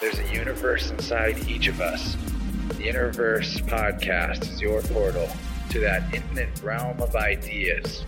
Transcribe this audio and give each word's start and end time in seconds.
There's 0.00 0.18
a 0.18 0.32
universe 0.32 0.90
inside 0.90 1.46
each 1.46 1.68
of 1.68 1.82
us. 1.82 2.16
The 2.78 2.88
Interverse 2.88 3.60
podcast 3.66 4.50
is 4.50 4.58
your 4.58 4.80
portal 4.80 5.28
to 5.68 5.80
that 5.80 6.14
infinite 6.14 6.48
realm 6.62 7.02
of 7.02 7.14
ideas. 7.16 8.06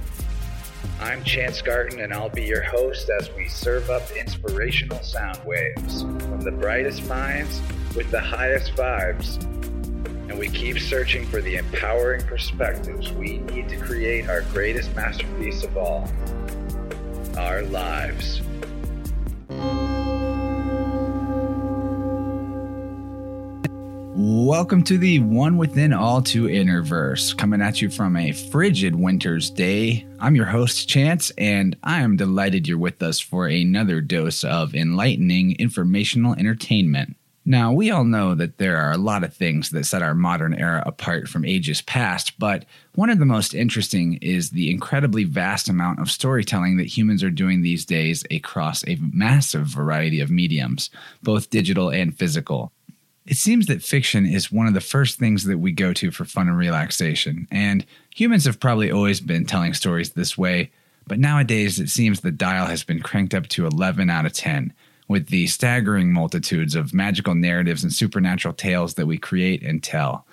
I'm 1.00 1.22
Chance 1.22 1.60
Garton, 1.60 2.00
and 2.00 2.14
I'll 2.14 2.30
be 2.30 2.44
your 2.44 2.62
host 2.62 3.10
as 3.10 3.30
we 3.36 3.46
serve 3.46 3.90
up 3.90 4.10
inspirational 4.12 5.02
sound 5.02 5.38
waves 5.44 6.00
from 6.00 6.40
the 6.40 6.52
brightest 6.52 7.06
minds 7.08 7.60
with 7.94 8.10
the 8.10 8.20
highest 8.20 8.72
vibes. 8.72 9.42
And 10.30 10.38
we 10.38 10.48
keep 10.48 10.78
searching 10.78 11.26
for 11.26 11.42
the 11.42 11.56
empowering 11.56 12.22
perspectives 12.22 13.12
we 13.12 13.40
need 13.40 13.68
to 13.68 13.76
create 13.76 14.30
our 14.30 14.40
greatest 14.52 14.96
masterpiece 14.96 15.62
of 15.62 15.76
all 15.76 16.10
our 17.36 17.60
lives. 17.64 18.40
Welcome 24.24 24.84
to 24.84 24.98
the 24.98 25.18
One 25.18 25.56
Within 25.56 25.92
All 25.92 26.22
Two 26.22 26.44
Interverse, 26.44 27.36
coming 27.36 27.60
at 27.60 27.82
you 27.82 27.90
from 27.90 28.14
a 28.16 28.30
frigid 28.30 28.94
winter's 28.94 29.50
day. 29.50 30.06
I'm 30.20 30.36
your 30.36 30.46
host, 30.46 30.88
Chance, 30.88 31.32
and 31.36 31.76
I 31.82 32.02
am 32.02 32.16
delighted 32.16 32.68
you're 32.68 32.78
with 32.78 33.02
us 33.02 33.18
for 33.18 33.48
another 33.48 34.00
dose 34.00 34.44
of 34.44 34.76
enlightening 34.76 35.56
informational 35.56 36.34
entertainment. 36.34 37.16
Now, 37.44 37.72
we 37.72 37.90
all 37.90 38.04
know 38.04 38.36
that 38.36 38.58
there 38.58 38.76
are 38.76 38.92
a 38.92 38.96
lot 38.96 39.24
of 39.24 39.34
things 39.34 39.70
that 39.70 39.86
set 39.86 40.02
our 40.02 40.14
modern 40.14 40.54
era 40.54 40.84
apart 40.86 41.26
from 41.26 41.44
ages 41.44 41.82
past, 41.82 42.38
but 42.38 42.64
one 42.94 43.10
of 43.10 43.18
the 43.18 43.26
most 43.26 43.54
interesting 43.54 44.20
is 44.22 44.50
the 44.50 44.70
incredibly 44.70 45.24
vast 45.24 45.68
amount 45.68 45.98
of 45.98 46.12
storytelling 46.12 46.76
that 46.76 46.96
humans 46.96 47.24
are 47.24 47.30
doing 47.30 47.62
these 47.62 47.84
days 47.84 48.22
across 48.30 48.86
a 48.86 49.00
massive 49.00 49.66
variety 49.66 50.20
of 50.20 50.30
mediums, 50.30 50.90
both 51.24 51.50
digital 51.50 51.90
and 51.90 52.16
physical. 52.16 52.70
It 53.24 53.36
seems 53.36 53.66
that 53.66 53.84
fiction 53.84 54.26
is 54.26 54.50
one 54.50 54.66
of 54.66 54.74
the 54.74 54.80
first 54.80 55.18
things 55.18 55.44
that 55.44 55.58
we 55.58 55.70
go 55.70 55.92
to 55.92 56.10
for 56.10 56.24
fun 56.24 56.48
and 56.48 56.58
relaxation, 56.58 57.46
and 57.52 57.86
humans 58.14 58.46
have 58.46 58.58
probably 58.58 58.90
always 58.90 59.20
been 59.20 59.46
telling 59.46 59.74
stories 59.74 60.10
this 60.10 60.36
way, 60.36 60.72
but 61.06 61.20
nowadays 61.20 61.78
it 61.78 61.88
seems 61.88 62.20
the 62.20 62.32
dial 62.32 62.66
has 62.66 62.82
been 62.82 63.00
cranked 63.00 63.32
up 63.32 63.46
to 63.48 63.66
11 63.66 64.10
out 64.10 64.26
of 64.26 64.32
10, 64.32 64.72
with 65.06 65.28
the 65.28 65.46
staggering 65.46 66.12
multitudes 66.12 66.74
of 66.74 66.92
magical 66.92 67.36
narratives 67.36 67.84
and 67.84 67.92
supernatural 67.92 68.54
tales 68.54 68.94
that 68.94 69.06
we 69.06 69.18
create 69.18 69.62
and 69.62 69.84
tell. 69.84 70.26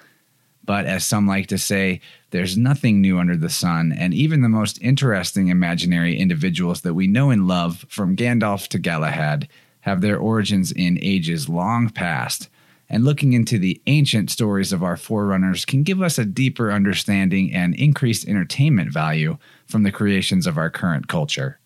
But 0.65 0.87
as 0.87 1.05
some 1.05 1.27
like 1.27 1.45
to 1.47 1.59
say, 1.59 2.01
there's 2.31 2.57
nothing 2.57 3.01
new 3.01 3.19
under 3.19 3.37
the 3.37 3.49
sun, 3.49 3.91
and 3.91 4.15
even 4.15 4.41
the 4.41 4.49
most 4.49 4.81
interesting 4.81 5.49
imaginary 5.49 6.17
individuals 6.17 6.81
that 6.81 6.95
we 6.95 7.05
know 7.05 7.29
and 7.29 7.47
love, 7.47 7.85
from 7.87 8.15
Gandalf 8.15 8.67
to 8.69 8.79
Galahad, 8.79 9.47
have 9.81 10.01
their 10.01 10.17
origins 10.17 10.71
in 10.71 10.97
ages 11.03 11.47
long 11.47 11.89
past 11.89 12.49
and 12.89 13.05
looking 13.05 13.33
into 13.33 13.59
the 13.59 13.81
ancient 13.87 14.29
stories 14.29 14.73
of 14.73 14.83
our 14.83 14.97
forerunners 14.97 15.65
can 15.65 15.83
give 15.83 16.01
us 16.01 16.17
a 16.17 16.25
deeper 16.25 16.71
understanding 16.71 17.53
and 17.53 17.75
increased 17.75 18.27
entertainment 18.27 18.91
value 18.91 19.37
from 19.67 19.83
the 19.83 19.91
creations 19.91 20.47
of 20.47 20.57
our 20.57 20.69
current 20.69 21.07
culture. 21.07 21.59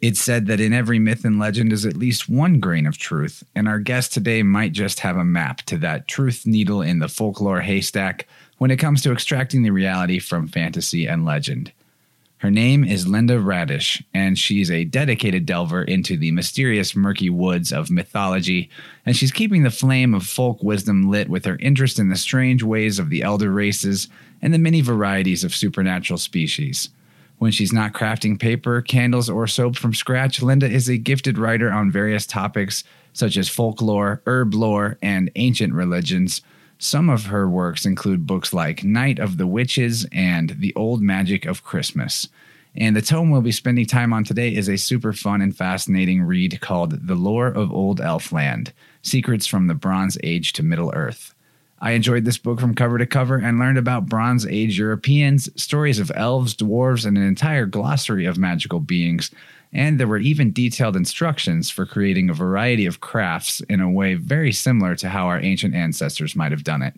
It's 0.00 0.20
said 0.20 0.46
that 0.46 0.60
in 0.60 0.74
every 0.74 0.98
myth 0.98 1.24
and 1.24 1.38
legend 1.38 1.72
is 1.72 1.86
at 1.86 1.96
least 1.96 2.28
one 2.28 2.60
grain 2.60 2.86
of 2.86 2.98
truth, 2.98 3.42
and 3.54 3.66
our 3.66 3.78
guest 3.78 4.12
today 4.12 4.42
might 4.42 4.72
just 4.72 5.00
have 5.00 5.16
a 5.16 5.24
map 5.24 5.62
to 5.62 5.78
that 5.78 6.06
truth 6.06 6.46
needle 6.46 6.82
in 6.82 6.98
the 6.98 7.08
folklore 7.08 7.62
haystack 7.62 8.26
when 8.58 8.70
it 8.70 8.76
comes 8.76 9.00
to 9.02 9.12
extracting 9.12 9.62
the 9.62 9.70
reality 9.70 10.18
from 10.18 10.48
fantasy 10.48 11.06
and 11.06 11.24
legend. 11.24 11.72
Her 12.38 12.50
name 12.50 12.84
is 12.84 13.08
Linda 13.08 13.38
Raedisch, 13.38 14.04
and 14.12 14.38
she's 14.38 14.70
a 14.70 14.84
dedicated 14.84 15.46
delver 15.46 15.82
into 15.82 16.18
the 16.18 16.32
mysterious 16.32 16.94
murky 16.94 17.30
woods 17.30 17.72
of 17.72 17.90
mythology, 17.90 18.68
and 19.06 19.16
she's 19.16 19.32
keeping 19.32 19.62
the 19.62 19.70
flame 19.70 20.12
of 20.12 20.26
folk 20.26 20.62
wisdom 20.62 21.10
lit 21.10 21.30
with 21.30 21.46
her 21.46 21.56
interest 21.60 21.98
in 21.98 22.10
the 22.10 22.16
strange 22.16 22.62
ways 22.62 22.98
of 22.98 23.08
the 23.08 23.22
elder 23.22 23.50
races 23.50 24.08
and 24.42 24.52
the 24.52 24.58
many 24.58 24.82
varieties 24.82 25.44
of 25.44 25.56
supernatural 25.56 26.18
species. 26.18 26.90
When 27.38 27.52
she's 27.52 27.72
not 27.72 27.94
crafting 27.94 28.38
paper, 28.38 28.82
candles, 28.82 29.30
or 29.30 29.46
soap 29.46 29.76
from 29.76 29.94
scratch, 29.94 30.42
Linda 30.42 30.68
is 30.68 30.90
a 30.90 30.98
gifted 30.98 31.38
writer 31.38 31.70
on 31.70 31.90
various 31.90 32.26
topics 32.26 32.84
such 33.14 33.38
as 33.38 33.48
folklore, 33.48 34.20
herb 34.26 34.52
lore, 34.52 34.98
and 35.00 35.30
ancient 35.36 35.72
religions 35.72 36.42
some 36.78 37.08
of 37.08 37.26
her 37.26 37.48
works 37.48 37.86
include 37.86 38.26
books 38.26 38.52
like 38.52 38.84
Night 38.84 39.18
of 39.18 39.38
the 39.38 39.46
Witches 39.46 40.06
and 40.12 40.50
The 40.58 40.74
Old 40.74 41.00
Magic 41.00 41.46
of 41.46 41.64
Christmas. 41.64 42.28
And 42.74 42.94
the 42.94 43.00
tome 43.00 43.30
we'll 43.30 43.40
be 43.40 43.52
spending 43.52 43.86
time 43.86 44.12
on 44.12 44.24
today 44.24 44.54
is 44.54 44.68
a 44.68 44.76
super 44.76 45.14
fun 45.14 45.40
and 45.40 45.56
fascinating 45.56 46.22
read 46.22 46.60
called 46.60 47.06
The 47.06 47.14
Lore 47.14 47.48
of 47.48 47.72
Old 47.72 48.00
Elfland 48.00 48.72
Secrets 49.00 49.46
from 49.46 49.66
the 49.66 49.74
Bronze 49.74 50.18
Age 50.22 50.52
to 50.54 50.62
Middle 50.62 50.92
Earth. 50.94 51.34
I 51.78 51.92
enjoyed 51.92 52.24
this 52.24 52.38
book 52.38 52.60
from 52.60 52.74
cover 52.74 52.98
to 52.98 53.06
cover 53.06 53.36
and 53.36 53.58
learned 53.58 53.78
about 53.78 54.06
Bronze 54.06 54.46
Age 54.46 54.78
Europeans, 54.78 55.48
stories 55.60 55.98
of 55.98 56.12
elves, 56.14 56.54
dwarves, 56.54 57.06
and 57.06 57.16
an 57.16 57.22
entire 57.22 57.66
glossary 57.66 58.26
of 58.26 58.38
magical 58.38 58.80
beings 58.80 59.30
and 59.76 60.00
there 60.00 60.08
were 60.08 60.16
even 60.16 60.52
detailed 60.52 60.96
instructions 60.96 61.68
for 61.68 61.84
creating 61.84 62.30
a 62.30 62.34
variety 62.34 62.86
of 62.86 63.00
crafts 63.00 63.60
in 63.68 63.78
a 63.78 63.90
way 63.90 64.14
very 64.14 64.50
similar 64.50 64.96
to 64.96 65.10
how 65.10 65.26
our 65.26 65.38
ancient 65.38 65.74
ancestors 65.74 66.34
might 66.34 66.50
have 66.50 66.64
done 66.64 66.80
it. 66.80 66.94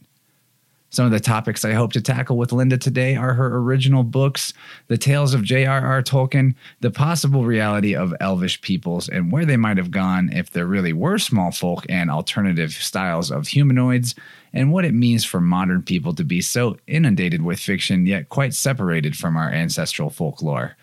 Some 0.90 1.04
of 1.04 1.10
the 1.10 1.18
topics 1.18 1.64
I 1.64 1.72
hope 1.72 1.92
to 1.94 2.00
tackle 2.00 2.38
with 2.38 2.52
Linda 2.52 2.78
today 2.78 3.16
are 3.16 3.34
her 3.34 3.56
original 3.58 4.04
books, 4.04 4.54
the 4.86 4.96
tales 4.96 5.34
of 5.34 5.42
J.R.R. 5.42 6.02
Tolkien, 6.02 6.54
the 6.80 6.92
possible 6.92 7.44
reality 7.44 7.96
of 7.96 8.14
elvish 8.20 8.60
peoples, 8.60 9.08
and 9.08 9.32
where 9.32 9.44
they 9.44 9.56
might 9.56 9.76
have 9.76 9.90
gone 9.90 10.30
if 10.32 10.50
there 10.50 10.64
really 10.64 10.92
were 10.92 11.18
small 11.18 11.50
folk 11.50 11.84
and 11.88 12.10
alternative 12.10 12.72
styles 12.72 13.30
of 13.32 13.48
humanoids, 13.48 14.14
and 14.52 14.72
what 14.72 14.84
it 14.84 14.94
means 14.94 15.24
for 15.24 15.40
modern 15.40 15.82
people 15.82 16.14
to 16.14 16.24
be 16.24 16.40
so 16.40 16.78
inundated 16.86 17.42
with 17.42 17.58
fiction 17.58 18.06
yet 18.06 18.28
quite 18.28 18.54
separated 18.54 19.16
from 19.16 19.36
our 19.36 19.50
ancestral 19.50 20.10
folklore. 20.10 20.76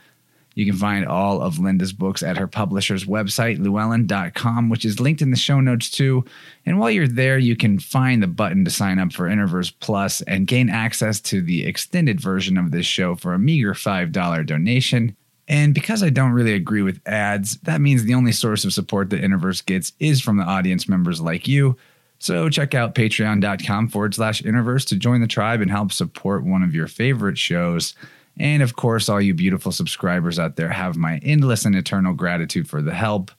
You 0.55 0.65
can 0.65 0.75
find 0.75 1.05
all 1.05 1.41
of 1.41 1.59
Linda's 1.59 1.91
books 1.91 2.23
at 2.23 2.37
her 2.37 2.47
publisher's 2.47 3.05
website, 3.05 3.59
llewellyn.com, 3.59 4.69
which 4.69 4.85
is 4.85 5.01
linked 5.01 5.21
in 5.21 5.31
the 5.31 5.37
show 5.37 5.59
notes 5.59 5.89
too. 5.89 6.23
And 6.65 6.79
while 6.79 6.89
you're 6.89 7.09
there, 7.09 7.37
you 7.37 7.57
can 7.57 7.77
find 7.77 8.23
the 8.23 8.27
button 8.27 8.63
to 8.63 8.71
sign 8.71 8.97
up 8.97 9.11
for 9.11 9.29
Interverse 9.29 9.73
Plus 9.81 10.21
and 10.21 10.47
gain 10.47 10.69
access 10.69 11.19
to 11.21 11.41
the 11.41 11.65
extended 11.65 12.21
version 12.21 12.57
of 12.57 12.71
this 12.71 12.85
show 12.85 13.15
for 13.15 13.33
a 13.33 13.39
meager 13.39 13.73
$5 13.73 14.45
donation. 14.45 15.15
And 15.47 15.73
because 15.73 16.01
I 16.01 16.09
don't 16.09 16.31
really 16.31 16.53
agree 16.53 16.81
with 16.81 17.05
ads, 17.05 17.57
that 17.59 17.81
means 17.81 18.03
the 18.03 18.15
only 18.15 18.31
source 18.31 18.65
of 18.65 18.73
support 18.73 19.09
that 19.09 19.21
Interverse 19.21 19.63
gets 19.63 19.91
is 19.99 20.21
from 20.21 20.37
the 20.37 20.43
audience 20.43 20.87
members 20.87 21.21
like 21.21 21.47
you. 21.47 21.77
So 22.19 22.49
check 22.49 22.73
out 22.73 22.95
patreon.com 22.95 23.89
forward 23.89 24.15
slash 24.15 24.41
Interverse 24.41 24.87
to 24.87 24.95
join 24.95 25.21
the 25.21 25.27
tribe 25.27 25.61
and 25.61 25.69
help 25.69 25.91
support 25.91 26.45
one 26.45 26.63
of 26.63 26.73
your 26.73 26.87
favorite 26.87 27.37
shows. 27.37 27.93
And 28.37 28.61
of 28.61 28.75
course, 28.75 29.07
all 29.07 29.21
you 29.21 29.33
beautiful 29.33 29.71
subscribers 29.71 30.39
out 30.39 30.55
there 30.55 30.69
have 30.69 30.97
my 30.97 31.19
endless 31.23 31.65
and 31.65 31.75
eternal 31.75 32.13
gratitude 32.13 32.67
for 32.67 32.81
the 32.81 32.93
help. 32.93 33.31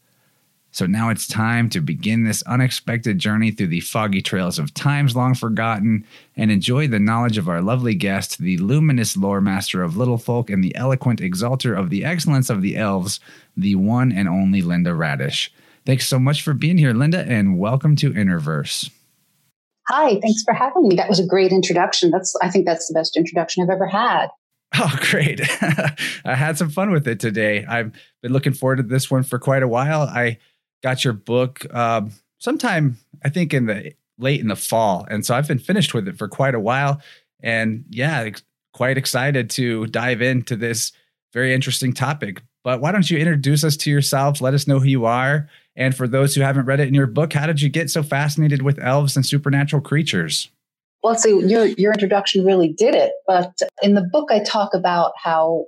So 0.70 0.84
now 0.84 1.08
it's 1.08 1.26
time 1.26 1.70
to 1.70 1.80
begin 1.80 2.24
this 2.24 2.42
unexpected 2.42 3.18
journey 3.18 3.50
through 3.50 3.68
the 3.68 3.80
foggy 3.80 4.20
trails 4.20 4.58
of 4.58 4.74
times 4.74 5.16
long 5.16 5.34
forgotten 5.34 6.04
and 6.36 6.50
enjoy 6.50 6.86
the 6.86 6.98
knowledge 6.98 7.38
of 7.38 7.48
our 7.48 7.62
lovely 7.62 7.94
guest, 7.94 8.38
the 8.38 8.58
luminous 8.58 9.16
lore 9.16 9.40
master 9.40 9.82
of 9.82 9.96
little 9.96 10.18
folk 10.18 10.50
and 10.50 10.62
the 10.62 10.76
eloquent 10.76 11.20
exalter 11.22 11.74
of 11.74 11.88
the 11.88 12.04
excellence 12.04 12.50
of 12.50 12.60
the 12.60 12.76
elves, 12.76 13.20
the 13.56 13.74
one 13.74 14.12
and 14.12 14.28
only 14.28 14.60
Linda 14.60 14.90
Raedisch. 14.90 15.48
Thanks 15.86 16.06
so 16.06 16.18
much 16.18 16.42
for 16.42 16.52
being 16.52 16.76
here, 16.76 16.92
Linda, 16.92 17.24
and 17.26 17.58
welcome 17.58 17.96
to 17.96 18.12
Interverse. 18.12 18.90
Hi, 19.88 20.20
thanks 20.20 20.42
for 20.42 20.52
having 20.52 20.88
me. 20.88 20.96
That 20.96 21.08
was 21.08 21.20
a 21.20 21.26
great 21.26 21.52
introduction. 21.52 22.10
That's 22.10 22.36
I 22.42 22.50
think 22.50 22.66
that's 22.66 22.88
the 22.88 22.94
best 22.94 23.16
introduction 23.16 23.62
I've 23.62 23.70
ever 23.70 23.86
had. 23.86 24.28
Oh, 24.78 24.98
great. 25.10 25.40
I 26.24 26.34
had 26.34 26.58
some 26.58 26.68
fun 26.68 26.90
with 26.90 27.08
it 27.08 27.18
today. 27.18 27.64
I've 27.64 27.92
been 28.20 28.32
looking 28.32 28.52
forward 28.52 28.76
to 28.76 28.82
this 28.82 29.10
one 29.10 29.22
for 29.22 29.38
quite 29.38 29.62
a 29.62 29.68
while. 29.68 30.02
I 30.02 30.38
got 30.82 31.02
your 31.02 31.14
book 31.14 31.72
um, 31.74 32.12
sometime, 32.38 32.98
I 33.24 33.30
think, 33.30 33.54
in 33.54 33.66
the 33.66 33.94
late 34.18 34.40
in 34.40 34.48
the 34.48 34.56
fall. 34.56 35.06
And 35.08 35.24
so 35.24 35.34
I've 35.34 35.48
been 35.48 35.58
finished 35.58 35.94
with 35.94 36.08
it 36.08 36.18
for 36.18 36.28
quite 36.28 36.54
a 36.54 36.60
while. 36.60 37.00
And 37.42 37.84
yeah, 37.90 38.28
quite 38.74 38.98
excited 38.98 39.48
to 39.50 39.86
dive 39.86 40.20
into 40.20 40.56
this 40.56 40.92
very 41.32 41.54
interesting 41.54 41.92
topic. 41.92 42.42
But 42.62 42.80
why 42.80 42.92
don't 42.92 43.08
you 43.10 43.18
introduce 43.18 43.62
us 43.62 43.76
to 43.78 43.90
yourself? 43.90 44.40
Let 44.40 44.54
us 44.54 44.66
know 44.66 44.80
who 44.80 44.88
you 44.88 45.04
are. 45.04 45.48
And 45.76 45.94
for 45.94 46.08
those 46.08 46.34
who 46.34 46.40
haven't 46.40 46.66
read 46.66 46.80
it 46.80 46.88
in 46.88 46.94
your 46.94 47.06
book, 47.06 47.32
how 47.32 47.46
did 47.46 47.62
you 47.62 47.68
get 47.68 47.90
so 47.90 48.02
fascinated 48.02 48.62
with 48.62 48.78
elves 48.78 49.16
and 49.16 49.24
supernatural 49.24 49.82
creatures? 49.82 50.50
Well, 51.02 51.14
so 51.14 51.40
your 51.40 51.66
your 51.66 51.92
introduction 51.92 52.44
really 52.44 52.72
did 52.72 52.94
it. 52.94 53.12
But 53.26 53.52
in 53.82 53.94
the 53.94 54.08
book, 54.10 54.30
I 54.30 54.40
talk 54.40 54.74
about 54.74 55.12
how 55.22 55.66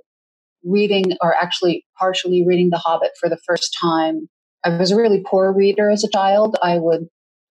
reading, 0.63 1.13
or 1.21 1.35
actually 1.35 1.85
partially 1.97 2.45
reading 2.45 2.69
The 2.69 2.77
Hobbit 2.77 3.11
for 3.19 3.29
the 3.29 3.39
first 3.47 3.75
time. 3.81 4.27
I 4.65 4.77
was 4.77 4.91
a 4.91 4.97
really 4.97 5.23
poor 5.25 5.53
reader 5.53 5.89
as 5.89 6.03
a 6.03 6.09
child. 6.09 6.57
I 6.61 6.77
would 6.77 7.07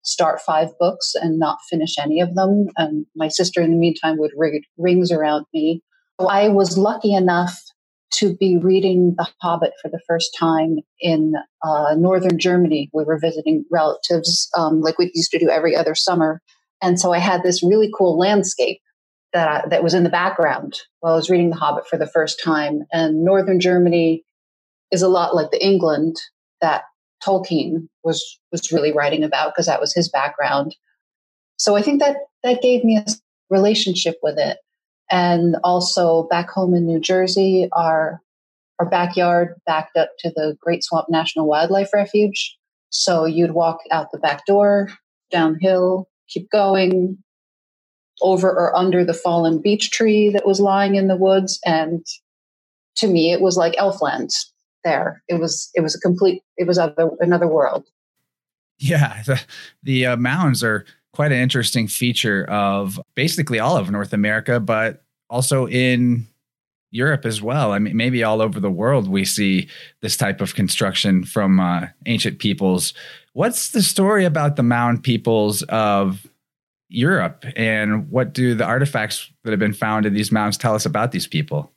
start 0.03 0.41
five 0.41 0.69
books 0.79 1.13
and 1.15 1.37
not 1.37 1.57
finish 1.69 1.97
any 1.99 2.19
of 2.19 2.33
them, 2.35 2.67
and 2.77 3.05
my 3.15 3.27
sister, 3.27 3.61
in 3.61 3.71
the 3.71 3.77
meantime, 3.77 4.17
would 4.17 4.31
read 4.35 4.63
rings 4.77 5.11
around 5.11 5.45
me. 5.53 5.81
I 6.19 6.47
was 6.47 6.77
lucky 6.77 7.13
enough 7.13 7.59
to 8.13 8.35
be 8.35 8.57
reading 8.57 9.15
The 9.17 9.27
Hobbit 9.41 9.73
for 9.81 9.89
the 9.89 9.99
first 10.07 10.35
time 10.39 10.77
in 10.99 11.33
uh, 11.63 11.95
northern 11.97 12.39
Germany. 12.39 12.89
We 12.93 13.03
were 13.03 13.19
visiting 13.19 13.65
relatives 13.71 14.49
um, 14.57 14.81
like 14.81 14.97
we 14.97 15.11
used 15.13 15.31
to 15.31 15.39
do 15.39 15.49
every 15.49 15.75
other 15.75 15.95
summer. 15.95 16.41
And 16.81 16.99
so 16.99 17.13
I 17.13 17.19
had 17.19 17.43
this 17.43 17.63
really 17.63 17.91
cool 17.95 18.17
landscape 18.17 18.81
that, 19.33 19.47
I, 19.47 19.67
that 19.69 19.83
was 19.83 19.93
in 19.93 20.03
the 20.03 20.09
background 20.09 20.79
while 20.99 21.13
I 21.13 21.15
was 21.15 21.29
reading 21.29 21.49
The 21.49 21.55
Hobbit 21.55 21.87
for 21.87 21.97
the 21.97 22.07
first 22.07 22.41
time. 22.43 22.83
And 22.91 23.23
northern 23.23 23.59
Germany 23.59 24.23
is 24.91 25.01
a 25.01 25.07
lot 25.07 25.35
like 25.35 25.51
the 25.51 25.63
England 25.63 26.15
that 26.61 26.83
Tolkien 27.25 27.87
was 28.03 28.39
was 28.51 28.71
really 28.71 28.91
writing 28.91 29.23
about 29.23 29.53
because 29.53 29.65
that 29.65 29.81
was 29.81 29.93
his 29.93 30.09
background. 30.09 30.75
So 31.57 31.75
I 31.75 31.81
think 31.81 31.99
that 31.99 32.17
that 32.43 32.61
gave 32.61 32.83
me 32.83 32.97
a 32.97 33.05
relationship 33.49 34.17
with 34.21 34.37
it. 34.37 34.57
And 35.09 35.55
also 35.63 36.27
back 36.29 36.49
home 36.49 36.73
in 36.73 36.85
New 36.85 36.99
Jersey, 36.99 37.69
our 37.73 38.21
our 38.79 38.89
backyard 38.89 39.55
backed 39.65 39.97
up 39.97 40.09
to 40.19 40.29
the 40.29 40.57
Great 40.59 40.83
Swamp 40.83 41.07
National 41.09 41.47
Wildlife 41.47 41.93
Refuge. 41.93 42.57
So 42.89 43.25
you'd 43.25 43.51
walk 43.51 43.79
out 43.91 44.11
the 44.11 44.19
back 44.19 44.45
door, 44.45 44.89
downhill, 45.31 46.07
keep 46.27 46.49
going, 46.51 47.17
over 48.21 48.49
or 48.49 48.75
under 48.75 49.03
the 49.03 49.13
fallen 49.13 49.61
beech 49.61 49.91
tree 49.91 50.29
that 50.29 50.45
was 50.45 50.59
lying 50.59 50.95
in 50.95 51.07
the 51.07 51.17
woods. 51.17 51.59
And 51.65 52.05
to 52.97 53.07
me, 53.07 53.31
it 53.31 53.41
was 53.41 53.57
like 53.57 53.73
Elfland 53.75 54.33
there. 54.83 55.21
It 55.27 55.39
was 55.39 55.69
it 55.75 55.81
was 55.81 55.95
a 55.95 55.99
complete 55.99 56.41
it 56.57 56.67
was 56.67 56.77
other, 56.77 57.09
another 57.19 57.47
world. 57.47 57.85
Yeah, 58.77 59.21
the, 59.25 59.41
the 59.83 60.05
uh, 60.05 60.17
mounds 60.17 60.63
are 60.63 60.85
quite 61.13 61.31
an 61.31 61.39
interesting 61.39 61.87
feature 61.87 62.45
of 62.45 62.99
basically 63.15 63.59
all 63.59 63.77
of 63.77 63.89
North 63.89 64.13
America, 64.13 64.59
but 64.59 65.03
also 65.29 65.67
in 65.67 66.27
Europe 66.91 67.25
as 67.25 67.41
well. 67.41 67.73
I 67.73 67.79
mean, 67.79 67.97
maybe 67.97 68.23
all 68.23 68.41
over 68.41 68.59
the 68.59 68.71
world 68.71 69.09
we 69.09 69.25
see 69.25 69.67
this 70.01 70.15
type 70.15 70.39
of 70.41 70.55
construction 70.55 71.23
from 71.23 71.59
uh, 71.59 71.87
ancient 72.05 72.39
peoples. 72.39 72.93
What's 73.33 73.71
the 73.71 73.81
story 73.81 74.23
about 74.23 74.55
the 74.55 74.63
mound 74.63 75.03
peoples 75.03 75.61
of 75.63 76.25
Europe, 76.87 77.43
and 77.55 78.09
what 78.09 78.33
do 78.33 78.53
the 78.53 78.63
artifacts 78.63 79.29
that 79.43 79.51
have 79.51 79.59
been 79.59 79.73
found 79.73 80.05
in 80.05 80.13
these 80.13 80.31
mounds 80.31 80.55
tell 80.57 80.75
us 80.75 80.85
about 80.85 81.11
these 81.11 81.27
people? 81.27 81.71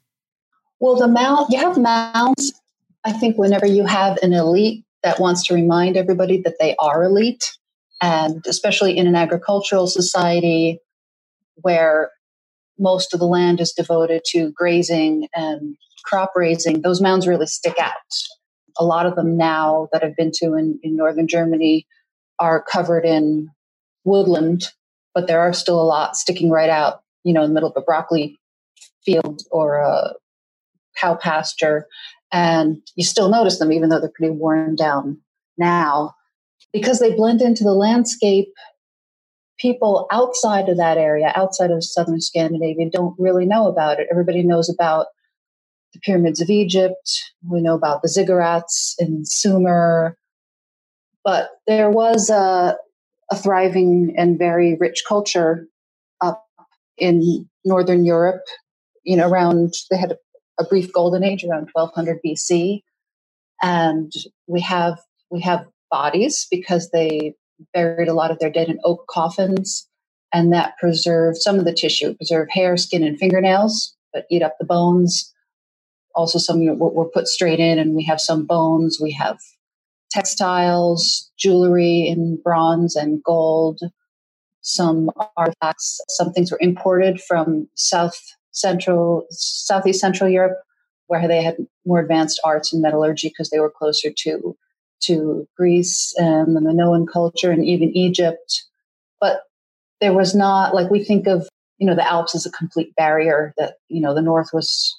Well, 0.80 0.96
the 0.96 1.08
mound 1.08 1.46
you 1.50 1.58
have 1.58 1.78
mounds. 1.78 2.52
I 3.04 3.12
think 3.12 3.38
whenever 3.38 3.66
you 3.66 3.86
have 3.86 4.18
an 4.22 4.32
elite 4.32 4.84
that 5.02 5.18
wants 5.18 5.44
to 5.46 5.54
remind 5.54 5.96
everybody 5.96 6.40
that 6.42 6.56
they 6.60 6.76
are 6.78 7.02
elite, 7.02 7.56
and 8.02 8.44
especially 8.46 8.96
in 8.96 9.06
an 9.06 9.16
agricultural 9.16 9.86
society 9.86 10.78
where 11.62 12.10
most 12.78 13.14
of 13.14 13.20
the 13.20 13.26
land 13.26 13.60
is 13.60 13.72
devoted 13.72 14.22
to 14.26 14.52
grazing 14.52 15.28
and 15.34 15.76
crop 16.04 16.32
raising, 16.34 16.82
those 16.82 17.00
mounds 17.00 17.26
really 17.26 17.46
stick 17.46 17.78
out. 17.78 17.92
A 18.78 18.84
lot 18.84 19.06
of 19.06 19.16
them 19.16 19.36
now 19.36 19.88
that 19.92 20.04
I've 20.04 20.16
been 20.16 20.30
to 20.34 20.54
in, 20.54 20.78
in 20.82 20.96
northern 20.96 21.28
Germany 21.28 21.86
are 22.38 22.62
covered 22.62 23.04
in 23.04 23.48
woodland, 24.04 24.64
but 25.14 25.26
there 25.26 25.40
are 25.40 25.52
still 25.52 25.80
a 25.80 25.84
lot 25.84 26.16
sticking 26.16 26.50
right 26.50 26.70
out, 26.70 27.00
you 27.24 27.32
know, 27.32 27.42
in 27.42 27.50
the 27.50 27.54
middle 27.54 27.70
of 27.70 27.76
a 27.76 27.82
broccoli 27.82 28.38
field 29.04 29.42
or 29.50 29.78
a 29.78 30.14
cow 30.96 31.16
pasture. 31.16 31.86
And 32.32 32.80
you 32.94 33.04
still 33.04 33.28
notice 33.28 33.58
them, 33.58 33.72
even 33.72 33.88
though 33.88 34.00
they're 34.00 34.12
pretty 34.14 34.34
worn 34.34 34.76
down 34.76 35.20
now 35.56 36.14
because 36.72 37.00
they 37.00 37.14
blend 37.14 37.40
into 37.40 37.64
the 37.64 37.72
landscape 37.72 38.52
people 39.58 40.06
outside 40.12 40.68
of 40.68 40.76
that 40.76 40.98
area 40.98 41.32
outside 41.34 41.70
of 41.70 41.84
southern 41.84 42.20
scandinavia 42.20 42.90
don't 42.90 43.14
really 43.18 43.44
know 43.44 43.66
about 43.66 43.98
it. 43.98 44.08
Everybody 44.10 44.42
knows 44.42 44.68
about 44.68 45.06
the 45.92 46.00
pyramids 46.00 46.40
of 46.40 46.50
egypt. 46.50 47.20
We 47.48 47.60
know 47.60 47.74
about 47.74 48.02
the 48.02 48.08
ziggurats 48.08 48.94
in 48.98 49.24
sumer. 49.24 50.16
But 51.24 51.50
there 51.66 51.90
was 51.90 52.30
a, 52.30 52.76
a 53.30 53.36
thriving 53.36 54.14
and 54.16 54.38
very 54.38 54.76
rich 54.78 55.02
culture 55.06 55.66
up 56.20 56.44
in 56.96 57.48
northern 57.64 58.04
europe 58.04 58.42
you 59.04 59.16
know 59.16 59.28
around 59.28 59.72
they 59.90 59.96
had 59.96 60.12
a, 60.12 60.16
a 60.60 60.64
brief 60.64 60.92
golden 60.92 61.22
age 61.22 61.44
around 61.44 61.68
1200 61.72 62.18
bc 62.24 62.82
and 63.62 64.12
we 64.46 64.60
have 64.60 64.98
we 65.30 65.40
have 65.40 65.66
bodies 65.90 66.46
because 66.50 66.90
they 66.90 67.34
buried 67.72 68.08
a 68.08 68.14
lot 68.14 68.30
of 68.30 68.38
their 68.38 68.50
dead 68.50 68.68
in 68.68 68.78
oak 68.84 69.06
coffins, 69.08 69.88
and 70.32 70.52
that 70.52 70.76
preserved 70.78 71.38
some 71.38 71.58
of 71.58 71.64
the 71.64 71.72
tissue, 71.72 72.14
preserved 72.14 72.50
hair, 72.52 72.76
skin, 72.76 73.02
and 73.02 73.18
fingernails, 73.18 73.96
but 74.12 74.24
eat 74.30 74.42
up 74.42 74.56
the 74.58 74.66
bones. 74.66 75.32
Also, 76.14 76.38
some 76.38 76.64
were, 76.64 76.90
were 76.90 77.10
put 77.10 77.28
straight 77.28 77.60
in, 77.60 77.78
and 77.78 77.94
we 77.94 78.04
have 78.04 78.20
some 78.20 78.46
bones. 78.46 78.98
We 79.00 79.12
have 79.12 79.38
textiles, 80.10 81.30
jewelry 81.38 82.06
in 82.08 82.40
bronze 82.42 82.96
and 82.96 83.22
gold, 83.22 83.80
some 84.62 85.10
artifacts. 85.36 86.00
Some 86.08 86.32
things 86.32 86.50
were 86.50 86.58
imported 86.60 87.20
from 87.20 87.68
South 87.74 88.18
Central, 88.52 89.26
Southeast 89.30 90.00
Central 90.00 90.28
Europe, 90.28 90.58
where 91.06 91.28
they 91.28 91.42
had 91.42 91.56
more 91.86 92.00
advanced 92.00 92.40
arts 92.44 92.72
and 92.72 92.82
metallurgy 92.82 93.28
because 93.28 93.50
they 93.50 93.60
were 93.60 93.70
closer 93.70 94.10
to 94.16 94.56
to 95.00 95.46
Greece 95.56 96.14
and 96.16 96.56
the 96.56 96.60
Minoan 96.60 97.06
culture 97.06 97.50
and 97.50 97.64
even 97.64 97.96
Egypt. 97.96 98.64
But 99.20 99.42
there 100.00 100.12
was 100.12 100.34
not 100.34 100.74
like 100.74 100.90
we 100.90 101.02
think 101.02 101.26
of, 101.26 101.48
you 101.78 101.86
know, 101.86 101.94
the 101.94 102.06
Alps 102.06 102.34
as 102.34 102.46
a 102.46 102.50
complete 102.50 102.94
barrier 102.96 103.54
that, 103.58 103.74
you 103.88 104.00
know, 104.00 104.14
the 104.14 104.22
North 104.22 104.50
was 104.52 104.98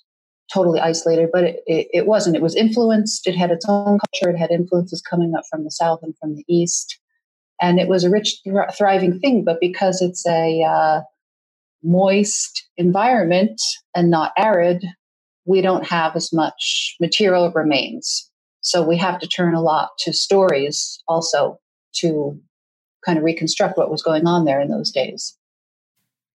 totally 0.51 0.79
isolated, 0.79 1.29
but 1.31 1.43
it, 1.43 1.63
it, 1.67 1.87
it 1.93 2.07
wasn't. 2.07 2.35
It 2.35 2.41
was 2.41 2.55
influenced. 2.55 3.27
It 3.27 3.35
had 3.35 3.51
its 3.51 3.65
own 3.69 3.99
culture. 3.99 4.33
It 4.33 4.37
had 4.37 4.51
influences 4.51 5.01
coming 5.01 5.33
up 5.35 5.43
from 5.49 5.63
the 5.63 5.71
South 5.71 5.99
and 6.01 6.15
from 6.17 6.35
the 6.35 6.45
East. 6.47 6.99
And 7.61 7.79
it 7.79 7.87
was 7.87 8.03
a 8.03 8.09
rich, 8.09 8.41
thriving 8.77 9.19
thing. 9.19 9.43
But 9.43 9.59
because 9.59 10.01
it's 10.01 10.25
a 10.25 10.63
uh, 10.63 11.01
moist 11.83 12.67
environment 12.77 13.61
and 13.95 14.09
not 14.09 14.31
arid, 14.37 14.85
we 15.45 15.61
don't 15.61 15.85
have 15.85 16.15
as 16.15 16.31
much 16.33 16.95
material 16.99 17.51
remains. 17.51 18.28
So 18.61 18.81
we 18.81 18.97
have 18.97 19.19
to 19.19 19.27
turn 19.27 19.53
a 19.53 19.61
lot 19.61 19.89
to 19.99 20.13
stories 20.13 21.01
also 21.07 21.59
to 21.97 22.39
kind 23.05 23.17
of 23.17 23.23
reconstruct 23.23 23.77
what 23.77 23.89
was 23.89 24.03
going 24.03 24.27
on 24.27 24.45
there 24.45 24.59
in 24.59 24.69
those 24.69 24.91
days. 24.91 25.37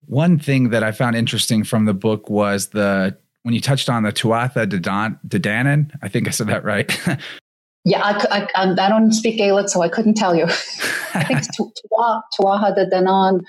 One 0.07 0.39
thing 0.39 0.71
that 0.71 0.83
I 0.83 0.93
found 0.93 1.17
interesting 1.17 1.65
from 1.65 1.85
the 1.85 1.95
book 1.95 2.29
was 2.29 2.69
the 2.69 3.17
when 3.43 3.55
you 3.55 3.61
touched 3.61 3.91
on 3.91 4.03
the 4.03 4.13
Tuatha 4.13 4.67
De, 4.69 4.79
Don, 4.79 5.19
De 5.27 5.39
Danann. 5.39 5.91
I 6.03 6.09
think 6.09 6.27
I 6.27 6.31
said 6.31 6.47
that 6.47 6.65
right. 6.65 6.91
yeah, 7.85 8.01
I, 8.03 8.49
I, 8.55 8.63
um, 8.63 8.77
I, 8.79 8.89
don't 8.89 9.13
speak 9.13 9.37
Gaelic, 9.37 9.69
so 9.69 9.83
I 9.83 9.89
couldn't 9.91 10.15
tell 10.15 10.35
you. 10.35 10.45
I 11.15 11.25
think 11.25 11.41
Tuatha 12.41 12.75
De 12.75 12.87
Danann. 12.87 13.41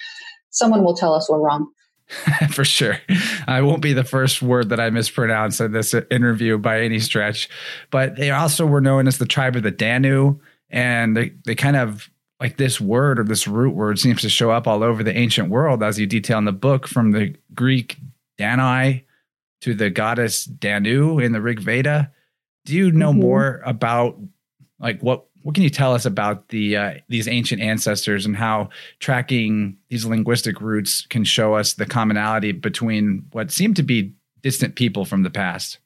Someone 0.49 0.83
will 0.83 0.95
tell 0.95 1.13
us 1.13 1.29
we're 1.29 1.39
wrong. 1.39 1.67
for 2.51 2.63
sure. 2.63 2.99
I 3.47 3.61
won't 3.61 3.81
be 3.81 3.93
the 3.93 4.03
first 4.03 4.41
word 4.41 4.69
that 4.69 4.79
I 4.79 4.89
mispronounce 4.89 5.59
in 5.59 5.71
this 5.71 5.93
interview 5.93 6.57
by 6.57 6.81
any 6.81 6.99
stretch. 6.99 7.49
But 7.91 8.15
they 8.15 8.31
also 8.31 8.65
were 8.65 8.81
known 8.81 9.07
as 9.07 9.17
the 9.17 9.25
tribe 9.25 9.55
of 9.55 9.63
the 9.63 9.71
Danu. 9.71 10.39
And 10.69 11.17
they, 11.17 11.33
they 11.45 11.55
kind 11.55 11.75
of 11.75 12.09
like 12.39 12.57
this 12.57 12.79
word 12.81 13.19
or 13.19 13.23
this 13.23 13.47
root 13.47 13.75
word 13.75 13.97
seems 13.97 14.21
to 14.21 14.29
show 14.29 14.51
up 14.51 14.67
all 14.67 14.83
over 14.83 15.03
the 15.03 15.15
ancient 15.15 15.49
world, 15.49 15.81
as 15.81 15.99
you 15.99 16.05
detail 16.05 16.37
in 16.37 16.45
the 16.45 16.51
book, 16.51 16.87
from 16.87 17.11
the 17.11 17.35
Greek 17.53 17.97
Danai 18.37 19.03
to 19.61 19.73
the 19.73 19.89
goddess 19.89 20.45
Danu 20.45 21.19
in 21.19 21.31
the 21.31 21.41
Rig 21.41 21.59
Veda. 21.59 22.11
Do 22.65 22.75
you 22.75 22.91
know 22.91 23.11
mm-hmm. 23.11 23.21
more 23.21 23.61
about 23.65 24.19
like 24.79 25.01
what 25.01 25.25
what 25.45 25.53
can 25.53 25.63
you 25.63 25.69
tell 25.69 25.93
us 25.93 26.05
about 26.05 26.49
the 26.49 26.75
uh, 26.75 26.93
these 27.07 27.27
ancient 27.27 27.61
ancestors 27.61 28.25
and 28.25 28.35
how 28.35 28.69
tracking 28.99 29.77
these 29.89 30.03
linguistic 30.03 30.59
roots 30.59 31.05
can 31.05 31.23
show 31.23 31.53
us 31.53 31.73
the 31.73 31.85
commonality 31.85 32.51
between 32.51 33.23
what 33.31 33.51
seem 33.51 33.75
to 33.75 33.83
be 33.83 34.11
distant 34.41 34.75
people 34.75 35.05
from 35.05 35.21
the 35.21 35.29
past? 35.29 35.77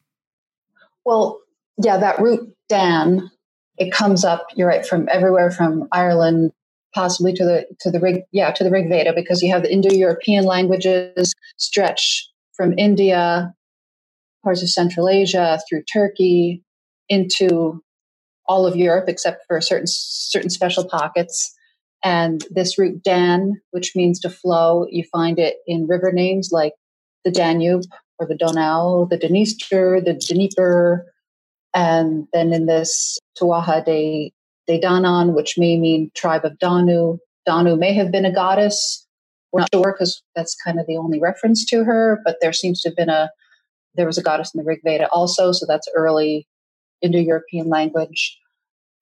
Well, 1.04 1.42
yeah, 1.84 1.98
that 1.98 2.22
root 2.22 2.56
Dan, 2.70 3.30
it 3.78 3.92
comes 3.92 4.24
up. 4.24 4.48
You're 4.56 4.70
right 4.70 4.86
from 4.86 5.10
everywhere 5.12 5.52
from 5.52 5.90
Ireland, 5.92 6.54
possibly 6.96 7.34
to 7.34 7.44
the 7.44 7.66
to 7.82 7.92
the 7.92 8.00
Rig, 8.00 8.22
yeah, 8.32 8.52
to 8.52 8.64
the 8.64 8.72
Rig 8.72 8.88
Veda, 8.88 9.12
because 9.14 9.42
you 9.42 9.52
have 9.52 9.64
the 9.64 9.74
Indo-European 9.74 10.46
languages 10.46 11.34
stretch 11.58 12.30
from 12.54 12.80
India, 12.80 13.54
parts 14.42 14.64
of 14.64 14.70
Central 14.70 15.10
Asia, 15.10 15.60
through 15.68 15.84
Turkey, 15.84 16.64
into 17.10 17.84
all 18.50 18.66
of 18.66 18.76
Europe 18.76 19.06
except 19.08 19.46
for 19.48 19.62
certain 19.62 19.88
certain 19.88 20.50
special 20.50 20.84
pockets. 20.84 21.56
And 22.04 22.44
this 22.50 22.78
root 22.78 23.04
Dan, 23.04 23.62
which 23.72 23.96
means 23.96 24.20
to 24.22 24.30
flow, 24.30 24.88
you 24.90 25.04
find 25.12 25.38
it 25.38 25.58
in 25.68 25.88
river 25.88 26.12
names 26.12 26.50
like 26.52 26.74
the 27.24 27.32
Danube 27.32 27.84
or 28.18 28.26
the 28.26 28.36
Donau, 28.36 29.08
the 29.10 29.18
Dniester, 29.18 30.04
the 30.04 30.14
Dnieper, 30.14 31.06
and 31.74 32.28
then 32.34 32.52
in 32.52 32.66
this 32.66 33.20
Tuatha 33.40 33.86
de, 33.86 34.34
de 34.68 34.80
Danann, 34.80 35.36
which 35.36 35.58
may 35.58 35.78
mean 35.78 36.10
tribe 36.16 36.44
of 36.44 36.58
Danu. 36.58 37.18
Danu 37.46 37.76
may 37.76 37.94
have 37.94 38.12
been 38.12 38.26
a 38.26 38.34
goddess. 38.34 39.06
We're 39.52 39.62
not 39.62 39.70
sure 39.74 39.94
because 39.94 40.22
that's 40.36 40.56
kind 40.56 40.80
of 40.80 40.88
the 40.88 40.98
only 40.98 41.20
reference 41.20 41.66
to 41.66 41.84
her, 41.84 42.20
but 42.26 42.38
there 42.42 42.54
seems 42.54 42.82
to 42.82 42.90
have 42.90 42.96
been 42.96 43.10
a, 43.10 43.30
there 43.96 44.06
was 44.06 44.18
a 44.18 44.24
goddess 44.24 44.54
in 44.54 44.60
the 44.60 44.66
Rig 44.66 44.80
Veda 44.84 45.08
also, 45.10 45.52
so 45.52 45.66
that's 45.68 45.88
early 45.96 46.48
Indo 47.02 47.20
European 47.20 47.70
language. 47.70 48.38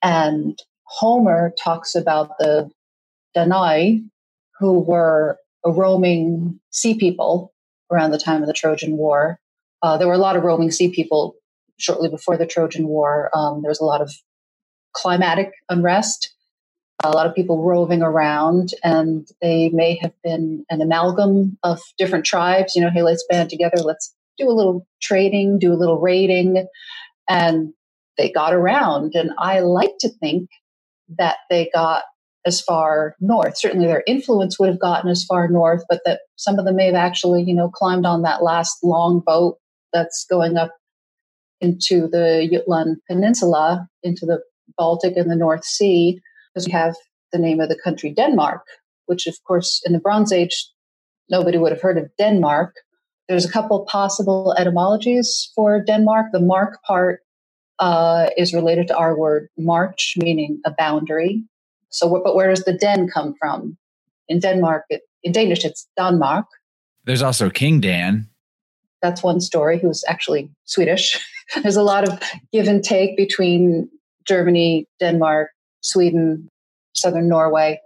And 0.03 0.57
Homer 0.83 1.53
talks 1.61 1.95
about 1.95 2.37
the 2.39 2.69
Danai, 3.35 4.03
who 4.59 4.79
were 4.79 5.37
a 5.65 5.71
roaming 5.71 6.59
sea 6.71 6.97
people 6.97 7.53
around 7.91 8.11
the 8.11 8.19
time 8.19 8.41
of 8.41 8.47
the 8.47 8.53
Trojan 8.53 8.97
War. 8.97 9.39
Uh, 9.81 9.97
there 9.97 10.07
were 10.07 10.13
a 10.13 10.19
lot 10.19 10.35
of 10.35 10.43
roaming 10.43 10.71
sea 10.71 10.89
people 10.89 11.35
shortly 11.77 12.09
before 12.09 12.37
the 12.37 12.45
Trojan 12.45 12.87
War. 12.87 13.29
Um, 13.35 13.61
there 13.61 13.69
was 13.69 13.79
a 13.79 13.85
lot 13.85 14.01
of 14.01 14.11
climatic 14.93 15.51
unrest, 15.69 16.33
a 17.03 17.11
lot 17.11 17.27
of 17.27 17.35
people 17.35 17.63
roving 17.63 18.01
around, 18.01 18.71
and 18.83 19.27
they 19.41 19.69
may 19.69 19.95
have 20.01 20.13
been 20.23 20.65
an 20.69 20.81
amalgam 20.81 21.57
of 21.63 21.79
different 21.97 22.25
tribes. 22.25 22.75
You 22.75 22.81
know, 22.81 22.89
hey, 22.89 23.03
let's 23.03 23.25
band 23.29 23.49
together, 23.49 23.77
let's 23.77 24.13
do 24.37 24.49
a 24.49 24.53
little 24.53 24.87
trading, 25.01 25.59
do 25.59 25.73
a 25.73 25.75
little 25.75 25.99
raiding, 25.99 26.65
and 27.29 27.73
they 28.17 28.31
got 28.31 28.53
around. 28.53 29.15
And 29.15 29.31
I 29.37 29.59
like 29.59 29.93
to 29.99 30.09
think 30.09 30.49
that 31.17 31.37
they 31.49 31.69
got 31.73 32.03
as 32.45 32.61
far 32.61 33.15
north. 33.19 33.57
Certainly 33.57 33.87
their 33.87 34.03
influence 34.07 34.57
would 34.57 34.69
have 34.69 34.79
gotten 34.79 35.09
as 35.09 35.23
far 35.25 35.47
north, 35.47 35.83
but 35.89 36.01
that 36.05 36.21
some 36.37 36.57
of 36.57 36.65
them 36.65 36.77
may 36.77 36.85
have 36.87 36.95
actually, 36.95 37.43
you 37.43 37.53
know, 37.53 37.69
climbed 37.69 38.05
on 38.05 38.21
that 38.21 38.43
last 38.43 38.77
long 38.83 39.21
boat 39.25 39.57
that's 39.93 40.25
going 40.29 40.57
up 40.57 40.71
into 41.59 42.07
the 42.07 42.47
Jutland 42.51 42.97
Peninsula, 43.09 43.87
into 44.03 44.25
the 44.25 44.39
Baltic 44.77 45.17
and 45.17 45.29
the 45.29 45.35
North 45.35 45.65
Sea, 45.65 46.19
because 46.53 46.67
we 46.67 46.71
have 46.71 46.95
the 47.31 47.39
name 47.39 47.59
of 47.59 47.69
the 47.69 47.79
country 47.83 48.13
Denmark, 48.13 48.63
which 49.07 49.27
of 49.27 49.35
course 49.45 49.81
in 49.85 49.93
the 49.93 49.99
Bronze 49.99 50.31
Age 50.31 50.69
nobody 51.29 51.57
would 51.57 51.71
have 51.71 51.81
heard 51.81 51.97
of 51.97 52.09
Denmark. 52.17 52.73
There's 53.27 53.45
a 53.45 53.51
couple 53.51 53.85
possible 53.85 54.55
etymologies 54.57 55.51
for 55.53 55.83
Denmark. 55.83 56.27
The 56.31 56.39
mark 56.39 56.81
part 56.83 57.19
uh, 57.79 58.29
is 58.37 58.53
related 58.53 58.87
to 58.87 58.97
our 58.97 59.17
word 59.17 59.49
march, 59.57 60.15
meaning 60.17 60.59
a 60.65 60.71
boundary. 60.71 61.43
So, 61.89 62.21
but 62.23 62.35
where 62.35 62.49
does 62.49 62.63
the 62.63 62.73
den 62.73 63.07
come 63.07 63.35
from? 63.39 63.77
In 64.27 64.39
Denmark, 64.39 64.83
it, 64.89 65.01
in 65.23 65.31
Danish, 65.31 65.63
it's 65.63 65.87
Danmark. 65.97 66.45
There's 67.05 67.21
also 67.21 67.49
King 67.49 67.79
Dan. 67.79 68.27
That's 69.01 69.23
one 69.23 69.39
story, 69.39 69.79
who's 69.79 70.03
actually 70.07 70.49
Swedish. 70.65 71.17
There's 71.61 71.77
a 71.77 71.83
lot 71.83 72.07
of 72.07 72.19
give 72.51 72.67
and 72.67 72.83
take 72.83 73.15
between 73.15 73.89
Germany, 74.27 74.85
Denmark, 74.99 75.49
Sweden, 75.81 76.49
southern 76.93 77.29
Norway. 77.29 77.79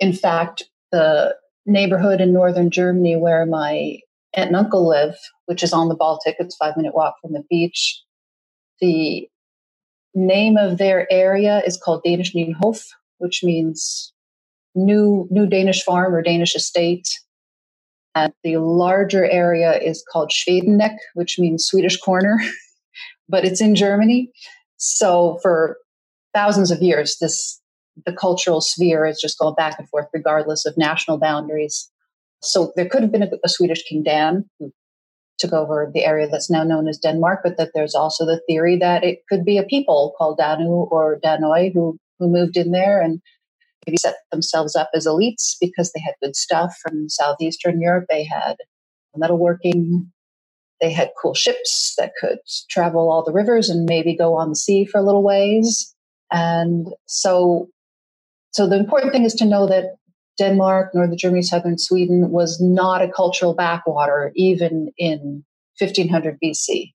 In 0.00 0.12
fact, 0.12 0.64
the 0.92 1.34
neighborhood 1.66 2.20
in 2.20 2.32
northern 2.32 2.70
Germany 2.70 3.16
where 3.16 3.46
my 3.46 3.98
aunt 4.34 4.48
and 4.48 4.56
uncle 4.56 4.88
live, 4.88 5.14
which 5.46 5.62
is 5.62 5.72
on 5.72 5.88
the 5.88 5.94
Baltic, 5.94 6.36
it's 6.38 6.56
five 6.56 6.76
minute 6.76 6.94
walk 6.94 7.14
from 7.22 7.32
the 7.32 7.44
beach, 7.48 8.02
the 8.80 9.28
name 10.14 10.56
of 10.56 10.78
their 10.78 11.10
area 11.12 11.62
is 11.64 11.76
called 11.76 12.02
Danish 12.04 12.34
Nienhof, 12.34 12.86
which 13.18 13.42
means 13.42 14.12
new 14.74 15.26
new 15.30 15.46
Danish 15.46 15.82
farm 15.82 16.14
or 16.14 16.22
Danish 16.22 16.54
estate. 16.54 17.08
And 18.14 18.32
the 18.42 18.56
larger 18.56 19.24
area 19.24 19.78
is 19.78 20.04
called 20.10 20.30
Schwedeneck, 20.30 20.96
which 21.14 21.38
means 21.38 21.64
Swedish 21.64 21.96
corner, 21.96 22.40
but 23.28 23.44
it's 23.44 23.60
in 23.60 23.76
Germany. 23.76 24.30
So 24.78 25.38
for 25.42 25.76
thousands 26.34 26.70
of 26.70 26.82
years, 26.82 27.16
this 27.20 27.60
the 28.06 28.12
cultural 28.12 28.60
sphere 28.60 29.06
has 29.06 29.20
just 29.20 29.38
gone 29.38 29.54
back 29.54 29.76
and 29.78 29.88
forth 29.88 30.06
regardless 30.12 30.64
of 30.64 30.76
national 30.76 31.18
boundaries. 31.18 31.90
So 32.42 32.72
there 32.76 32.88
could 32.88 33.02
have 33.02 33.12
been 33.12 33.22
a, 33.22 33.30
a 33.44 33.48
Swedish 33.48 33.82
King 33.84 34.02
Dan 34.02 34.48
who 34.58 34.72
took 35.40 35.52
over 35.52 35.90
the 35.94 36.04
area 36.04 36.28
that's 36.28 36.50
now 36.50 36.64
known 36.64 36.88
as 36.88 36.98
Denmark, 36.98 37.40
but 37.44 37.56
that 37.58 37.70
there's 37.74 37.96
also 37.96 38.26
the 38.26 38.42
theory 38.48 38.78
that 38.78 39.04
it 39.04 39.20
could 39.28 39.44
be 39.44 39.58
a 39.58 39.64
people 39.64 40.14
called 40.18 40.38
Danu 40.38 40.88
or 40.90 41.20
Danoi 41.24 41.72
who, 41.74 41.98
who 42.20 42.28
moved 42.30 42.56
in 42.56 42.72
there 42.72 43.02
and 43.02 43.20
maybe 43.86 43.96
set 43.98 44.16
themselves 44.30 44.76
up 44.76 44.90
as 44.94 45.06
elites 45.06 45.56
because 45.60 45.92
they 45.92 46.00
had 46.00 46.14
good 46.22 46.36
stuff 46.36 46.74
from 46.82 47.08
southeastern 47.08 47.80
Europe. 47.80 48.06
They 48.10 48.24
had 48.24 48.56
metalworking, 49.16 50.06
they 50.80 50.92
had 50.92 51.10
cool 51.20 51.34
ships 51.34 51.94
that 51.98 52.12
could 52.20 52.38
travel 52.70 53.10
all 53.10 53.24
the 53.24 53.32
rivers 53.32 53.70
and 53.70 53.86
maybe 53.88 54.16
go 54.16 54.34
on 54.34 54.50
the 54.50 54.56
sea 54.56 54.84
for 54.84 54.98
a 54.98 55.04
little 55.04 55.24
ways. 55.24 55.94
And 56.32 56.86
so 57.06 57.68
so 58.52 58.68
the 58.68 58.78
important 58.78 59.12
thing 59.12 59.24
is 59.24 59.34
to 59.34 59.44
know 59.44 59.66
that 59.68 59.96
Denmark, 60.40 60.94
northern 60.94 61.18
Germany, 61.18 61.42
southern 61.42 61.76
Sweden 61.76 62.30
was 62.30 62.60
not 62.60 63.02
a 63.02 63.08
cultural 63.08 63.54
backwater 63.54 64.32
even 64.34 64.90
in 64.96 65.44
1500 65.78 66.38
BC. 66.42 66.92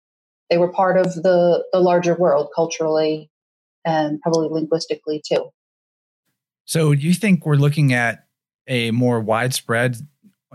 They 0.49 0.57
were 0.57 0.71
part 0.71 0.97
of 0.97 1.13
the, 1.13 1.63
the 1.71 1.79
larger 1.79 2.15
world 2.15 2.49
culturally 2.55 3.29
and 3.85 4.19
probably 4.21 4.49
linguistically 4.49 5.21
too. 5.25 5.51
So, 6.65 6.95
do 6.95 7.01
you 7.01 7.13
think 7.13 7.45
we're 7.45 7.55
looking 7.55 7.93
at 7.93 8.25
a 8.67 8.89
more 8.89 9.19
widespread, 9.19 9.97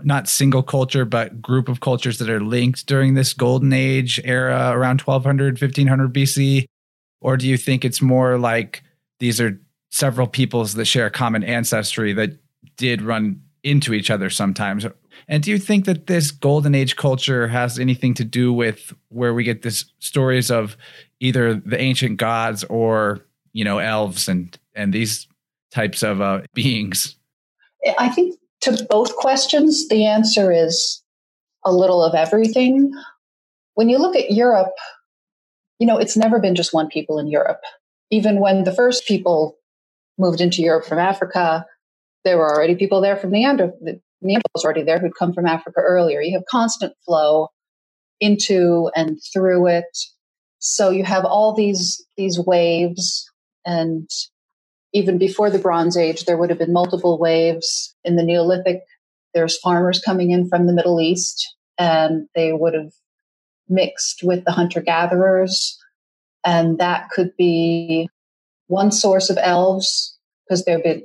not 0.03 0.27
single 0.27 0.61
culture, 0.61 1.05
but 1.05 1.41
group 1.41 1.69
of 1.69 1.79
cultures 1.79 2.17
that 2.17 2.29
are 2.29 2.41
linked 2.41 2.85
during 2.87 3.13
this 3.13 3.33
golden 3.33 3.71
age 3.71 4.19
era 4.25 4.71
around 4.71 4.99
1200, 4.99 5.61
1500 5.61 6.13
BC? 6.13 6.65
Or 7.21 7.37
do 7.37 7.47
you 7.47 7.55
think 7.55 7.85
it's 7.85 8.01
more 8.01 8.37
like 8.37 8.83
these 9.19 9.39
are 9.39 9.61
several 9.91 10.27
peoples 10.27 10.73
that 10.73 10.85
share 10.85 11.09
common 11.09 11.43
ancestry 11.43 12.11
that 12.13 12.40
did 12.81 13.03
run 13.03 13.39
into 13.63 13.93
each 13.93 14.09
other 14.09 14.31
sometimes. 14.31 14.87
And 15.27 15.43
do 15.43 15.51
you 15.51 15.59
think 15.59 15.85
that 15.85 16.07
this 16.07 16.31
golden 16.31 16.73
age 16.73 16.95
culture 16.95 17.47
has 17.47 17.77
anything 17.77 18.15
to 18.15 18.23
do 18.23 18.51
with 18.51 18.91
where 19.09 19.35
we 19.35 19.43
get 19.43 19.61
this 19.61 19.85
stories 19.99 20.49
of 20.49 20.75
either 21.19 21.53
the 21.53 21.79
ancient 21.79 22.17
gods 22.17 22.63
or, 22.65 23.23
you 23.53 23.63
know, 23.63 23.77
elves 23.77 24.27
and 24.27 24.57
and 24.73 24.91
these 24.91 25.27
types 25.71 26.01
of 26.01 26.21
uh, 26.21 26.41
beings? 26.55 27.15
I 27.99 28.09
think 28.09 28.39
to 28.61 28.83
both 28.89 29.15
questions 29.15 29.87
the 29.87 30.05
answer 30.07 30.51
is 30.51 31.03
a 31.63 31.71
little 31.71 32.03
of 32.03 32.15
everything. 32.15 32.91
When 33.75 33.89
you 33.89 33.99
look 33.99 34.15
at 34.15 34.31
Europe, 34.31 34.73
you 35.77 35.85
know, 35.85 35.99
it's 35.99 36.17
never 36.17 36.39
been 36.39 36.55
just 36.55 36.73
one 36.73 36.87
people 36.87 37.19
in 37.19 37.27
Europe. 37.27 37.61
Even 38.09 38.39
when 38.39 38.63
the 38.63 38.73
first 38.73 39.07
people 39.07 39.57
moved 40.17 40.41
into 40.41 40.63
Europe 40.63 40.85
from 40.85 40.97
Africa, 40.97 41.65
there 42.23 42.37
were 42.37 42.53
already 42.53 42.75
people 42.75 43.01
there 43.01 43.17
from 43.17 43.31
Neander. 43.31 43.71
Neanderthals 44.23 44.63
already 44.63 44.83
there 44.83 44.99
who'd 44.99 45.15
come 45.17 45.33
from 45.33 45.47
Africa 45.47 45.79
earlier. 45.79 46.21
You 46.21 46.33
have 46.33 46.45
constant 46.49 46.93
flow 47.05 47.49
into 48.19 48.89
and 48.95 49.19
through 49.33 49.67
it. 49.67 49.97
So 50.59 50.91
you 50.91 51.03
have 51.03 51.25
all 51.25 51.53
these 51.53 52.05
these 52.17 52.39
waves, 52.39 53.27
and 53.65 54.07
even 54.93 55.17
before 55.17 55.49
the 55.49 55.57
Bronze 55.57 55.97
Age, 55.97 56.25
there 56.25 56.37
would 56.37 56.49
have 56.51 56.59
been 56.59 56.73
multiple 56.73 57.17
waves. 57.17 57.95
In 58.03 58.15
the 58.15 58.23
Neolithic, 58.23 58.81
there's 59.33 59.57
farmers 59.57 59.99
coming 59.99 60.29
in 60.29 60.47
from 60.47 60.67
the 60.67 60.73
Middle 60.73 61.01
East, 61.01 61.55
and 61.79 62.27
they 62.35 62.53
would 62.53 62.75
have 62.75 62.91
mixed 63.67 64.21
with 64.23 64.45
the 64.45 64.51
hunter 64.51 64.81
gatherers, 64.81 65.79
and 66.45 66.77
that 66.77 67.09
could 67.09 67.31
be 67.37 68.07
one 68.67 68.91
source 68.91 69.31
of 69.31 69.39
elves 69.41 70.15
because 70.45 70.63
they've 70.63 70.83
been 70.83 71.03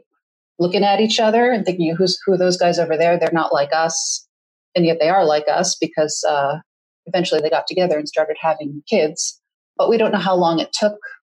looking 0.59 0.85
at 0.85 1.01
each 1.01 1.21
other 1.21 1.51
and 1.51 1.65
thinking, 1.65 1.95
who's 1.95 2.19
who 2.25 2.33
are 2.33 2.39
those 2.39 2.57
guys 2.57 2.79
over 2.79 2.97
there? 2.97 3.19
They're 3.19 3.31
not 3.33 3.53
like 3.53 3.71
us, 3.73 4.27
and 4.75 4.85
yet 4.85 4.99
they 5.01 5.09
are 5.09 5.25
like 5.25 5.47
us 5.49 5.77
because 5.81 6.25
uh, 6.29 6.59
eventually 7.07 7.41
they 7.41 7.51
got 7.51 7.67
together 7.67 7.99
and 7.99 8.09
started 8.09 8.37
having 8.41 8.83
kids. 8.89 9.41
But 9.77 9.91
we 9.91 9.99
don't 9.99 10.13
know 10.13 10.19
how 10.19 10.35
long 10.35 10.59
it 10.59 10.73
took. 10.73 10.99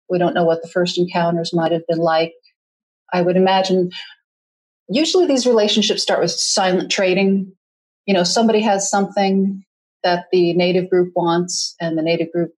We 0.10 0.20
don't 0.20 0.34
know 0.34 0.46
what 0.46 0.62
the 0.62 0.70
first 0.70 0.98
encounters 0.98 1.54
might 1.54 1.72
have 1.72 1.86
been 1.88 1.98
like. 1.98 2.34
I 3.14 3.22
would 3.22 3.38
imagine 3.38 3.90
usually 4.90 5.26
these 5.26 5.48
relationships 5.48 6.02
start 6.02 6.22
with 6.22 6.32
silent 6.32 6.92
trading. 6.92 7.52
You 8.06 8.14
know, 8.14 8.24
somebody 8.24 8.62
has 8.62 8.90
something 8.90 9.64
that 10.04 10.26
the 10.32 10.54
native 10.54 10.90
group 10.90 11.14
wants, 11.16 11.76
and 11.82 11.98
the 11.98 12.04
native 12.04 12.32
group 12.32 12.52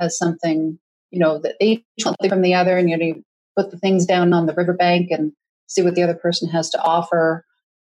has 0.00 0.16
something, 0.16 0.78
you 1.10 1.18
know, 1.18 1.38
that 1.40 1.56
they 1.60 1.84
want 2.04 2.16
from 2.28 2.42
the 2.42 2.54
other, 2.54 2.78
and 2.78 2.88
you 2.88 2.96
know, 2.96 3.04
you 3.04 3.24
put 3.56 3.70
the 3.70 3.78
things 3.78 4.06
down 4.06 4.32
on 4.32 4.46
the 4.46 4.54
riverbank 4.54 5.10
and 5.10 5.32
see 5.68 5.82
what 5.82 5.94
the 5.94 6.02
other 6.02 6.14
person 6.14 6.48
has 6.48 6.68
to 6.70 6.82
offer. 6.82 7.44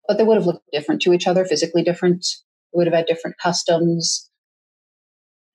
But 0.08 0.18
they 0.18 0.24
would 0.24 0.38
have 0.38 0.46
looked 0.46 0.66
different 0.72 1.02
to 1.04 1.14
each 1.14 1.28
other, 1.28 1.46
physically 1.46 1.84
different. 1.84 2.26
Would 2.74 2.88
have 2.88 2.96
had 2.96 3.06
different 3.06 3.38
customs. 3.38 4.30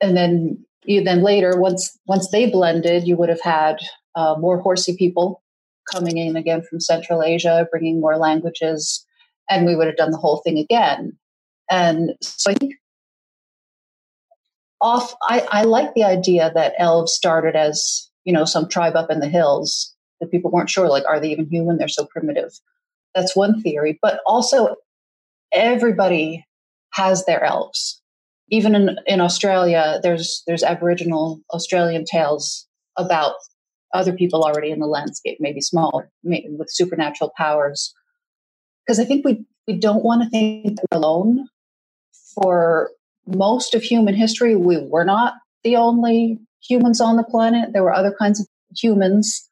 And 0.00 0.16
then 0.16 0.64
you 0.85 1.02
then 1.02 1.23
later, 1.23 1.59
once 1.59 1.99
once 2.06 2.28
they 2.30 2.50
blended, 2.50 3.06
you 3.06 3.16
would 3.16 3.28
have 3.28 3.40
had 3.40 3.78
uh, 4.14 4.37
more 4.38 4.61
horsey 4.61 4.95
people 4.97 5.42
coming 5.90 6.18
in 6.18 6.37
again 6.37 6.62
from 6.62 6.80
Central 6.80 7.23
Asia, 7.23 7.66
bringing 7.71 8.00
more 8.00 8.16
languages, 8.18 9.04
and 9.49 9.66
we 9.66 9.76
would 9.76 9.87
have 9.87 9.97
done 9.97 10.11
the 10.11 10.18
whole 10.18 10.42
thing 10.45 10.59
again. 10.59 11.16
And 11.71 12.12
so 12.23 12.50
I 12.50 12.54
think 12.54 12.75
off, 14.80 15.14
I, 15.23 15.47
I 15.50 15.62
like 15.62 15.95
the 15.95 16.04
idea 16.04 16.52
that 16.54 16.75
elves 16.78 17.12
started 17.12 17.56
as 17.56 18.09
you 18.25 18.33
know 18.33 18.45
some 18.45 18.68
tribe 18.68 18.97
up 18.97 19.11
in 19.11 19.21
the 19.21 19.28
hills 19.28 19.96
that 20.21 20.31
people 20.31 20.51
weren't 20.51 20.71
sure 20.71 20.89
like 20.89 21.05
are 21.09 21.21
they 21.21 21.31
even 21.31 21.47
human 21.47 21.79
they're 21.79 21.89
so 21.89 22.07
primitive 22.07 22.53
that's 23.15 23.37
one 23.37 23.61
theory 23.63 23.99
but 24.03 24.21
also 24.27 24.77
everybody 25.53 26.45
has 26.93 27.25
their 27.25 27.45
elves 27.45 28.01
even 28.49 28.75
in, 28.75 28.97
in 29.07 29.21
Australia, 29.21 29.99
there's 30.03 30.43
there's 30.47 30.63
Aboriginal 30.63 31.41
Australian 31.53 32.05
tales 32.05 32.67
about 32.97 33.35
other 33.93 34.13
people 34.13 34.45
already 34.45 34.71
in 34.71 34.81
the 34.81 34.87
landscape, 34.87 35.39
maybe 35.41 35.61
small, 35.61 36.05
maybe 36.23 36.49
with 36.51 36.71
supernatural 36.71 37.33
powers. 37.37 37.93
Because 38.85 39.01
I 39.01 39.05
think 39.05 39.25
we 39.25 39.45
we 39.67 39.79
don't 39.79 40.05
want 40.05 40.23
to 40.23 40.31
think 40.31 40.79
alone. 40.93 41.49
For 42.35 42.91
most 43.27 43.75
of 43.75 43.83
human 43.83 44.15
history, 44.15 44.55
we 44.55 44.79
were 44.79 45.05
not 45.05 45.35
the 45.65 45.77
only 45.77 46.39
humans 46.61 47.01
on 47.01 47.17
the 47.17 47.25
planet. 47.25 47.73
There 47.73 47.83
were 47.83 47.95
other 47.95 48.15
kinds 48.17 48.41
of 48.41 48.47
humans. 48.77 49.46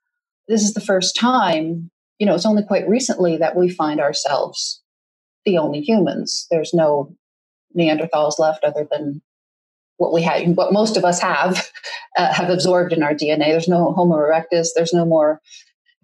This 0.48 0.62
is 0.62 0.74
the 0.74 0.80
first 0.80 1.16
time, 1.16 1.90
you 2.18 2.26
know, 2.26 2.34
it's 2.34 2.46
only 2.46 2.62
quite 2.62 2.88
recently 2.88 3.36
that 3.38 3.56
we 3.56 3.68
find 3.68 4.00
ourselves 4.00 4.82
the 5.44 5.58
only 5.58 5.80
humans. 5.80 6.46
There's 6.50 6.74
no 6.74 7.14
Neanderthals 7.76 8.38
left 8.38 8.64
other 8.64 8.86
than 8.90 9.20
what 9.96 10.12
we 10.12 10.22
had, 10.22 10.56
what 10.56 10.72
most 10.72 10.96
of 10.96 11.04
us 11.04 11.20
have, 11.20 11.70
uh, 12.18 12.32
have 12.32 12.50
absorbed 12.50 12.92
in 12.92 13.02
our 13.02 13.14
DNA. 13.14 13.46
There's 13.46 13.68
no 13.68 13.92
Homo 13.92 14.16
erectus. 14.16 14.68
There's 14.74 14.92
no 14.92 15.04
more, 15.04 15.40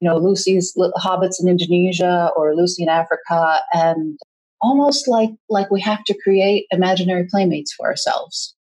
you 0.00 0.08
know, 0.08 0.16
Lucy's 0.16 0.74
hobbits 0.96 1.40
in 1.40 1.48
Indonesia 1.48 2.30
or 2.36 2.54
Lucy 2.54 2.82
in 2.82 2.88
Africa, 2.88 3.60
and 3.72 4.18
almost 4.60 5.08
like 5.08 5.30
like 5.48 5.70
we 5.70 5.80
have 5.80 6.04
to 6.04 6.18
create 6.22 6.66
imaginary 6.70 7.26
playmates 7.30 7.72
for 7.72 7.86
ourselves. 7.86 8.54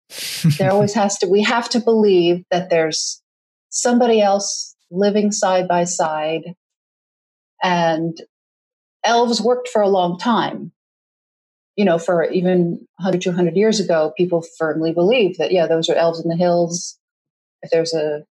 there 0.58 0.70
always 0.70 0.94
has 0.94 1.18
to. 1.18 1.26
We 1.26 1.42
have 1.42 1.68
to 1.70 1.80
believe 1.80 2.44
that 2.50 2.70
there's 2.70 3.22
somebody 3.70 4.20
else 4.20 4.67
living 4.90 5.32
side 5.32 5.68
by 5.68 5.84
side, 5.84 6.54
and 7.62 8.16
elves 9.04 9.40
worked 9.40 9.68
for 9.68 9.82
a 9.82 9.88
long 9.88 10.18
time 10.18 10.64
you 11.76 11.84
know, 11.84 11.98
for 11.98 12.24
even 12.30 12.86
100, 12.98 13.22
200 13.22 13.56
years 13.56 13.80
ago, 13.80 14.12
people 14.16 14.44
firmly 14.58 14.92
believed 14.92 15.38
that, 15.38 15.52
yeah, 15.52 15.66
those 15.66 15.88
are 15.88 15.94
elves 15.94 16.20
in 16.20 16.28
the 16.28 16.36
hills. 16.36 16.98
If 17.62 17.70
there's 17.70 17.94
a, 17.94 18.24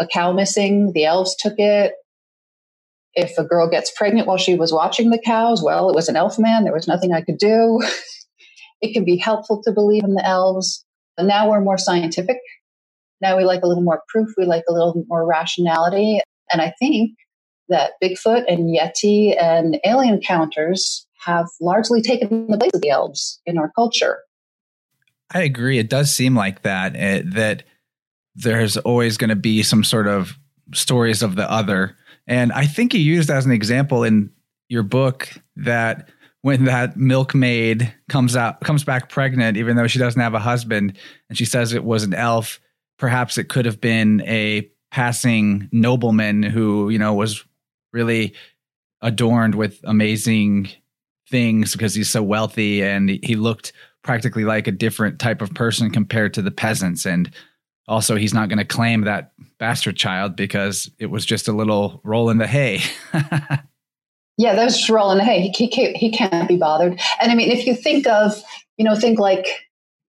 a 0.00 0.06
cow 0.06 0.32
missing, 0.32 0.92
the 0.94 1.06
elves 1.06 1.36
took 1.38 1.54
it. 1.58 1.94
If 3.14 3.38
a 3.38 3.44
girl 3.44 3.68
gets 3.70 3.92
pregnant 3.96 4.28
while 4.28 4.38
she 4.38 4.56
was 4.56 4.72
watching 4.72 5.10
the 5.10 5.22
cows, 5.24 5.62
well, 5.62 5.88
it 5.90 5.94
was 5.94 6.08
an 6.08 6.16
elf 6.16 6.38
man. 6.38 6.64
There 6.64 6.74
was 6.74 6.88
nothing 6.88 7.12
I 7.12 7.22
could 7.22 7.38
do. 7.38 7.82
it 8.82 8.94
can 8.94 9.04
be 9.04 9.16
helpful 9.16 9.62
to 9.64 9.72
believe 9.72 10.04
in 10.04 10.14
the 10.14 10.26
elves. 10.26 10.84
But 11.16 11.26
now 11.26 11.50
we're 11.50 11.60
more 11.62 11.78
scientific. 11.78 12.38
Now 13.20 13.36
we 13.36 13.44
like 13.44 13.62
a 13.62 13.66
little 13.66 13.82
more 13.82 14.02
proof. 14.08 14.28
We 14.36 14.44
like 14.44 14.64
a 14.68 14.72
little 14.72 15.04
more 15.08 15.26
rationality. 15.26 16.20
And 16.52 16.60
I 16.60 16.72
think 16.78 17.12
that 17.68 17.92
Bigfoot 18.02 18.44
and 18.48 18.76
Yeti 18.76 19.40
and 19.40 19.78
alien 19.86 20.14
encounters 20.14 21.06
have 21.24 21.46
largely 21.60 22.02
taken 22.02 22.48
the 22.48 22.58
place 22.58 22.74
of 22.74 22.82
the 22.82 22.90
elves 22.90 23.40
in 23.46 23.56
our 23.56 23.70
culture. 23.74 24.18
I 25.32 25.42
agree. 25.42 25.78
It 25.78 25.88
does 25.88 26.14
seem 26.14 26.34
like 26.34 26.62
that, 26.62 26.94
it, 26.94 26.98
eh, 26.98 27.22
that 27.34 27.62
there's 28.34 28.76
always 28.76 29.16
going 29.16 29.30
to 29.30 29.36
be 29.36 29.62
some 29.62 29.84
sort 29.84 30.06
of 30.06 30.34
stories 30.74 31.22
of 31.22 31.36
the 31.36 31.50
other. 31.50 31.96
And 32.26 32.52
I 32.52 32.66
think 32.66 32.94
you 32.94 33.00
used 33.00 33.30
as 33.30 33.46
an 33.46 33.52
example 33.52 34.04
in 34.04 34.30
your 34.68 34.82
book 34.82 35.28
that 35.56 36.08
when 36.42 36.64
that 36.64 36.96
milkmaid 36.96 37.94
comes 38.08 38.36
out 38.36 38.60
comes 38.60 38.84
back 38.84 39.08
pregnant 39.08 39.56
even 39.56 39.76
though 39.76 39.86
she 39.86 39.98
doesn't 39.98 40.20
have 40.20 40.34
a 40.34 40.38
husband 40.38 40.96
and 41.28 41.38
she 41.38 41.44
says 41.44 41.72
it 41.72 41.84
was 41.84 42.02
an 42.02 42.12
elf 42.12 42.60
perhaps 42.98 43.38
it 43.38 43.48
could 43.48 43.64
have 43.64 43.80
been 43.80 44.22
a 44.22 44.68
passing 44.90 45.68
nobleman 45.72 46.42
who 46.42 46.88
you 46.88 46.98
know 46.98 47.14
was 47.14 47.44
really 47.92 48.34
adorned 49.02 49.54
with 49.54 49.80
amazing 49.84 50.68
things 51.30 51.72
because 51.72 51.94
he's 51.94 52.10
so 52.10 52.22
wealthy 52.22 52.82
and 52.82 53.10
he 53.22 53.36
looked 53.36 53.72
practically 54.02 54.44
like 54.44 54.66
a 54.66 54.72
different 54.72 55.18
type 55.18 55.42
of 55.42 55.52
person 55.54 55.90
compared 55.90 56.34
to 56.34 56.42
the 56.42 56.50
peasants. 56.50 57.06
And 57.06 57.30
also 57.88 58.16
he's 58.16 58.34
not 58.34 58.48
going 58.48 58.58
to 58.58 58.64
claim 58.64 59.02
that 59.02 59.32
bastard 59.58 59.96
child 59.96 60.36
because 60.36 60.90
it 60.98 61.06
was 61.06 61.24
just 61.26 61.48
a 61.48 61.52
little 61.52 62.00
roll 62.04 62.30
in 62.30 62.38
the 62.38 62.46
hay. 62.46 62.80
Yeah 64.36 64.56
that 64.56 64.64
was 64.64 64.76
just 64.76 64.90
roll 64.90 65.12
in 65.12 65.18
the 65.18 65.24
hay. 65.24 65.42
He, 65.42 65.50
he, 65.50 65.68
can't, 65.68 65.96
he 65.96 66.10
can't 66.10 66.48
be 66.48 66.56
bothered. 66.56 67.00
And 67.20 67.30
i 67.30 67.36
mean 67.36 67.52
if 67.52 67.68
you 67.68 67.72
think 67.72 68.04
of 68.08 68.34
you 68.76 68.84
know 68.84 68.96
think 68.96 69.20
like 69.20 69.46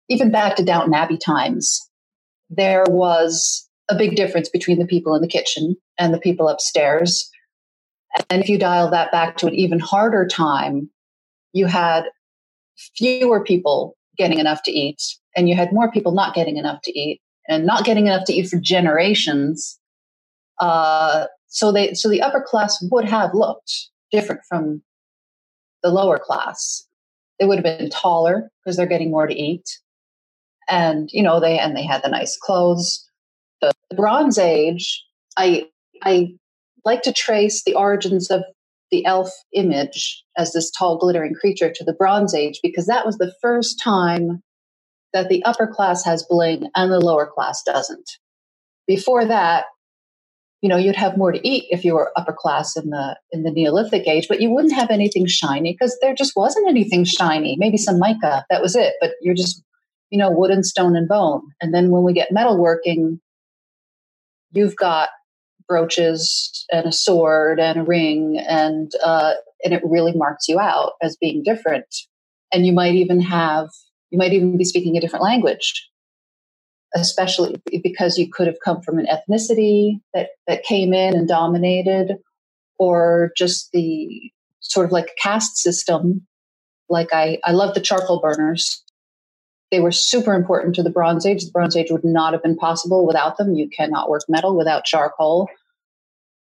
even 0.09 0.31
back 0.31 0.55
to 0.55 0.63
downton 0.63 0.95
abbey 0.95 1.19
times 1.19 1.87
there 2.49 2.83
was 2.87 3.67
a 3.89 3.95
big 3.95 4.15
difference 4.15 4.49
between 4.49 4.79
the 4.79 4.87
people 4.87 5.15
in 5.15 5.21
the 5.21 5.27
kitchen 5.27 5.75
and 5.97 6.13
the 6.13 6.19
people 6.19 6.47
upstairs. 6.47 7.29
And 8.29 8.41
if 8.41 8.49
you 8.49 8.57
dial 8.57 8.89
that 8.91 9.11
back 9.11 9.37
to 9.37 9.47
an 9.47 9.55
even 9.55 9.79
harder 9.79 10.25
time 10.25 10.89
you 11.55 11.65
had 11.65 12.03
fewer 12.97 13.41
people 13.43 13.95
getting 14.17 14.39
enough 14.39 14.61
to 14.63 14.71
eat 14.71 15.01
and 15.35 15.47
you 15.47 15.55
had 15.55 15.71
more 15.71 15.89
people 15.89 16.11
not 16.11 16.35
getting 16.35 16.57
enough 16.57 16.81
to 16.83 16.99
eat 16.99 17.21
and 17.47 17.65
not 17.65 17.85
getting 17.85 18.07
enough 18.07 18.25
to 18.25 18.33
eat 18.33 18.49
for 18.49 18.59
generations. 18.59 19.79
Uh, 20.59 21.25
so 21.47 21.71
they 21.71 21.93
so 21.93 22.09
the 22.09 22.21
upper 22.21 22.41
class 22.41 22.77
would 22.91 23.05
have 23.05 23.33
looked 23.33 23.89
different 24.11 24.41
from 24.49 24.81
the 25.81 25.89
lower 25.89 26.19
class. 26.19 26.85
They 27.39 27.45
would 27.45 27.57
have 27.57 27.79
been 27.79 27.89
taller 27.89 28.51
because 28.63 28.75
they're 28.75 28.85
getting 28.85 29.11
more 29.11 29.27
to 29.27 29.33
eat 29.33 29.79
and 30.69 31.09
you 31.11 31.23
know 31.23 31.39
they 31.39 31.57
and 31.59 31.75
they 31.75 31.83
had 31.83 32.01
the 32.03 32.09
nice 32.09 32.37
clothes 32.37 33.07
the, 33.61 33.71
the 33.89 33.95
bronze 33.95 34.37
age 34.37 35.03
i 35.37 35.65
i 36.03 36.27
like 36.83 37.01
to 37.01 37.13
trace 37.13 37.63
the 37.63 37.73
origins 37.73 38.29
of 38.29 38.43
the 38.91 39.05
elf 39.05 39.29
image 39.53 40.23
as 40.37 40.53
this 40.53 40.71
tall, 40.71 40.97
glittering 40.97 41.33
creature 41.33 41.71
to 41.73 41.83
the 41.83 41.93
Bronze 41.93 42.33
Age 42.33 42.59
because 42.61 42.85
that 42.85 43.05
was 43.05 43.17
the 43.17 43.33
first 43.41 43.81
time 43.83 44.41
that 45.13 45.29
the 45.29 45.43
upper 45.43 45.67
class 45.67 46.03
has 46.05 46.25
bling 46.29 46.69
and 46.75 46.91
the 46.91 46.99
lower 46.99 47.25
class 47.25 47.63
doesn't. 47.63 48.11
Before 48.87 49.25
that, 49.25 49.65
you 50.61 50.69
know, 50.69 50.77
you'd 50.77 50.95
have 50.95 51.17
more 51.17 51.31
to 51.31 51.47
eat 51.47 51.65
if 51.69 51.83
you 51.83 51.93
were 51.93 52.11
upper 52.15 52.33
class 52.33 52.75
in 52.75 52.89
the 52.89 53.17
in 53.31 53.43
the 53.43 53.51
Neolithic 53.51 54.07
age, 54.07 54.27
but 54.27 54.41
you 54.41 54.49
wouldn't 54.49 54.73
have 54.73 54.89
anything 54.89 55.25
shiny 55.27 55.73
because 55.73 55.97
there 56.01 56.15
just 56.15 56.35
wasn't 56.35 56.67
anything 56.67 57.03
shiny. 57.03 57.55
Maybe 57.57 57.77
some 57.77 57.99
mica, 57.99 58.45
that 58.49 58.61
was 58.61 58.75
it. 58.75 58.93
But 58.99 59.11
you're 59.21 59.35
just, 59.35 59.63
you 60.11 60.19
know, 60.19 60.31
wood 60.31 60.51
and 60.51 60.65
stone 60.65 60.95
and 60.95 61.07
bone. 61.07 61.41
And 61.61 61.73
then 61.73 61.91
when 61.91 62.03
we 62.03 62.13
get 62.13 62.31
metalworking, 62.33 63.19
you've 64.51 64.75
got 64.77 65.09
brooches 65.67 66.65
and 66.71 66.87
a 66.87 66.91
sword 66.93 67.59
and 67.59 67.79
a 67.79 67.83
ring 67.83 68.37
and 68.47 68.91
uh, 69.05 69.33
and 69.63 69.73
it 69.73 69.83
really 69.85 70.13
marks 70.15 70.47
you 70.49 70.59
out 70.59 70.93
as 71.01 71.17
being 71.17 71.43
different. 71.43 71.87
And 72.53 72.65
you 72.65 72.73
might 72.73 72.95
even 72.95 73.21
have 73.21 73.69
you 74.11 74.19
might 74.19 74.33
even 74.33 74.57
be 74.57 74.65
speaking 74.65 74.97
a 74.97 75.01
different 75.01 75.23
language 75.25 75.83
especially 76.95 77.55
because 77.83 78.19
you 78.19 78.29
could 78.31 78.47
have 78.47 78.57
come 78.65 78.81
from 78.83 78.99
an 78.99 79.07
ethnicity 79.07 80.01
that 80.15 80.31
that 80.47 80.63
came 80.65 80.93
in 80.93 81.15
and 81.15 81.29
dominated 81.29 82.17
or 82.79 83.31
just 83.37 83.71
the 83.73 84.31
sort 84.61 84.85
of 84.87 84.93
like 84.93 85.09
caste 85.21 85.57
system. 85.57 86.27
Like 86.89 87.13
i 87.13 87.39
i 87.45 87.53
love 87.53 87.75
the 87.75 87.81
charcoal 87.81 88.21
burners 88.21 88.83
they 89.71 89.79
were 89.79 89.91
super 89.91 90.33
important 90.33 90.75
to 90.75 90.83
the 90.83 90.89
Bronze 90.89 91.25
Age. 91.25 91.43
The 91.43 91.51
Bronze 91.51 91.75
Age 91.75 91.91
would 91.91 92.03
not 92.03 92.33
have 92.33 92.43
been 92.43 92.55
possible 92.55 93.05
without 93.05 93.37
them. 93.37 93.55
You 93.55 93.69
cannot 93.69 94.09
work 94.09 94.21
metal 94.29 94.55
without 94.55 94.85
charcoal. 94.85 95.49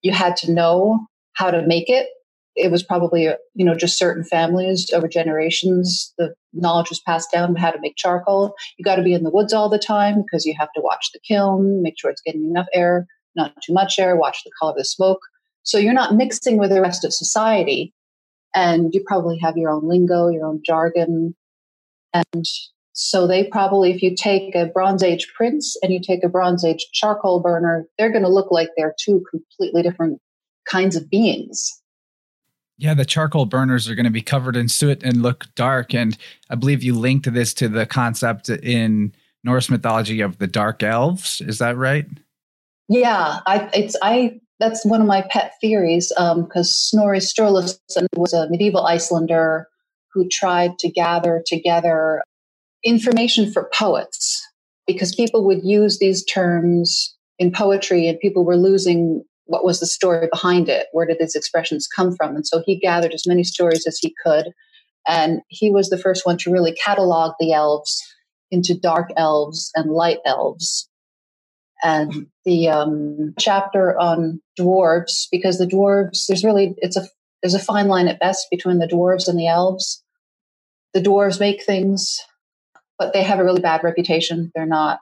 You 0.03 0.13
had 0.13 0.37
to 0.39 0.53
know 0.53 1.07
how 1.35 1.51
to 1.51 1.67
make 1.67 1.89
it. 1.89 2.09
It 2.57 2.71
was 2.71 2.83
probably, 2.83 3.27
uh, 3.27 3.35
you 3.55 3.65
know, 3.65 3.75
just 3.75 3.99
certain 3.99 4.25
families 4.25 4.91
over 4.93 5.09
generations. 5.09 6.13
The 6.19 6.35
knowledge 6.53 6.91
was 6.91 7.01
passed 7.01 7.33
down 7.33 7.57
how 7.57 7.71
to 7.71 7.81
make 7.81 7.97
charcoal. 7.97 8.55
You 8.79 8.85
got 8.85 8.97
to 8.97 9.03
be 9.03 9.15
in 9.15 9.25
the 9.25 9.31
woods 9.31 9.53
all 9.53 9.69
the 9.69 9.79
time 9.79 10.23
because 10.23 10.45
you 10.45 10.55
have 10.59 10.73
to 10.75 10.81
watch 10.81 11.11
the 11.13 11.21
kiln, 11.27 11.83
make 11.83 11.99
sure 11.99 12.11
it's 12.11 12.23
getting 12.23 12.45
enough 12.45 12.67
air, 12.73 13.07
not 13.35 13.55
too 13.65 13.73
much 13.73 13.99
air, 13.99 14.15
watch 14.17 14.43
the 14.45 14.53
color 14.61 14.73
of 14.73 14.79
the 14.79 14.85
smoke. 14.85 15.21
So 15.65 15.79
you're 15.79 15.93
not 15.93 16.15
mixing 16.15 16.59
with 16.59 16.71
the 16.71 16.81
rest 16.81 17.05
of 17.05 17.13
society. 17.13 17.93
And 18.55 18.95
you 18.95 19.03
probably 19.05 19.39
have 19.43 19.57
your 19.57 19.71
own 19.71 19.89
lingo, 19.89 20.29
your 20.29 20.47
own 20.47 20.61
jargon. 20.65 21.35
And 22.13 22.45
so 22.95 23.27
they 23.27 23.45
probably, 23.45 23.91
if 23.91 24.03
you 24.03 24.15
take 24.15 24.55
a 24.55 24.67
Bronze 24.67 25.03
Age 25.03 25.27
prince 25.37 25.77
and 25.83 25.93
you 25.93 26.01
take 26.01 26.23
a 26.23 26.29
Bronze 26.29 26.65
Age 26.65 26.87
charcoal 26.93 27.41
burner, 27.41 27.87
they're 27.99 28.13
going 28.13 28.23
to 28.23 28.29
look 28.29 28.53
like 28.53 28.69
they're 28.77 28.95
two 29.05 29.25
completely 29.29 29.83
different 29.83 30.21
kinds 30.69 30.95
of 30.95 31.11
beings. 31.11 31.83
Yeah, 32.79 32.95
the 32.95 33.05
charcoal 33.05 33.47
burners 33.47 33.89
are 33.89 33.97
going 33.97 34.05
to 34.05 34.11
be 34.11 34.23
covered 34.23 34.55
in 34.55 34.69
soot 34.69 35.03
and 35.03 35.23
look 35.23 35.47
dark. 35.57 35.93
And 35.93 36.17
I 36.51 36.55
believe 36.55 36.85
you 36.85 36.95
linked 36.95 37.33
this 37.33 37.53
to 37.55 37.69
the 37.69 37.85
concept 37.85 38.49
in 38.49 39.13
Norse 39.43 39.69
mythology 39.69 40.21
of 40.21 40.39
the 40.39 40.47
dark 40.47 40.85
elves. 40.85 41.41
Is 41.41 41.59
that 41.59 41.77
right? 41.77 42.07
Yeah, 42.89 43.41
I 43.47 43.71
it's 43.75 43.97
I 44.03 44.41
that's 44.61 44.85
one 44.85 45.01
of 45.01 45.07
my 45.07 45.23
pet 45.31 45.53
theories 45.61 46.13
because 46.17 46.39
um, 46.39 46.65
Snorri 46.65 47.19
Sturluson 47.19 48.07
was 48.17 48.33
a 48.33 48.49
medieval 48.51 48.87
Icelander 48.87 49.69
who 50.13 50.29
tried 50.29 50.79
to 50.79 50.91
gather 50.91 51.43
together 51.47 52.23
information 52.85 53.53
for 53.53 53.71
poets 53.75 54.47
because 54.87 55.15
people 55.15 55.45
would 55.47 55.65
use 55.65 55.99
these 55.99 56.25
terms 56.25 57.17
in 57.39 57.53
poetry 57.53 58.09
and 58.09 58.19
people 58.21 58.45
were 58.45 58.57
losing 58.57 59.25
what 59.47 59.65
was 59.65 59.81
the 59.81 59.87
story 59.87 60.29
behind 60.33 60.69
it 60.69 60.87
where 60.93 61.07
did 61.07 61.19
these 61.21 61.35
expressions 61.35 61.87
come 61.89 62.15
from 62.17 62.37
and 62.37 62.47
so 62.47 62.63
he 62.67 62.79
gathered 62.79 63.13
as 63.15 63.27
many 63.27 63.45
stories 63.45 63.87
as 63.87 63.99
he 63.99 64.15
could 64.25 64.47
And 65.09 65.41
he 65.49 65.71
was 65.71 65.91
the 65.91 65.99
first 65.99 66.25
one 66.27 66.39
to 66.39 66.51
really 66.53 66.73
catalog 66.73 67.33
the 67.39 67.53
elves 67.53 68.03
into 68.51 68.79
dark 68.79 69.11
elves 69.17 69.71
and 69.75 69.91
light 69.91 70.19
elves. 70.25 70.89
And 71.83 72.29
the 72.45 72.69
um, 72.69 73.35
chapter 73.39 73.99
on 73.99 74.41
dwarves, 74.59 75.29
because 75.33 75.59
the 75.59 75.67
dwarves, 75.67 76.27
there's 76.29 76.45
really, 76.45 76.75
it's 76.79 76.97
a, 76.97 77.07
there's 77.43 77.55
a 77.55 77.61
fine 77.61 77.89
line 77.89 78.09
at 78.09 78.21
best 78.21 78.47
between 78.51 78.79
the 78.79 78.89
dwarves 78.89 79.29
and 79.29 79.39
the 79.39 79.49
elves. 79.49 80.03
The 80.95 81.03
dwarves 81.03 81.41
make 81.41 81.65
things, 81.65 82.19
but 82.99 83.13
they 83.13 83.23
have 83.23 83.39
a 83.39 83.45
really 83.45 83.61
bad 83.61 83.83
reputation. 83.83 84.51
They're 84.55 84.67
not, 84.67 85.01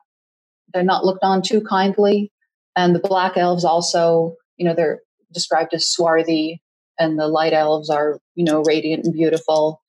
they're 0.73 0.83
not 0.83 1.05
looked 1.05 1.25
on 1.25 1.43
too 1.43 1.61
kindly. 1.61 2.33
And 2.77 2.95
the 2.95 3.01
black 3.01 3.37
elves 3.37 3.65
also, 3.65 4.37
you 4.57 4.65
know, 4.65 4.75
they're 4.75 5.01
described 5.33 5.75
as 5.75 5.87
swarthy, 5.87 6.63
and 6.99 7.19
the 7.19 7.29
light 7.29 7.53
elves 7.53 7.91
are, 7.91 8.19
you 8.35 8.45
know, 8.45 8.63
radiant 8.63 9.05
and 9.05 9.15
beautiful. 9.15 9.83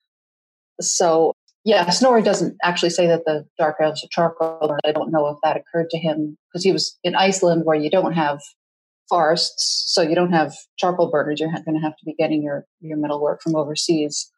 So 0.81 1.33
yeah, 1.65 1.89
Snorri 1.89 2.21
doesn't 2.21 2.57
actually 2.61 2.89
say 2.89 3.07
that 3.07 3.23
the 3.25 3.45
dark 3.57 3.77
elves 3.79 4.03
are 4.03 4.09
charcoal. 4.11 4.77
I 4.83 4.91
don't 4.91 5.11
know 5.11 5.27
if 5.27 5.37
that 5.43 5.57
occurred 5.57 5.89
to 5.91 5.97
him 5.97 6.37
because 6.49 6.63
he 6.63 6.71
was 6.71 6.97
in 7.03 7.15
Iceland 7.15 7.63
where 7.63 7.77
you 7.77 7.89
don't 7.89 8.13
have 8.13 8.41
forests, 9.07 9.83
so 9.87 10.01
you 10.01 10.15
don't 10.15 10.33
have 10.33 10.53
charcoal 10.77 11.09
burners. 11.09 11.39
You're 11.39 11.51
going 11.51 11.75
to 11.75 11.81
have 11.81 11.95
to 11.97 12.05
be 12.05 12.15
getting 12.15 12.43
your 12.43 12.65
your 12.81 12.97
metal 12.97 13.21
work 13.21 13.41
from 13.41 13.55
overseas. 13.55 14.29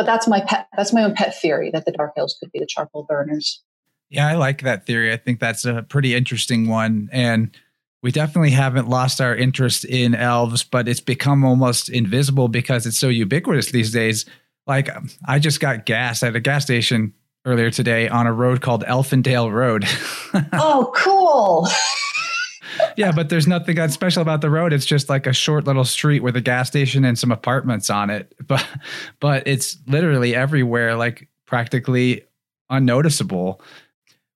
But 0.00 0.06
that's 0.06 0.26
my 0.26 0.40
pet. 0.40 0.66
That's 0.78 0.94
my 0.94 1.04
own 1.04 1.14
pet 1.14 1.38
theory 1.38 1.70
that 1.74 1.84
the 1.84 1.92
dark 1.92 2.14
elves 2.16 2.34
could 2.40 2.50
be 2.52 2.58
the 2.58 2.64
charcoal 2.66 3.02
burners. 3.02 3.62
Yeah, 4.08 4.26
I 4.26 4.36
like 4.36 4.62
that 4.62 4.86
theory. 4.86 5.12
I 5.12 5.18
think 5.18 5.40
that's 5.40 5.66
a 5.66 5.82
pretty 5.82 6.14
interesting 6.14 6.68
one, 6.68 7.10
and 7.12 7.54
we 8.02 8.10
definitely 8.10 8.52
haven't 8.52 8.88
lost 8.88 9.20
our 9.20 9.36
interest 9.36 9.84
in 9.84 10.14
elves, 10.14 10.64
but 10.64 10.88
it's 10.88 11.00
become 11.00 11.44
almost 11.44 11.90
invisible 11.90 12.48
because 12.48 12.86
it's 12.86 12.96
so 12.96 13.08
ubiquitous 13.08 13.72
these 13.72 13.92
days 13.92 14.24
like 14.66 14.88
I 15.26 15.38
just 15.38 15.60
got 15.60 15.84
gas 15.84 16.22
at 16.22 16.34
a 16.34 16.40
gas 16.40 16.62
station 16.62 17.12
earlier 17.44 17.70
today 17.70 18.08
on 18.08 18.26
a 18.26 18.32
road 18.32 18.62
called 18.62 18.84
Elfindale 18.84 19.52
Road. 19.52 19.84
oh, 20.54 20.90
cool. 20.96 21.68
Yeah, 22.96 23.12
but 23.12 23.28
there's 23.28 23.46
nothing 23.46 23.76
that 23.76 23.92
special 23.92 24.22
about 24.22 24.40
the 24.40 24.50
road. 24.50 24.72
It's 24.72 24.86
just 24.86 25.08
like 25.08 25.26
a 25.26 25.32
short 25.32 25.64
little 25.64 25.84
street 25.84 26.22
with 26.22 26.36
a 26.36 26.40
gas 26.40 26.68
station 26.68 27.04
and 27.04 27.18
some 27.18 27.32
apartments 27.32 27.90
on 27.90 28.10
it. 28.10 28.34
But 28.46 28.66
but 29.20 29.46
it's 29.46 29.78
literally 29.86 30.34
everywhere, 30.34 30.96
like 30.96 31.28
practically 31.46 32.24
unnoticeable. 32.68 33.60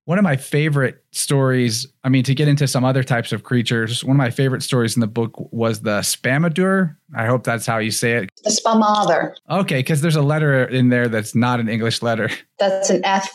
One 0.04 0.18
of 0.18 0.22
my 0.22 0.36
favorite 0.36 1.04
stories 1.12 1.86
i 2.02 2.08
mean 2.08 2.24
to 2.24 2.34
get 2.34 2.48
into 2.48 2.66
some 2.66 2.84
other 2.84 3.02
types 3.04 3.32
of 3.32 3.44
creatures 3.44 4.02
one 4.02 4.16
of 4.16 4.18
my 4.18 4.30
favorite 4.30 4.62
stories 4.62 4.96
in 4.96 5.00
the 5.00 5.06
book 5.06 5.32
was 5.52 5.82
the 5.82 6.00
spamadur. 6.00 6.96
I 7.16 7.26
hope 7.26 7.44
that's 7.44 7.66
how 7.66 7.78
you 7.78 7.90
say 7.92 8.12
it. 8.12 8.30
The 8.42 8.50
spamather 8.50 9.34
okay 9.48 9.78
because 9.78 10.00
there's 10.00 10.16
a 10.16 10.22
letter 10.22 10.64
in 10.64 10.88
there 10.88 11.08
that's 11.08 11.34
not 11.34 11.60
an 11.60 11.68
english 11.68 12.02
letter. 12.02 12.30
That's 12.58 12.90
an 12.90 13.04
f 13.04 13.30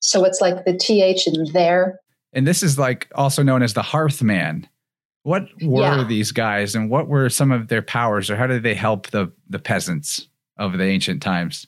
so 0.00 0.24
it's 0.24 0.40
like 0.40 0.64
the 0.64 0.76
th 0.76 1.26
in 1.26 1.52
there 1.52 1.98
and 2.32 2.46
this 2.46 2.62
is 2.62 2.78
like 2.78 3.08
also 3.14 3.42
known 3.42 3.62
as 3.62 3.74
the 3.74 3.82
hearthman 3.82 4.68
what 5.24 5.48
were 5.62 5.82
yeah. 5.82 6.04
these 6.04 6.32
guys 6.32 6.74
and 6.74 6.90
what 6.90 7.06
were 7.06 7.28
some 7.28 7.52
of 7.52 7.68
their 7.68 7.82
powers 7.82 8.28
or 8.28 8.36
how 8.36 8.46
did 8.46 8.62
they 8.62 8.74
help 8.74 9.08
the 9.08 9.30
the 9.48 9.58
peasants 9.58 10.28
of 10.58 10.78
the 10.78 10.84
ancient 10.84 11.22
times 11.22 11.66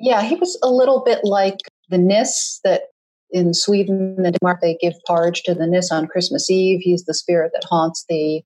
yeah 0.00 0.22
he 0.22 0.34
was 0.36 0.58
a 0.62 0.70
little 0.70 1.02
bit 1.04 1.20
like 1.24 1.58
the 1.88 1.98
nis 1.98 2.60
that 2.64 2.82
in 3.32 3.54
Sweden 3.54 4.16
and 4.18 4.34
Denmark, 4.34 4.60
they 4.60 4.76
give 4.80 4.94
porridge 5.06 5.42
to 5.44 5.54
the 5.54 5.66
Nis 5.66 5.90
on 5.90 6.06
Christmas 6.06 6.50
Eve. 6.50 6.80
He's 6.82 7.04
the 7.04 7.14
spirit 7.14 7.50
that 7.54 7.64
haunts 7.64 8.04
the 8.08 8.42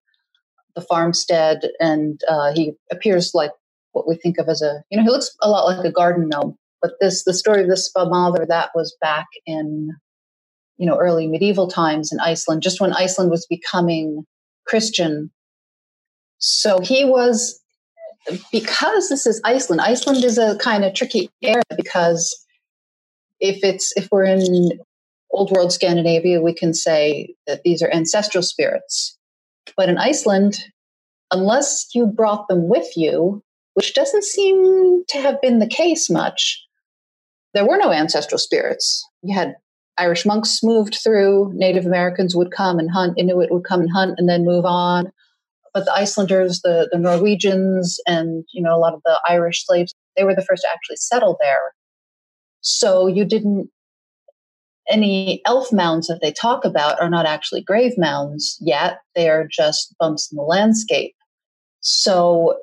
the 0.74 0.82
farmstead, 0.82 1.70
and 1.80 2.20
uh, 2.28 2.52
he 2.54 2.74
appears 2.90 3.32
like 3.34 3.50
what 3.92 4.06
we 4.06 4.14
think 4.14 4.38
of 4.38 4.48
as 4.48 4.62
a 4.62 4.82
you 4.90 4.96
know 4.96 5.02
he 5.02 5.10
looks 5.10 5.34
a 5.42 5.50
lot 5.50 5.64
like 5.64 5.84
a 5.84 5.92
garden 5.92 6.28
gnome. 6.28 6.56
But 6.80 6.92
this 7.00 7.24
the 7.24 7.34
story 7.34 7.62
of 7.62 7.68
this 7.68 7.90
Spamather 7.90 8.46
that 8.46 8.70
was 8.74 8.96
back 9.00 9.26
in 9.46 9.90
you 10.78 10.86
know 10.86 10.96
early 10.96 11.26
medieval 11.26 11.68
times 11.68 12.12
in 12.12 12.20
Iceland, 12.20 12.62
just 12.62 12.80
when 12.80 12.92
Iceland 12.92 13.30
was 13.30 13.46
becoming 13.46 14.24
Christian. 14.66 15.30
So 16.38 16.80
he 16.80 17.04
was 17.04 17.60
because 18.52 19.08
this 19.08 19.26
is 19.26 19.40
Iceland. 19.44 19.80
Iceland 19.80 20.24
is 20.24 20.38
a 20.38 20.56
kind 20.58 20.84
of 20.84 20.94
tricky 20.94 21.30
area 21.42 21.62
because 21.76 22.44
if 23.40 23.62
it's 23.62 23.92
if 23.96 24.08
we're 24.10 24.24
in 24.24 24.78
old 25.30 25.50
world 25.50 25.72
Scandinavia, 25.72 26.40
we 26.40 26.54
can 26.54 26.74
say 26.74 27.34
that 27.46 27.62
these 27.62 27.82
are 27.82 27.90
ancestral 27.92 28.42
spirits. 28.42 29.16
But 29.76 29.88
in 29.88 29.98
Iceland, 29.98 30.58
unless 31.30 31.88
you 31.94 32.06
brought 32.06 32.48
them 32.48 32.68
with 32.68 32.96
you, 32.96 33.42
which 33.74 33.94
doesn't 33.94 34.24
seem 34.24 35.04
to 35.08 35.18
have 35.18 35.40
been 35.40 35.58
the 35.58 35.66
case 35.66 36.08
much, 36.08 36.62
there 37.52 37.66
were 37.66 37.76
no 37.76 37.92
ancestral 37.92 38.38
spirits. 38.38 39.04
You 39.22 39.34
had 39.34 39.56
Irish 39.98 40.26
monks 40.26 40.62
moved 40.62 40.98
through, 41.02 41.52
Native 41.54 41.87
Americans 41.87 42.37
would 42.37 42.50
come 42.50 42.78
and 42.78 42.90
hunt, 42.90 43.18
Inuit 43.18 43.50
would 43.50 43.64
come 43.64 43.80
and 43.80 43.90
hunt 43.90 44.14
and 44.18 44.28
then 44.28 44.44
move 44.44 44.64
on. 44.64 45.11
But 45.72 45.85
the 45.85 45.92
Icelanders, 45.92 46.61
the, 46.62 46.88
the 46.90 46.98
Norwegians, 46.98 47.98
and 48.06 48.44
you 48.52 48.62
know 48.62 48.74
a 48.74 48.78
lot 48.78 48.94
of 48.94 49.02
the 49.04 49.20
Irish 49.28 49.64
slaves, 49.66 49.94
they 50.16 50.24
were 50.24 50.35
the 50.35 50.44
first 50.44 50.62
to 50.62 50.68
actually 50.68 50.96
settle 50.96 51.37
there. 51.40 51.74
So 52.61 53.06
you 53.06 53.24
didn't, 53.24 53.70
any 54.88 55.42
elf 55.46 55.72
mounds 55.72 56.06
that 56.06 56.20
they 56.22 56.32
talk 56.32 56.64
about 56.64 57.00
are 57.00 57.11
not 57.11 57.26
actually 57.26 57.62
grave 57.62 57.92
mounds 57.96 58.59
yet. 58.61 59.00
They 59.14 59.28
are 59.28 59.46
just 59.50 59.94
bumps 59.98 60.30
in 60.32 60.37
the 60.37 60.42
landscape. 60.42 61.14
So 61.80 62.59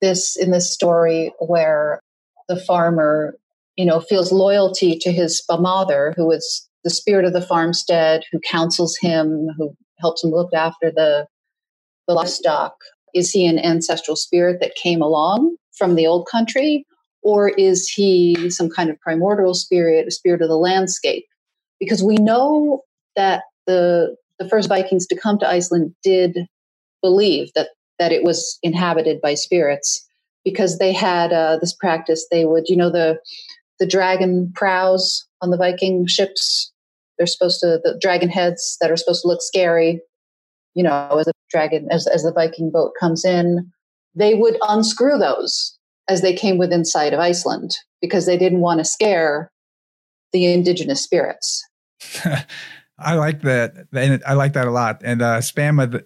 this, 0.00 0.36
in 0.36 0.50
this 0.50 0.72
story 0.72 1.32
where 1.38 2.00
the 2.48 2.56
farmer, 2.56 3.36
you 3.76 3.84
know, 3.84 4.00
feels 4.00 4.32
loyalty 4.32 4.98
to 5.00 5.12
his 5.12 5.42
mother, 5.50 6.12
who 6.16 6.30
is 6.30 6.68
the 6.84 6.90
spirit 6.90 7.24
of 7.24 7.32
the 7.32 7.40
farmstead, 7.40 8.22
who 8.30 8.40
counsels 8.40 8.96
him, 9.00 9.48
who 9.56 9.74
helps 9.98 10.22
him 10.22 10.30
look 10.30 10.52
after 10.52 10.90
the, 10.90 11.26
the 12.08 12.14
livestock. 12.14 12.74
Is 13.14 13.30
he 13.30 13.46
an 13.46 13.58
ancestral 13.58 14.16
spirit 14.16 14.58
that 14.60 14.74
came 14.74 15.00
along 15.00 15.56
from 15.76 15.94
the 15.94 16.06
old 16.06 16.26
country? 16.30 16.84
Or 17.22 17.50
is 17.50 17.88
he 17.88 18.50
some 18.50 18.68
kind 18.68 18.90
of 18.90 19.00
primordial 19.00 19.54
spirit, 19.54 20.08
a 20.08 20.10
spirit 20.10 20.42
of 20.42 20.48
the 20.48 20.56
landscape? 20.56 21.24
Because 21.78 22.02
we 22.02 22.16
know 22.16 22.82
that 23.16 23.44
the, 23.66 24.16
the 24.38 24.48
first 24.48 24.68
Vikings 24.68 25.06
to 25.06 25.16
come 25.16 25.38
to 25.38 25.48
Iceland 25.48 25.94
did 26.02 26.36
believe 27.00 27.50
that, 27.54 27.68
that 27.98 28.12
it 28.12 28.24
was 28.24 28.58
inhabited 28.62 29.20
by 29.20 29.34
spirits 29.34 30.06
because 30.44 30.78
they 30.78 30.92
had 30.92 31.32
uh, 31.32 31.58
this 31.60 31.72
practice. 31.72 32.26
They 32.30 32.44
would, 32.44 32.64
you 32.68 32.76
know, 32.76 32.90
the, 32.90 33.18
the 33.82 33.86
dragon 33.88 34.52
prows 34.54 35.26
on 35.40 35.50
the 35.50 35.56
Viking 35.56 36.06
ships, 36.06 36.70
they're 37.18 37.26
supposed 37.26 37.58
to, 37.62 37.80
the 37.82 37.98
dragon 38.00 38.28
heads 38.28 38.76
that 38.80 38.92
are 38.92 38.96
supposed 38.96 39.22
to 39.22 39.28
look 39.28 39.42
scary, 39.42 40.00
you 40.74 40.84
know, 40.84 41.16
as 41.18 41.26
the 41.26 41.32
dragon, 41.50 41.88
as, 41.90 42.06
as 42.06 42.22
the 42.22 42.32
Viking 42.32 42.70
boat 42.70 42.92
comes 43.00 43.24
in, 43.24 43.72
they 44.14 44.34
would 44.34 44.56
unscrew 44.68 45.18
those 45.18 45.76
as 46.08 46.22
they 46.22 46.32
came 46.32 46.58
within 46.58 46.84
sight 46.84 47.12
of 47.12 47.18
Iceland 47.18 47.72
because 48.00 48.24
they 48.24 48.36
didn't 48.36 48.60
want 48.60 48.78
to 48.78 48.84
scare 48.84 49.50
the 50.32 50.46
indigenous 50.52 51.02
spirits. 51.02 51.64
I 52.98 53.14
like 53.16 53.42
that. 53.42 53.74
And 53.92 54.22
I 54.24 54.34
like 54.34 54.52
that 54.52 54.68
a 54.68 54.70
lot. 54.70 55.00
And 55.04 55.22
uh, 55.22 55.38
spam, 55.38 56.04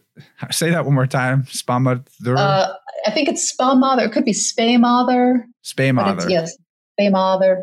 say 0.51 0.71
that 0.71 0.87
one 0.87 0.95
more 0.95 1.07
time. 1.07 1.43
Spama. 1.43 2.07
Uh, 2.27 2.73
I 3.07 3.11
think 3.11 3.29
it's 3.29 3.55
Spamather. 3.55 4.07
It 4.07 4.13
could 4.13 4.25
be 4.25 4.33
Spamather. 4.33 5.43
Spamather. 5.63 6.31
Yes, 6.31 6.57
Spamather. 6.99 7.63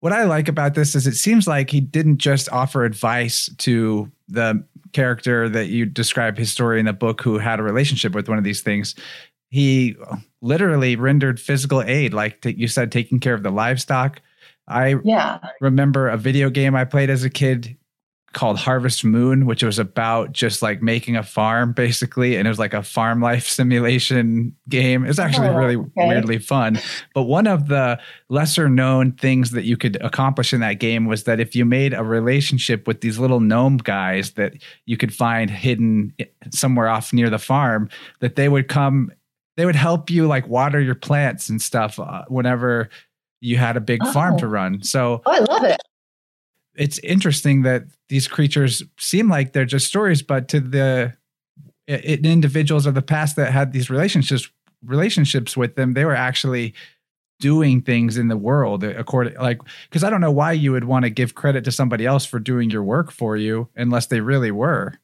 What 0.00 0.12
I 0.12 0.24
like 0.24 0.48
about 0.48 0.74
this 0.74 0.94
is 0.94 1.06
it 1.06 1.16
seems 1.16 1.48
like 1.48 1.70
he 1.70 1.80
didn't 1.80 2.18
just 2.18 2.50
offer 2.52 2.84
advice 2.84 3.50
to 3.58 4.10
the 4.28 4.64
character 4.92 5.48
that 5.48 5.66
you 5.66 5.84
describe 5.84 6.38
his 6.38 6.50
story 6.50 6.78
in 6.78 6.86
the 6.86 6.92
book 6.92 7.20
who 7.20 7.38
had 7.38 7.60
a 7.60 7.62
relationship 7.62 8.14
with 8.14 8.28
one 8.28 8.38
of 8.38 8.44
these 8.44 8.62
things 8.62 8.94
he 9.50 9.96
literally 10.40 10.96
rendered 10.96 11.40
physical 11.40 11.82
aid, 11.82 12.12
like 12.12 12.40
t- 12.42 12.54
you 12.56 12.68
said, 12.68 12.92
taking 12.92 13.20
care 13.20 13.34
of 13.34 13.42
the 13.42 13.50
livestock. 13.50 14.20
I 14.66 14.96
yeah. 15.02 15.38
remember 15.60 16.08
a 16.08 16.18
video 16.18 16.50
game 16.50 16.74
I 16.74 16.84
played 16.84 17.08
as 17.08 17.24
a 17.24 17.30
kid 17.30 17.76
called 18.32 18.58
Harvest 18.58 19.04
Moon, 19.04 19.46
which 19.46 19.62
was 19.62 19.78
about 19.78 20.32
just 20.32 20.60
like 20.60 20.82
making 20.82 21.16
a 21.16 21.22
farm 21.22 21.72
basically. 21.72 22.36
And 22.36 22.46
it 22.46 22.50
was 22.50 22.58
like 22.58 22.74
a 22.74 22.82
farm 22.82 23.20
life 23.20 23.48
simulation 23.48 24.54
game. 24.68 25.04
It's 25.04 25.18
actually 25.18 25.48
oh, 25.48 25.56
really 25.56 25.76
okay. 25.76 25.90
weirdly 26.08 26.38
fun. 26.38 26.78
But 27.14 27.22
one 27.22 27.46
of 27.46 27.68
the 27.68 27.98
lesser 28.28 28.68
known 28.68 29.12
things 29.12 29.52
that 29.52 29.64
you 29.64 29.76
could 29.76 29.96
accomplish 30.02 30.52
in 30.52 30.60
that 30.60 30.74
game 30.74 31.06
was 31.06 31.24
that 31.24 31.40
if 31.40 31.56
you 31.56 31.64
made 31.64 31.94
a 31.94 32.04
relationship 32.04 32.86
with 32.86 33.00
these 33.00 33.18
little 33.18 33.40
gnome 33.40 33.78
guys 33.78 34.32
that 34.32 34.54
you 34.84 34.96
could 34.96 35.14
find 35.14 35.50
hidden 35.50 36.14
somewhere 36.50 36.88
off 36.88 37.12
near 37.12 37.30
the 37.30 37.38
farm, 37.38 37.88
that 38.20 38.36
they 38.36 38.48
would 38.48 38.68
come 38.68 39.10
they 39.56 39.66
would 39.66 39.74
help 39.74 40.08
you 40.08 40.28
like 40.28 40.46
water 40.46 40.80
your 40.80 40.94
plants 40.94 41.48
and 41.48 41.60
stuff 41.60 41.98
uh, 41.98 42.22
whenever 42.28 42.88
you 43.40 43.56
had 43.56 43.76
a 43.76 43.80
big 43.80 44.00
oh. 44.04 44.12
farm 44.12 44.38
to 44.38 44.46
run. 44.46 44.82
So 44.84 45.20
oh, 45.26 45.32
I 45.32 45.38
love 45.40 45.64
it. 45.64 45.80
It's 46.78 46.98
interesting 47.00 47.62
that 47.62 47.84
these 48.08 48.28
creatures 48.28 48.82
seem 48.98 49.28
like 49.28 49.52
they're 49.52 49.64
just 49.64 49.88
stories, 49.88 50.22
but 50.22 50.48
to 50.48 50.60
the 50.60 51.12
it, 51.86 52.24
individuals 52.24 52.86
of 52.86 52.94
the 52.94 53.02
past 53.02 53.36
that 53.36 53.52
had 53.52 53.72
these 53.72 53.90
relationships 53.90 54.48
relationships 54.84 55.56
with 55.56 55.74
them, 55.74 55.94
they 55.94 56.04
were 56.04 56.14
actually 56.14 56.74
doing 57.40 57.80
things 57.80 58.16
in 58.16 58.28
the 58.28 58.36
world 58.36 58.82
uh, 58.82 58.88
according 58.96 59.34
like 59.36 59.60
because 59.88 60.02
I 60.02 60.10
don't 60.10 60.20
know 60.20 60.32
why 60.32 60.52
you 60.52 60.72
would 60.72 60.84
want 60.84 61.04
to 61.04 61.10
give 61.10 61.34
credit 61.34 61.64
to 61.64 61.72
somebody 61.72 62.04
else 62.04 62.24
for 62.24 62.38
doing 62.38 62.70
your 62.70 62.82
work 62.82 63.12
for 63.12 63.36
you 63.36 63.68
unless 63.76 64.06
they 64.06 64.20
really 64.20 64.50
were. 64.50 64.98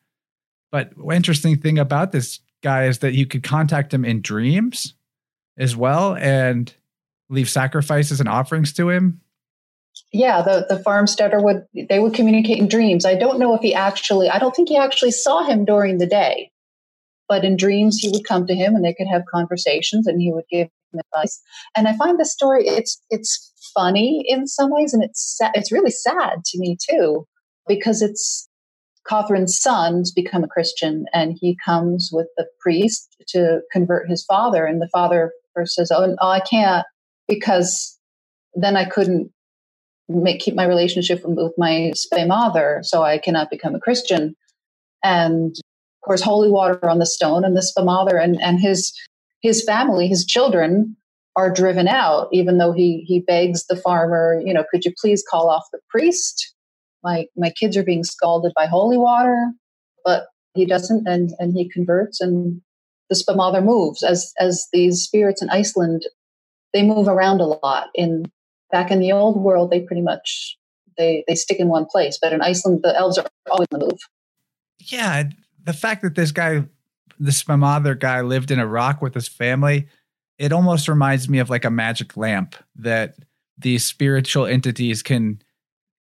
But 0.72 0.92
interesting 1.12 1.58
thing 1.58 1.78
about 1.78 2.12
this 2.12 2.40
guy 2.62 2.86
is 2.86 2.98
that 3.00 3.14
you 3.14 3.26
could 3.26 3.42
contact 3.42 3.94
him 3.94 4.04
in 4.04 4.20
dreams 4.20 4.94
as 5.56 5.76
well 5.76 6.16
and 6.16 6.74
leave 7.28 7.48
sacrifices 7.48 8.20
and 8.20 8.28
offerings 8.28 8.72
to 8.74 8.90
him. 8.90 9.20
Yeah, 10.12 10.42
the 10.42 10.66
the 10.68 10.78
farmsteader 10.78 11.40
would 11.40 11.64
they 11.88 11.98
would 11.98 12.14
communicate 12.14 12.58
in 12.58 12.68
dreams. 12.68 13.04
I 13.04 13.14
don't 13.14 13.38
know 13.38 13.54
if 13.54 13.62
he 13.62 13.74
actually 13.74 14.28
I 14.28 14.38
don't 14.38 14.54
think 14.54 14.68
he 14.68 14.76
actually 14.76 15.10
saw 15.12 15.42
him 15.44 15.64
during 15.64 15.98
the 15.98 16.06
day. 16.06 16.50
But 17.28 17.44
in 17.44 17.56
dreams 17.56 17.98
he 17.98 18.10
would 18.10 18.24
come 18.26 18.46
to 18.46 18.54
him 18.54 18.74
and 18.74 18.84
they 18.84 18.94
could 18.94 19.06
have 19.06 19.22
conversations 19.32 20.06
and 20.06 20.20
he 20.20 20.32
would 20.32 20.44
give 20.50 20.68
him 20.92 21.00
advice. 21.00 21.40
And 21.76 21.88
I 21.88 21.96
find 21.96 22.18
the 22.18 22.24
story 22.24 22.66
it's 22.66 23.00
it's 23.10 23.52
funny 23.74 24.24
in 24.28 24.46
some 24.46 24.70
ways, 24.70 24.94
and 24.94 25.02
it's 25.02 25.38
it's 25.54 25.72
really 25.72 25.90
sad 25.90 26.44
to 26.44 26.58
me 26.58 26.76
too, 26.90 27.26
because 27.66 28.02
it's 28.02 28.48
Kodran's 29.08 29.58
sons 29.60 30.12
become 30.12 30.44
a 30.44 30.48
Christian, 30.48 31.06
and 31.12 31.36
he 31.40 31.58
comes 31.64 32.10
with 32.12 32.28
the 32.36 32.46
priest 32.60 33.16
to 33.28 33.60
convert 33.72 34.08
his 34.08 34.24
father, 34.24 34.64
and 34.64 34.80
the 34.80 34.88
father 34.92 35.32
first 35.54 35.74
says, 35.74 35.90
"Oh, 35.90 36.14
oh 36.20 36.28
I 36.28 36.40
can't," 36.40 36.86
because 37.28 37.98
then 38.54 38.76
I 38.76 38.84
couldn't 38.84 39.30
make 40.08 40.40
keep 40.40 40.54
my 40.54 40.64
relationship 40.64 41.22
with 41.24 41.52
my 41.56 41.92
mother, 42.24 42.80
so 42.82 43.02
I 43.02 43.18
cannot 43.18 43.50
become 43.50 43.74
a 43.74 43.80
Christian. 43.80 44.34
And 45.02 45.56
of 45.56 46.06
course, 46.06 46.22
holy 46.22 46.50
water 46.50 46.88
on 46.88 46.98
the 46.98 47.06
stone, 47.06 47.44
and 47.44 47.56
the 47.56 47.84
mother 47.84 48.18
and 48.18 48.40
and 48.40 48.60
his 48.60 48.92
his 49.40 49.62
family, 49.64 50.08
his 50.08 50.24
children, 50.24 50.96
are 51.36 51.52
driven 51.52 51.88
out, 51.88 52.28
even 52.32 52.58
though 52.58 52.72
he 52.72 53.04
he 53.06 53.20
begs 53.20 53.66
the 53.66 53.76
farmer, 53.76 54.40
you 54.44 54.52
know, 54.54 54.64
could 54.70 54.84
you 54.84 54.92
please 54.98 55.24
call 55.28 55.48
off 55.48 55.64
the 55.72 55.80
priest? 55.88 56.54
My 57.02 57.26
my 57.36 57.50
kids 57.50 57.76
are 57.76 57.82
being 57.82 58.04
scalded 58.04 58.52
by 58.54 58.66
holy 58.66 58.98
water, 58.98 59.52
but 60.04 60.26
he 60.54 60.64
doesn't, 60.66 61.06
and 61.06 61.30
and 61.38 61.54
he 61.54 61.68
converts, 61.68 62.20
and 62.20 62.60
the 63.10 63.16
spamather 63.16 63.64
moves 63.64 64.02
as 64.02 64.32
as 64.38 64.66
these 64.72 65.02
spirits 65.02 65.42
in 65.42 65.50
Iceland, 65.50 66.02
they 66.72 66.82
move 66.82 67.08
around 67.08 67.40
a 67.40 67.46
lot. 67.46 67.88
In 67.94 68.30
back 68.70 68.90
in 68.90 69.00
the 69.00 69.12
old 69.12 69.36
world, 69.36 69.70
they 69.70 69.80
pretty 69.80 70.02
much 70.02 70.58
they 70.96 71.24
they 71.26 71.34
stick 71.34 71.58
in 71.58 71.68
one 71.68 71.86
place, 71.86 72.18
but 72.20 72.32
in 72.32 72.40
Iceland, 72.40 72.80
the 72.82 72.96
elves 72.96 73.18
are 73.18 73.26
always 73.50 73.68
on 73.72 73.80
the 73.80 73.86
move. 73.86 74.00
Yeah, 74.80 75.24
the 75.62 75.72
fact 75.72 76.02
that 76.02 76.14
this 76.14 76.32
guy 76.32 76.64
the 77.18 77.30
Spamather 77.30 77.98
guy 77.98 78.20
lived 78.22 78.50
in 78.50 78.58
a 78.58 78.66
rock 78.66 79.00
with 79.00 79.14
his 79.14 79.28
family, 79.28 79.88
it 80.38 80.52
almost 80.52 80.88
reminds 80.88 81.28
me 81.28 81.38
of 81.38 81.50
like 81.50 81.64
a 81.64 81.70
magic 81.70 82.16
lamp 82.16 82.56
that 82.76 83.16
these 83.56 83.84
spiritual 83.84 84.46
entities 84.46 85.02
can 85.02 85.40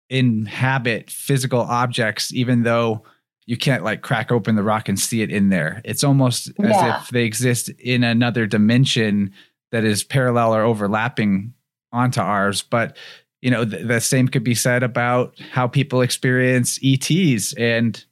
inhabit 0.09 1.11
physical 1.11 1.61
objects, 1.61 2.33
even 2.33 2.63
though 2.63 3.03
you 3.45 3.57
can't 3.57 3.83
like 3.83 4.01
crack 4.01 4.31
open 4.31 4.55
the 4.55 4.63
rock 4.63 4.87
and 4.87 4.99
see 4.99 5.21
it 5.21 5.29
in 5.29 5.49
there. 5.49 5.81
It's 5.83 6.03
almost 6.03 6.51
yeah. 6.59 6.95
as 6.97 7.03
if 7.03 7.09
they 7.09 7.25
exist 7.25 7.69
in 7.79 8.03
another 8.03 8.45
dimension 8.45 9.33
that 9.71 9.83
is 9.83 10.03
parallel 10.03 10.55
or 10.55 10.63
overlapping 10.63 11.53
onto 11.93 12.19
ours. 12.19 12.61
But 12.61 12.97
you 13.41 13.51
know, 13.51 13.65
th- 13.65 13.85
the 13.85 13.99
same 13.99 14.27
could 14.27 14.43
be 14.43 14.55
said 14.55 14.83
about 14.83 15.37
how 15.51 15.67
people 15.67 16.01
experience 16.01 16.79
ETs 16.83 17.53
and 17.53 18.03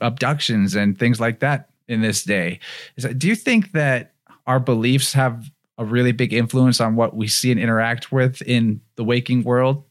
abductions 0.00 0.74
and 0.74 0.98
things 0.98 1.20
like 1.20 1.40
that 1.40 1.70
in 1.88 2.02
this 2.02 2.24
day. 2.24 2.58
That, 2.96 3.18
do 3.18 3.28
you 3.28 3.36
think 3.36 3.72
that 3.72 4.12
our 4.46 4.58
beliefs 4.58 5.12
have 5.12 5.50
a 5.78 5.84
really 5.84 6.12
big 6.12 6.32
influence 6.32 6.80
on 6.80 6.96
what 6.96 7.16
we 7.16 7.28
see 7.28 7.50
and 7.50 7.60
interact 7.60 8.10
with 8.10 8.42
in 8.42 8.80
the 8.96 9.04
waking 9.04 9.44
world? 9.44 9.84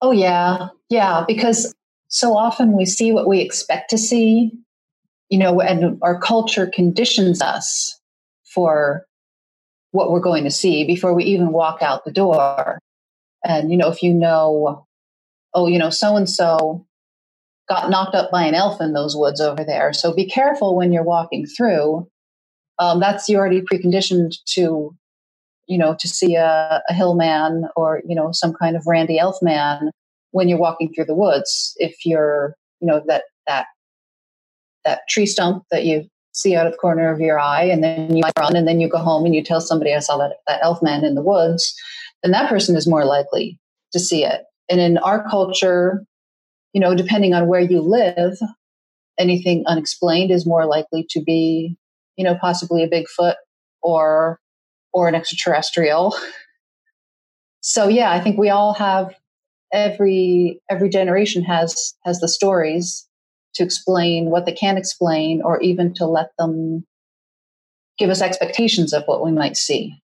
Oh, 0.00 0.12
yeah. 0.12 0.68
Yeah. 0.88 1.24
Because 1.26 1.74
so 2.06 2.36
often 2.36 2.76
we 2.76 2.86
see 2.86 3.12
what 3.12 3.26
we 3.26 3.40
expect 3.40 3.90
to 3.90 3.98
see, 3.98 4.52
you 5.30 5.38
know, 5.38 5.60
and 5.60 5.98
our 6.02 6.20
culture 6.20 6.70
conditions 6.72 7.42
us 7.42 8.00
for 8.44 9.04
what 9.92 10.10
we're 10.10 10.20
going 10.20 10.44
to 10.44 10.50
see 10.50 10.84
before 10.84 11.14
we 11.14 11.24
even 11.24 11.52
walk 11.52 11.82
out 11.82 12.04
the 12.04 12.12
door. 12.12 12.78
And, 13.44 13.70
you 13.70 13.76
know, 13.76 13.88
if 13.88 14.02
you 14.02 14.12
know, 14.12 14.86
oh, 15.54 15.66
you 15.66 15.78
know, 15.78 15.90
so 15.90 16.16
and 16.16 16.28
so 16.28 16.86
got 17.68 17.90
knocked 17.90 18.14
up 18.14 18.30
by 18.30 18.44
an 18.44 18.54
elf 18.54 18.80
in 18.80 18.92
those 18.92 19.16
woods 19.16 19.40
over 19.40 19.64
there. 19.64 19.92
So 19.92 20.14
be 20.14 20.26
careful 20.26 20.76
when 20.76 20.92
you're 20.92 21.04
walking 21.04 21.46
through. 21.46 22.08
Um, 22.78 23.00
that's 23.00 23.28
you 23.28 23.36
already 23.36 23.60
preconditioned 23.60 24.36
to, 24.54 24.94
you 25.66 25.78
know, 25.78 25.96
to 25.98 26.08
see 26.08 26.34
a, 26.36 26.82
a 26.88 26.94
hill 26.94 27.14
man 27.14 27.64
or 27.76 28.00
you 28.06 28.14
know 28.14 28.30
some 28.32 28.54
kind 28.54 28.76
of 28.76 28.86
randy 28.86 29.18
elf 29.18 29.36
man 29.42 29.90
when 30.30 30.48
you're 30.48 30.58
walking 30.58 30.92
through 30.92 31.06
the 31.06 31.14
woods. 31.14 31.74
If 31.76 32.06
you're, 32.06 32.54
you 32.80 32.86
know, 32.86 33.02
that 33.06 33.24
that 33.46 33.66
that 34.84 35.00
tree 35.08 35.26
stump 35.26 35.64
that 35.70 35.84
you 35.84 36.08
see 36.38 36.54
out 36.56 36.66
of 36.66 36.72
the 36.72 36.78
corner 36.78 37.12
of 37.12 37.20
your 37.20 37.38
eye, 37.38 37.64
and 37.64 37.82
then 37.82 38.16
you 38.16 38.22
run, 38.38 38.56
and 38.56 38.66
then 38.66 38.80
you 38.80 38.88
go 38.88 38.98
home 38.98 39.24
and 39.24 39.34
you 39.34 39.42
tell 39.42 39.60
somebody 39.60 39.94
I 39.94 39.98
saw 39.98 40.16
that 40.18 40.36
that 40.46 40.60
elf 40.62 40.82
man 40.82 41.04
in 41.04 41.14
the 41.14 41.22
woods, 41.22 41.74
then 42.22 42.32
that 42.32 42.48
person 42.48 42.76
is 42.76 42.86
more 42.86 43.04
likely 43.04 43.58
to 43.92 43.98
see 44.00 44.24
it. 44.24 44.42
And 44.70 44.80
in 44.80 44.98
our 44.98 45.28
culture, 45.28 46.04
you 46.72 46.80
know, 46.80 46.94
depending 46.94 47.34
on 47.34 47.48
where 47.48 47.60
you 47.60 47.80
live, 47.80 48.38
anything 49.18 49.64
unexplained 49.66 50.30
is 50.30 50.46
more 50.46 50.66
likely 50.66 51.06
to 51.10 51.22
be, 51.22 51.76
you 52.16 52.24
know, 52.24 52.36
possibly 52.40 52.82
a 52.82 52.88
Bigfoot 52.88 53.34
or 53.82 54.38
or 54.92 55.08
an 55.08 55.14
extraterrestrial. 55.14 56.14
So 57.60 57.88
yeah, 57.88 58.12
I 58.12 58.20
think 58.20 58.38
we 58.38 58.50
all 58.50 58.72
have 58.74 59.14
every 59.72 60.60
every 60.70 60.88
generation 60.88 61.42
has 61.42 61.94
has 62.04 62.20
the 62.20 62.28
stories 62.28 63.07
to 63.54 63.64
explain 63.64 64.30
what 64.30 64.46
they 64.46 64.52
can't 64.52 64.78
explain 64.78 65.42
or 65.42 65.60
even 65.60 65.94
to 65.94 66.06
let 66.06 66.30
them 66.38 66.84
give 67.98 68.10
us 68.10 68.22
expectations 68.22 68.92
of 68.92 69.04
what 69.06 69.24
we 69.24 69.32
might 69.32 69.56
see. 69.56 70.00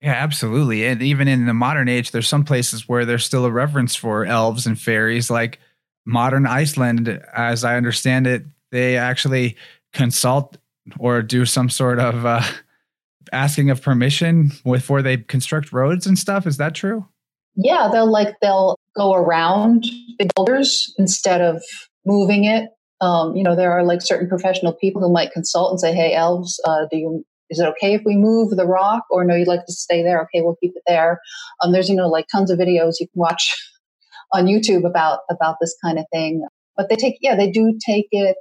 Yeah, 0.00 0.14
absolutely. 0.14 0.84
And 0.84 1.00
even 1.00 1.28
in 1.28 1.46
the 1.46 1.54
modern 1.54 1.88
age, 1.88 2.10
there's 2.10 2.28
some 2.28 2.44
places 2.44 2.88
where 2.88 3.04
there's 3.04 3.24
still 3.24 3.44
a 3.44 3.52
reverence 3.52 3.94
for 3.94 4.24
elves 4.24 4.66
and 4.66 4.80
fairies, 4.80 5.30
like 5.30 5.60
modern 6.04 6.46
Iceland. 6.46 7.20
As 7.34 7.62
I 7.62 7.76
understand 7.76 8.26
it, 8.26 8.44
they 8.72 8.96
actually 8.96 9.56
consult 9.92 10.56
or 10.98 11.22
do 11.22 11.46
some 11.46 11.70
sort 11.70 12.00
of 12.00 12.26
uh, 12.26 12.42
asking 13.32 13.70
of 13.70 13.80
permission 13.80 14.50
before 14.64 15.02
they 15.02 15.18
construct 15.18 15.72
roads 15.72 16.06
and 16.06 16.18
stuff. 16.18 16.48
Is 16.48 16.56
that 16.56 16.74
true? 16.74 17.06
Yeah, 17.54 17.88
they'll 17.92 18.10
like 18.10 18.34
they'll 18.40 18.76
go 18.96 19.14
around 19.14 19.84
the 20.18 20.28
boulders 20.34 20.92
instead 20.98 21.40
of 21.40 21.62
moving 22.04 22.44
it. 22.44 22.70
Um, 23.00 23.34
you 23.34 23.42
know, 23.42 23.56
there 23.56 23.72
are 23.72 23.84
like 23.84 24.00
certain 24.00 24.28
professional 24.28 24.72
people 24.72 25.02
who 25.02 25.12
might 25.12 25.32
consult 25.32 25.70
and 25.70 25.80
say, 25.80 25.92
"Hey, 25.92 26.14
elves, 26.14 26.60
uh, 26.64 26.86
do 26.90 26.96
you 26.96 27.24
is 27.52 27.60
it 27.60 27.66
okay 27.66 27.92
if 27.94 28.02
we 28.06 28.16
move 28.16 28.50
the 28.50 28.66
rock? 28.66 29.04
Or 29.10 29.24
no 29.24 29.34
you'd 29.34 29.46
like 29.46 29.66
to 29.66 29.72
stay 29.72 30.02
there. 30.02 30.22
Okay 30.22 30.40
we'll 30.40 30.56
keep 30.56 30.72
it 30.74 30.82
there. 30.86 31.20
Um, 31.62 31.72
there's 31.72 31.88
you 31.88 31.94
know 31.94 32.08
like 32.08 32.26
tons 32.32 32.50
of 32.50 32.58
videos 32.58 32.94
you 32.98 33.06
can 33.08 33.20
watch 33.20 33.54
on 34.32 34.46
youtube 34.46 34.86
about 34.86 35.20
about 35.30 35.56
this 35.60 35.76
kind 35.84 35.98
of 35.98 36.06
thing. 36.12 36.46
But 36.76 36.88
they 36.88 36.96
take 36.96 37.18
yeah 37.20 37.36
they 37.36 37.50
do 37.50 37.78
take 37.84 38.08
it 38.10 38.36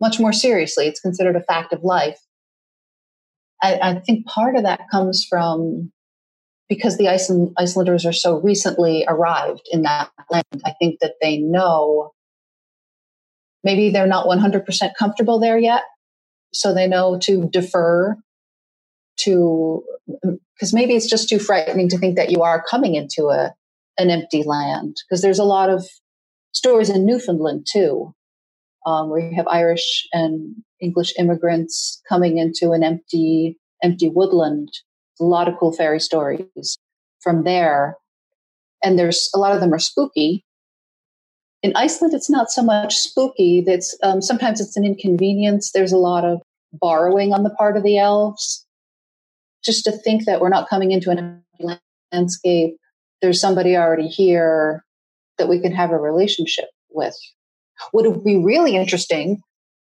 much 0.00 0.18
more 0.18 0.32
seriously. 0.32 0.86
It's 0.86 1.00
considered 1.00 1.36
a 1.36 1.42
fact 1.42 1.72
of 1.72 1.82
life. 1.82 2.18
I, 3.62 3.78
I 3.82 3.94
think 3.98 4.26
part 4.26 4.56
of 4.56 4.62
that 4.62 4.80
comes 4.90 5.26
from 5.28 5.90
because 6.68 6.96
the 6.96 7.08
Iceland, 7.08 7.52
icelanders 7.58 8.06
are 8.06 8.12
so 8.12 8.40
recently 8.40 9.04
arrived 9.08 9.62
in 9.72 9.82
that 9.82 10.10
land 10.30 10.44
i 10.64 10.72
think 10.78 11.00
that 11.00 11.14
they 11.20 11.38
know 11.38 12.12
maybe 13.68 13.90
they're 13.90 14.06
not 14.06 14.26
100% 14.26 14.64
comfortable 14.98 15.38
there 15.38 15.58
yet 15.58 15.82
so 16.52 16.72
they 16.72 16.86
know 16.86 17.18
to 17.18 17.48
defer 17.52 18.16
to 19.18 19.84
because 20.54 20.72
maybe 20.72 20.94
it's 20.94 21.08
just 21.08 21.28
too 21.28 21.38
frightening 21.38 21.88
to 21.88 21.98
think 21.98 22.16
that 22.16 22.30
you 22.30 22.42
are 22.42 22.64
coming 22.68 22.94
into 22.94 23.28
a 23.28 23.54
an 23.98 24.10
empty 24.10 24.42
land 24.42 24.96
because 25.04 25.22
there's 25.22 25.40
a 25.40 25.44
lot 25.44 25.68
of 25.68 25.84
stories 26.52 26.88
in 26.88 27.04
Newfoundland 27.04 27.66
too, 27.70 28.14
um, 28.86 29.10
where 29.10 29.20
you 29.20 29.36
have 29.36 29.48
Irish 29.48 30.06
and 30.12 30.54
English 30.80 31.12
immigrants 31.18 32.00
coming 32.08 32.38
into 32.38 32.72
an 32.72 32.82
empty 32.82 33.58
empty 33.82 34.08
woodland. 34.08 34.68
A 35.20 35.24
lot 35.24 35.48
of 35.48 35.58
cool 35.58 35.72
fairy 35.72 36.00
stories 36.00 36.78
from 37.20 37.42
there, 37.42 37.96
and 38.82 38.98
there's 38.98 39.28
a 39.34 39.38
lot 39.38 39.52
of 39.52 39.60
them 39.60 39.74
are 39.74 39.78
spooky. 39.80 40.44
In 41.62 41.72
Iceland, 41.74 42.14
it's 42.14 42.30
not 42.30 42.50
so 42.50 42.62
much 42.62 42.96
spooky. 42.96 43.60
That's 43.60 43.96
um, 44.02 44.22
sometimes 44.22 44.60
it's 44.60 44.76
an 44.76 44.84
inconvenience. 44.84 45.72
There's 45.72 45.92
a 45.92 45.98
lot 45.98 46.24
of 46.24 46.40
borrowing 46.72 47.32
on 47.32 47.42
the 47.42 47.50
part 47.50 47.76
of 47.76 47.82
the 47.82 47.98
elves 47.98 48.64
just 49.64 49.84
to 49.84 49.92
think 49.92 50.24
that 50.24 50.40
we're 50.40 50.48
not 50.48 50.68
coming 50.68 50.92
into 50.92 51.10
an 51.10 51.42
landscape, 52.12 52.76
there's 53.20 53.40
somebody 53.40 53.76
already 53.76 54.08
here 54.08 54.84
that 55.38 55.48
we 55.48 55.60
can 55.60 55.72
have 55.72 55.90
a 55.90 55.98
relationship 55.98 56.66
with. 56.90 57.16
Would 57.92 58.06
it 58.06 58.24
be 58.24 58.36
really 58.36 58.76
interesting 58.76 59.42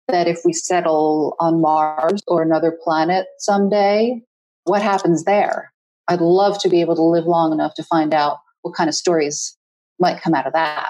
that 0.07 0.27
if 0.27 0.39
we 0.43 0.53
settle 0.53 1.35
on 1.39 1.61
Mars 1.61 2.21
or 2.27 2.41
another 2.41 2.75
planet 2.83 3.27
someday, 3.37 4.21
what 4.63 4.81
happens 4.81 5.23
there? 5.23 5.71
I'd 6.07 6.21
love 6.21 6.59
to 6.61 6.69
be 6.69 6.81
able 6.81 6.95
to 6.95 7.03
live 7.03 7.25
long 7.25 7.51
enough 7.51 7.75
to 7.75 7.83
find 7.83 8.13
out 8.13 8.37
what 8.63 8.75
kind 8.75 8.89
of 8.89 8.95
stories 8.95 9.55
might 9.99 10.21
come 10.21 10.33
out 10.33 10.47
of 10.47 10.53
that. 10.53 10.89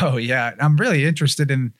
Oh 0.00 0.16
yeah, 0.16 0.52
I'm 0.60 0.76
really 0.76 1.04
interested 1.04 1.50
in 1.50 1.72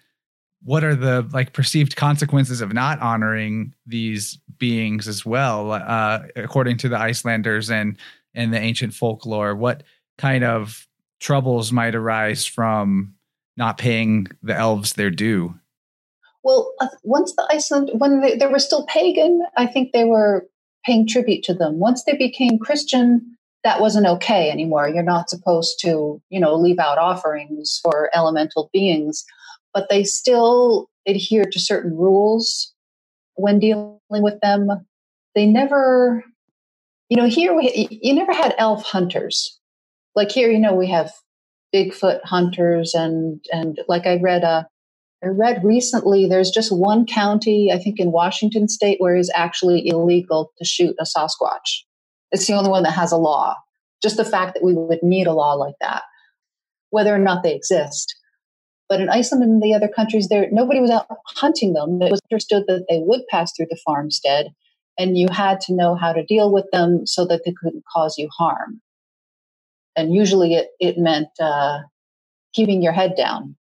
what 0.65 0.85
are 0.85 0.95
the 0.95 1.29
like 1.33 1.53
perceived 1.53 1.97
consequences 1.97 2.61
of 2.61 2.73
not 2.73 3.01
honoring 3.01 3.75
these 3.87 4.39
beings 4.59 5.09
as 5.09 5.25
well, 5.25 5.73
uh, 5.73 6.21
according 6.37 6.77
to 6.79 6.89
the 6.89 6.99
Icelanders 6.99 7.71
and 7.71 7.97
and 8.35 8.53
the 8.53 8.61
ancient 8.61 8.95
folklore. 8.95 9.55
What 9.55 9.83
kind 10.19 10.45
of 10.45 10.87
troubles 11.21 11.73
might 11.73 11.95
arise 11.95 12.45
from 12.47 13.15
not 13.57 13.79
paying 13.79 14.27
the 14.43 14.55
elves 14.55 14.95
their 14.95 15.11
due? 15.11 15.55
Well, 16.43 16.73
uh, 16.81 16.89
once 17.05 17.35
the 17.37 17.47
Iceland, 17.51 17.91
when 17.95 18.21
they, 18.21 18.37
they 18.37 18.47
were 18.47 18.59
still 18.59 18.85
pagan, 18.87 19.43
I 19.57 19.67
think 19.67 19.93
they 19.93 20.05
were 20.05 20.49
paying 20.85 21.07
tribute 21.07 21.45
to 21.45 21.55
them. 21.55 21.79
Once 21.79 22.05
they 22.05 22.17
became 22.17 22.59
Christian, 22.59 23.37
that 23.65 23.81
wasn't 23.81 24.07
okay 24.07 24.51
anymore. 24.51 24.89
You're 24.89 25.03
not 25.03 25.31
supposed 25.31 25.79
to, 25.81 26.21
you 26.31 26.41
know, 26.41 26.55
leave 26.55 26.79
out 26.79 26.99
offerings 26.99 27.81
for 27.83 28.11
elemental 28.15 28.71
beings, 28.73 29.25
but 29.73 29.89
they 29.89 30.05
still 30.05 30.89
adhere 31.07 31.45
to 31.45 31.61
certain 31.61 31.97
rules 31.97 32.73
when 33.35 33.59
dealing 33.59 33.99
with 34.11 34.41
them. 34.41 34.69
They 35.35 35.47
never, 35.47 36.25
you 37.09 37.17
know, 37.17 37.27
here 37.27 37.55
we, 37.55 37.89
you 37.91 38.15
never 38.15 38.33
had 38.33 38.55
elf 38.59 38.85
hunters. 38.85 39.59
Like 40.15 40.31
here, 40.31 40.51
you 40.51 40.59
know, 40.59 40.75
we 40.75 40.89
have 40.91 41.13
Bigfoot 41.75 42.21
hunters 42.25 42.95
and, 42.95 43.41
and 43.53 43.81
like 43.89 44.07
I 44.07 44.19
read, 44.21 44.45
uh, 44.45 44.65
I 45.25 45.29
read 45.29 45.65
recently 45.65 46.27
there's 46.27 46.51
just 46.51 46.77
one 46.77 47.07
county, 47.07 47.71
I 47.73 47.79
think 47.79 48.01
in 48.01 48.11
Washington 48.11 48.69
state, 48.69 49.01
where 49.01 49.15
it's 49.15 49.31
actually 49.35 49.87
illegal 49.87 50.53
to 50.59 50.65
shoot 50.65 50.97
a 50.99 51.05
Sasquatch. 51.05 51.85
It's 52.33 52.47
the 52.47 52.55
only 52.55 52.71
one 52.71 52.83
that 52.83 52.93
has 52.93 53.13
a 53.13 53.17
law. 53.17 53.57
Just 54.03 54.17
the 54.17 54.25
fact 54.25 54.55
that 54.55 54.65
we 54.65 54.75
would 54.75 55.03
need 55.03 55.27
a 55.27 55.33
law 55.33 55.53
like 55.53 55.77
that, 55.81 56.03
whether 56.91 57.15
or 57.15 57.19
not 57.19 57.43
they 57.43 57.55
exist. 57.55 58.17
But 58.89 59.01
in 59.01 59.09
Iceland 59.09 59.45
and 59.45 59.63
the 59.63 59.75
other 59.75 59.89
countries, 59.89 60.29
there 60.29 60.49
nobody 60.51 60.81
was 60.81 60.91
out 60.91 61.07
hunting 61.27 61.73
them. 61.73 62.03
It 62.03 62.11
was 62.11 62.21
understood 62.31 62.65
that 62.67 62.87
they 62.89 62.99
would 63.01 63.21
pass 63.31 63.53
through 63.55 63.69
the 63.71 63.79
farmstead, 63.85 64.49
and 64.99 65.17
you 65.17 65.29
had 65.31 65.61
to 65.63 65.75
know 65.75 65.95
how 65.95 66.13
to 66.13 66.25
deal 66.25 66.53
with 66.53 66.67
them 66.73 67.07
so 67.07 67.25
that 67.27 67.43
they 67.45 67.55
couldn't 67.63 67.85
cause 67.93 68.19
you 68.19 68.29
harm. 68.37 68.81
And 69.95 70.13
usually, 70.13 70.55
it 70.55 70.71
it 70.81 70.99
meant 70.99 71.29
uh, 71.41 71.79
keeping 72.53 72.83
your 72.83 72.93
head 72.93 73.15
down, 73.17 73.57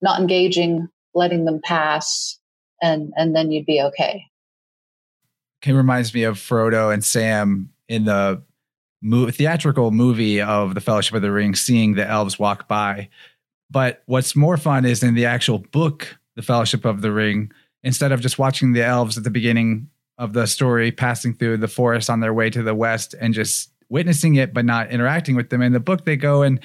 not 0.00 0.20
engaging, 0.20 0.88
letting 1.14 1.44
them 1.44 1.60
pass, 1.62 2.38
and 2.82 3.12
and 3.16 3.36
then 3.36 3.52
you'd 3.52 3.66
be 3.66 3.80
okay. 3.82 4.24
It 5.64 5.72
reminds 5.72 6.14
me 6.14 6.22
of 6.22 6.38
Frodo 6.38 6.92
and 6.92 7.04
Sam 7.04 7.70
in 7.88 8.04
the 8.04 8.42
mo- 9.02 9.30
theatrical 9.30 9.90
movie 9.90 10.40
of 10.40 10.74
the 10.74 10.80
Fellowship 10.80 11.14
of 11.14 11.22
the 11.22 11.32
Ring, 11.32 11.54
seeing 11.54 11.94
the 11.94 12.06
elves 12.06 12.38
walk 12.38 12.68
by. 12.68 13.08
But 13.70 14.02
what's 14.06 14.36
more 14.36 14.56
fun 14.56 14.84
is 14.84 15.02
in 15.02 15.14
the 15.14 15.26
actual 15.26 15.58
book, 15.58 16.18
The 16.36 16.42
Fellowship 16.42 16.84
of 16.84 17.02
the 17.02 17.12
Ring, 17.12 17.52
instead 17.82 18.12
of 18.12 18.20
just 18.20 18.38
watching 18.38 18.72
the 18.72 18.84
elves 18.84 19.16
at 19.16 19.24
the 19.24 19.30
beginning 19.30 19.88
of 20.18 20.32
the 20.32 20.46
story 20.46 20.90
passing 20.90 21.34
through 21.34 21.58
the 21.58 21.68
forest 21.68 22.08
on 22.08 22.20
their 22.20 22.34
way 22.34 22.50
to 22.50 22.62
the 22.62 22.74
west 22.74 23.14
and 23.20 23.34
just 23.34 23.70
witnessing 23.88 24.34
it 24.34 24.52
but 24.52 24.64
not 24.64 24.90
interacting 24.90 25.36
with 25.36 25.50
them 25.50 25.62
in 25.62 25.72
the 25.72 25.80
book 25.80 26.04
they 26.04 26.16
go 26.16 26.42
and 26.42 26.58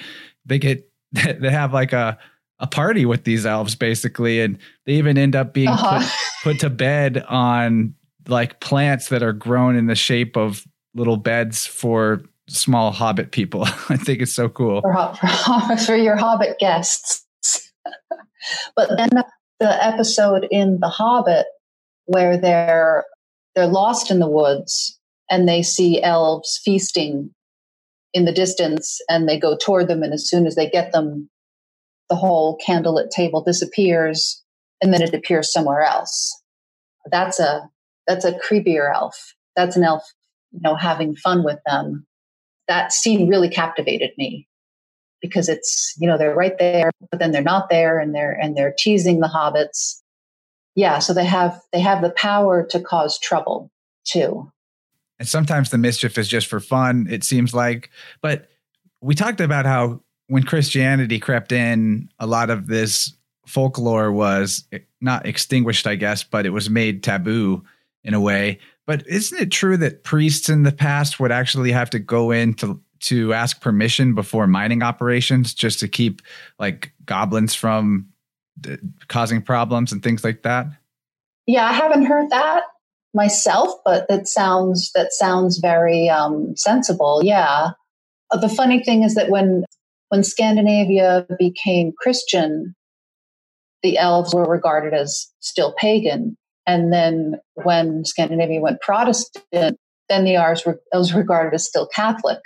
they 0.44 0.58
get 0.58 0.88
they 1.12 1.50
have 1.50 1.72
like 1.72 1.92
a 1.92 2.18
a 2.58 2.66
party 2.66 3.04
with 3.04 3.24
these 3.24 3.44
elves 3.44 3.74
basically 3.74 4.40
and 4.40 4.58
they 4.86 4.94
even 4.94 5.18
end 5.18 5.34
up 5.34 5.52
being 5.52 5.68
uh-huh. 5.68 5.98
put, 6.42 6.52
put 6.52 6.60
to 6.60 6.70
bed 6.70 7.24
on 7.28 7.94
like 8.28 8.60
plants 8.60 9.08
that 9.08 9.22
are 9.22 9.32
grown 9.32 9.76
in 9.76 9.86
the 9.86 9.96
shape 9.96 10.36
of 10.36 10.66
little 10.94 11.16
beds 11.16 11.66
for 11.66 12.22
small 12.48 12.90
hobbit 12.90 13.30
people 13.30 13.62
i 13.88 13.96
think 13.96 14.20
it's 14.20 14.34
so 14.34 14.48
cool 14.48 14.80
for, 14.82 15.14
for, 15.44 15.76
for 15.78 15.96
your 15.96 16.16
hobbit 16.16 16.58
guests 16.58 17.26
but 18.76 18.88
then 18.96 19.10
the 19.60 19.84
episode 19.84 20.46
in 20.50 20.78
the 20.80 20.88
hobbit 20.88 21.46
where 22.06 22.36
they're 22.36 23.04
they're 23.54 23.66
lost 23.66 24.10
in 24.10 24.18
the 24.18 24.28
woods 24.28 24.98
and 25.30 25.48
they 25.48 25.62
see 25.62 26.02
elves 26.02 26.60
feasting 26.64 27.30
in 28.12 28.24
the 28.24 28.32
distance 28.32 28.98
and 29.08 29.28
they 29.28 29.38
go 29.38 29.56
toward 29.56 29.88
them 29.88 30.02
and 30.02 30.12
as 30.12 30.28
soon 30.28 30.46
as 30.46 30.54
they 30.54 30.68
get 30.68 30.92
them 30.92 31.28
the 32.08 32.16
whole 32.16 32.58
candlelit 32.66 33.08
table 33.10 33.42
disappears 33.42 34.42
and 34.82 34.92
then 34.92 35.00
it 35.00 35.14
appears 35.14 35.50
somewhere 35.50 35.82
else. 35.82 36.42
That's 37.10 37.40
a 37.40 37.70
that's 38.06 38.24
a 38.24 38.32
creepier 38.32 38.92
elf. 38.94 39.34
That's 39.56 39.76
an 39.76 39.84
elf, 39.84 40.02
you 40.52 40.60
know, 40.62 40.74
having 40.74 41.16
fun 41.16 41.44
with 41.44 41.58
them. 41.66 42.06
That 42.68 42.92
scene 42.92 43.28
really 43.28 43.48
captivated 43.48 44.10
me 44.16 44.46
because 45.20 45.48
it's, 45.48 45.94
you 45.98 46.06
know, 46.06 46.16
they're 46.16 46.34
right 46.34 46.58
there, 46.58 46.90
but 47.10 47.20
then 47.20 47.32
they're 47.32 47.42
not 47.42 47.70
there 47.70 47.98
and 47.98 48.14
they're 48.14 48.32
and 48.32 48.56
they're 48.56 48.74
teasing 48.76 49.20
the 49.20 49.28
hobbits. 49.28 50.00
Yeah, 50.74 51.00
so 51.00 51.12
they 51.12 51.24
have 51.24 51.60
they 51.72 51.80
have 51.80 52.02
the 52.02 52.10
power 52.10 52.64
to 52.70 52.80
cause 52.80 53.18
trouble 53.18 53.70
too. 54.04 54.50
And 55.18 55.28
sometimes 55.28 55.70
the 55.70 55.78
mischief 55.78 56.18
is 56.18 56.28
just 56.28 56.46
for 56.46 56.60
fun, 56.60 57.06
it 57.08 57.24
seems 57.24 57.54
like. 57.54 57.90
But 58.22 58.48
we 59.00 59.14
talked 59.14 59.40
about 59.40 59.66
how 59.66 60.00
when 60.28 60.42
Christianity 60.42 61.18
crept 61.18 61.52
in, 61.52 62.08
a 62.18 62.26
lot 62.26 62.50
of 62.50 62.66
this 62.66 63.12
folklore 63.46 64.10
was 64.10 64.64
eh, 64.72 64.78
not 65.00 65.26
extinguished, 65.26 65.86
I 65.86 65.94
guess, 65.94 66.24
but 66.24 66.46
it 66.46 66.50
was 66.50 66.70
made 66.70 67.02
taboo 67.02 67.62
in 68.04 68.14
a 68.14 68.20
way. 68.20 68.58
But 68.86 69.06
isn't 69.06 69.40
it 69.40 69.50
true 69.50 69.76
that 69.78 70.04
priests 70.04 70.48
in 70.48 70.64
the 70.64 70.72
past 70.72 71.20
would 71.20 71.32
actually 71.32 71.72
have 71.72 71.90
to 71.90 71.98
go 71.98 72.30
in 72.30 72.54
to 72.54 72.80
to 73.00 73.32
ask 73.32 73.60
permission 73.60 74.14
before 74.14 74.46
mining 74.46 74.82
operations 74.82 75.54
just 75.54 75.80
to 75.80 75.88
keep 75.88 76.22
like 76.58 76.92
goblins 77.04 77.54
from 77.54 78.08
causing 79.08 79.42
problems 79.42 79.92
and 79.92 80.02
things 80.02 80.22
like 80.24 80.42
that? 80.42 80.66
Yeah, 81.46 81.68
I 81.68 81.72
haven't 81.72 82.06
heard 82.06 82.30
that 82.30 82.62
myself, 83.14 83.70
but 83.84 84.08
that 84.08 84.28
sounds 84.28 84.90
that 84.94 85.12
sounds 85.12 85.58
very 85.58 86.08
um, 86.08 86.56
sensible. 86.56 87.20
Yeah. 87.22 87.70
Uh, 88.30 88.36
the 88.38 88.48
funny 88.48 88.82
thing 88.82 89.02
is 89.02 89.14
that 89.14 89.30
when 89.30 89.64
when 90.08 90.24
Scandinavia 90.24 91.26
became 91.38 91.92
Christian, 91.98 92.74
the 93.82 93.98
elves 93.98 94.34
were 94.34 94.44
regarded 94.44 94.94
as 94.94 95.28
still 95.40 95.74
pagan. 95.78 96.36
And 96.66 96.92
then 96.92 97.36
when 97.54 98.04
Scandinavia 98.04 98.60
went 98.60 98.80
Protestant, 98.80 99.78
then 100.08 100.24
the 100.24 100.36
elves 100.36 100.64
were, 100.64 100.80
were 100.92 101.18
regarded 101.18 101.54
as 101.54 101.66
still 101.66 101.88
Catholic. 101.88 102.40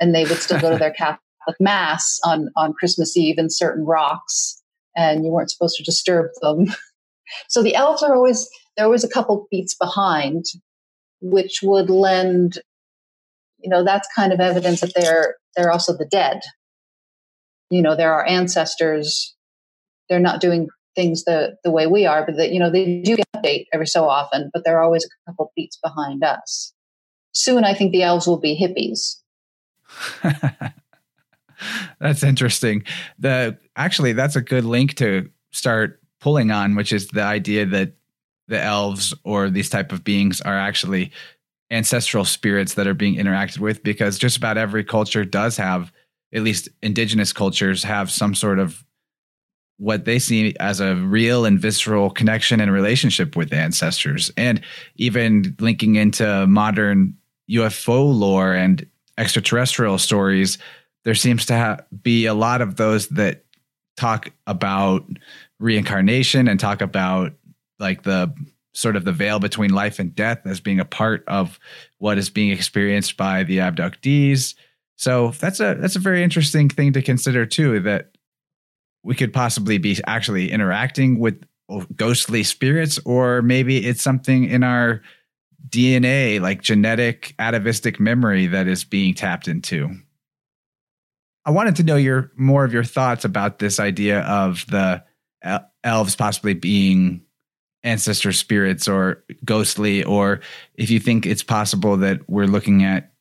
And 0.00 0.14
they 0.14 0.24
would 0.24 0.38
still 0.38 0.60
go 0.60 0.70
to 0.70 0.78
their 0.78 0.90
Catholic 0.98 1.20
mass 1.58 2.18
on, 2.24 2.50
on 2.56 2.74
Christmas 2.74 3.16
Eve 3.16 3.38
in 3.38 3.48
certain 3.50 3.84
rocks, 3.84 4.62
and 4.94 5.24
you 5.24 5.30
weren't 5.30 5.50
supposed 5.50 5.76
to 5.76 5.84
disturb 5.84 6.30
them. 6.42 6.66
so 7.48 7.62
the 7.62 7.74
elves 7.74 8.02
are 8.02 8.14
always, 8.14 8.48
they're 8.76 8.86
always 8.86 9.04
a 9.04 9.08
couple 9.08 9.46
beats 9.50 9.74
behind, 9.74 10.44
which 11.20 11.60
would 11.62 11.88
lend, 11.88 12.58
you 13.58 13.70
know, 13.70 13.84
that's 13.84 14.08
kind 14.14 14.32
of 14.32 14.40
evidence 14.40 14.80
that 14.80 14.92
they're, 14.94 15.36
they're 15.56 15.72
also 15.72 15.96
the 15.96 16.06
dead 16.06 16.40
you 17.70 17.82
know, 17.82 17.96
there 17.96 18.12
are 18.12 18.20
our 18.20 18.26
ancestors. 18.26 19.34
They're 20.08 20.20
not 20.20 20.40
doing 20.40 20.68
things 20.96 21.24
the 21.24 21.56
the 21.62 21.70
way 21.70 21.86
we 21.86 22.06
are, 22.06 22.26
but 22.26 22.36
that 22.36 22.50
you 22.50 22.58
know 22.58 22.70
they 22.70 23.00
do 23.02 23.16
get 23.16 23.26
update 23.36 23.66
every 23.72 23.86
so 23.86 24.08
often, 24.08 24.50
but 24.52 24.64
they're 24.64 24.82
always 24.82 25.04
a 25.04 25.30
couple 25.30 25.52
beats 25.54 25.78
behind 25.82 26.24
us. 26.24 26.72
Soon, 27.32 27.64
I 27.64 27.74
think 27.74 27.92
the 27.92 28.02
elves 28.02 28.26
will 28.26 28.40
be 28.40 28.58
hippies. 28.58 29.16
that's 32.00 32.22
interesting. 32.22 32.82
The 33.18 33.56
actually, 33.76 34.14
that's 34.14 34.36
a 34.36 34.40
good 34.40 34.64
link 34.64 34.94
to 34.96 35.30
start 35.52 36.00
pulling 36.20 36.50
on, 36.50 36.74
which 36.74 36.92
is 36.92 37.08
the 37.08 37.22
idea 37.22 37.66
that 37.66 37.92
the 38.48 38.60
elves 38.60 39.14
or 39.24 39.50
these 39.50 39.68
type 39.68 39.92
of 39.92 40.04
beings 40.04 40.40
are 40.40 40.58
actually 40.58 41.12
ancestral 41.70 42.24
spirits 42.24 42.74
that 42.74 42.86
are 42.86 42.94
being 42.94 43.16
interacted 43.16 43.58
with 43.58 43.82
because 43.82 44.18
just 44.18 44.36
about 44.36 44.56
every 44.56 44.84
culture 44.84 45.24
does 45.24 45.56
have 45.56 45.92
at 46.32 46.42
least 46.42 46.68
indigenous 46.82 47.32
cultures 47.32 47.82
have 47.82 48.10
some 48.10 48.34
sort 48.34 48.58
of 48.58 48.84
what 49.78 50.04
they 50.04 50.18
see 50.18 50.54
as 50.58 50.80
a 50.80 50.96
real 50.96 51.44
and 51.44 51.58
visceral 51.58 52.10
connection 52.10 52.60
and 52.60 52.72
relationship 52.72 53.36
with 53.36 53.52
ancestors 53.52 54.30
and 54.36 54.60
even 54.96 55.54
linking 55.60 55.96
into 55.96 56.46
modern 56.46 57.14
UFO 57.50 58.12
lore 58.18 58.54
and 58.54 58.86
extraterrestrial 59.18 59.98
stories 59.98 60.58
there 61.04 61.14
seems 61.14 61.46
to 61.46 61.56
ha- 61.56 61.78
be 62.02 62.26
a 62.26 62.34
lot 62.34 62.60
of 62.60 62.76
those 62.76 63.08
that 63.08 63.44
talk 63.96 64.30
about 64.46 65.04
reincarnation 65.60 66.48
and 66.48 66.58
talk 66.58 66.80
about 66.80 67.32
like 67.78 68.02
the 68.02 68.32
sort 68.74 68.96
of 68.96 69.04
the 69.04 69.12
veil 69.12 69.38
between 69.38 69.70
life 69.70 69.98
and 69.98 70.14
death 70.14 70.40
as 70.44 70.60
being 70.60 70.80
a 70.80 70.84
part 70.84 71.24
of 71.28 71.58
what 71.98 72.18
is 72.18 72.28
being 72.28 72.50
experienced 72.50 73.16
by 73.16 73.42
the 73.42 73.58
abductees 73.58 74.54
so 74.96 75.32
that's 75.38 75.60
a 75.60 75.76
that's 75.78 75.96
a 75.96 76.00
very 76.00 76.22
interesting 76.22 76.68
thing 76.68 76.94
to 76.94 77.02
consider 77.02 77.46
too. 77.46 77.80
That 77.80 78.15
we 79.06 79.14
could 79.14 79.32
possibly 79.32 79.78
be 79.78 79.96
actually 80.08 80.50
interacting 80.50 81.20
with 81.20 81.40
ghostly 81.94 82.42
spirits, 82.42 82.98
or 83.04 83.40
maybe 83.40 83.86
it's 83.86 84.02
something 84.02 84.44
in 84.44 84.64
our 84.64 85.00
DNA, 85.68 86.40
like 86.40 86.60
genetic 86.60 87.32
atavistic 87.38 88.00
memory 88.00 88.48
that 88.48 88.66
is 88.66 88.82
being 88.82 89.14
tapped 89.14 89.46
into. 89.46 89.94
I 91.44 91.52
wanted 91.52 91.76
to 91.76 91.84
know 91.84 91.94
your 91.94 92.32
more 92.36 92.64
of 92.64 92.72
your 92.72 92.82
thoughts 92.82 93.24
about 93.24 93.60
this 93.60 93.78
idea 93.78 94.22
of 94.22 94.66
the 94.66 95.04
elves 95.84 96.16
possibly 96.16 96.54
being 96.54 97.22
ancestor 97.84 98.32
spirits 98.32 98.88
or 98.88 99.22
ghostly, 99.44 100.02
or 100.02 100.40
if 100.74 100.90
you 100.90 100.98
think 100.98 101.26
it's 101.26 101.44
possible 101.44 101.96
that 101.98 102.28
we're 102.28 102.46
looking 102.46 102.82
at 102.82 103.12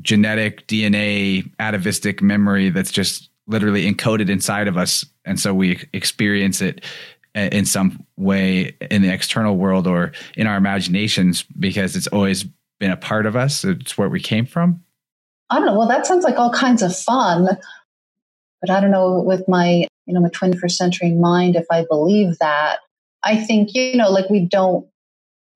genetic 0.00 0.68
DNA 0.68 1.52
atavistic 1.58 2.22
memory 2.22 2.70
that's 2.70 2.92
just 2.92 3.29
literally 3.50 3.92
encoded 3.92 4.30
inside 4.30 4.68
of 4.68 4.76
us, 4.76 5.04
and 5.24 5.38
so 5.38 5.52
we 5.52 5.82
experience 5.92 6.62
it 6.62 6.84
uh, 7.36 7.48
in 7.52 7.64
some 7.64 8.04
way 8.16 8.76
in 8.90 9.02
the 9.02 9.12
external 9.12 9.56
world 9.56 9.86
or 9.86 10.12
in 10.36 10.46
our 10.46 10.56
imaginations 10.56 11.44
because 11.58 11.96
it's 11.96 12.06
always 12.08 12.44
been 12.78 12.90
a 12.90 12.96
part 12.96 13.26
of 13.26 13.36
us. 13.36 13.64
It's 13.64 13.96
where 13.96 14.08
we 14.08 14.20
came 14.20 14.46
from. 14.46 14.82
I 15.50 15.56
don't 15.56 15.66
know. 15.66 15.78
Well, 15.78 15.88
that 15.88 16.06
sounds 16.06 16.24
like 16.24 16.38
all 16.38 16.52
kinds 16.52 16.82
of 16.82 16.96
fun, 16.96 17.48
but 18.60 18.70
I 18.70 18.80
don't 18.80 18.90
know 18.90 19.20
with 19.20 19.46
my 19.48 19.86
you 20.06 20.14
know 20.14 20.20
my 20.20 20.28
21st 20.28 20.72
century 20.72 21.12
mind 21.12 21.56
if 21.56 21.66
I 21.70 21.84
believe 21.84 22.38
that. 22.38 22.80
I 23.22 23.36
think 23.36 23.74
you 23.74 23.96
know 23.96 24.10
like 24.10 24.30
we 24.30 24.46
don't 24.46 24.86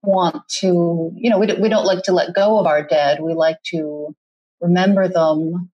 want 0.03 0.47
to 0.59 1.11
you 1.15 1.29
know 1.29 1.39
we 1.39 1.47
we 1.59 1.69
don't 1.69 1.85
like 1.85 2.03
to 2.03 2.13
let 2.13 2.35
go 2.35 2.59
of 2.59 2.67
our 2.67 2.83
dead. 2.83 3.21
We 3.21 3.33
like 3.33 3.61
to 3.71 4.15
remember 4.61 5.07
them. 5.07 5.71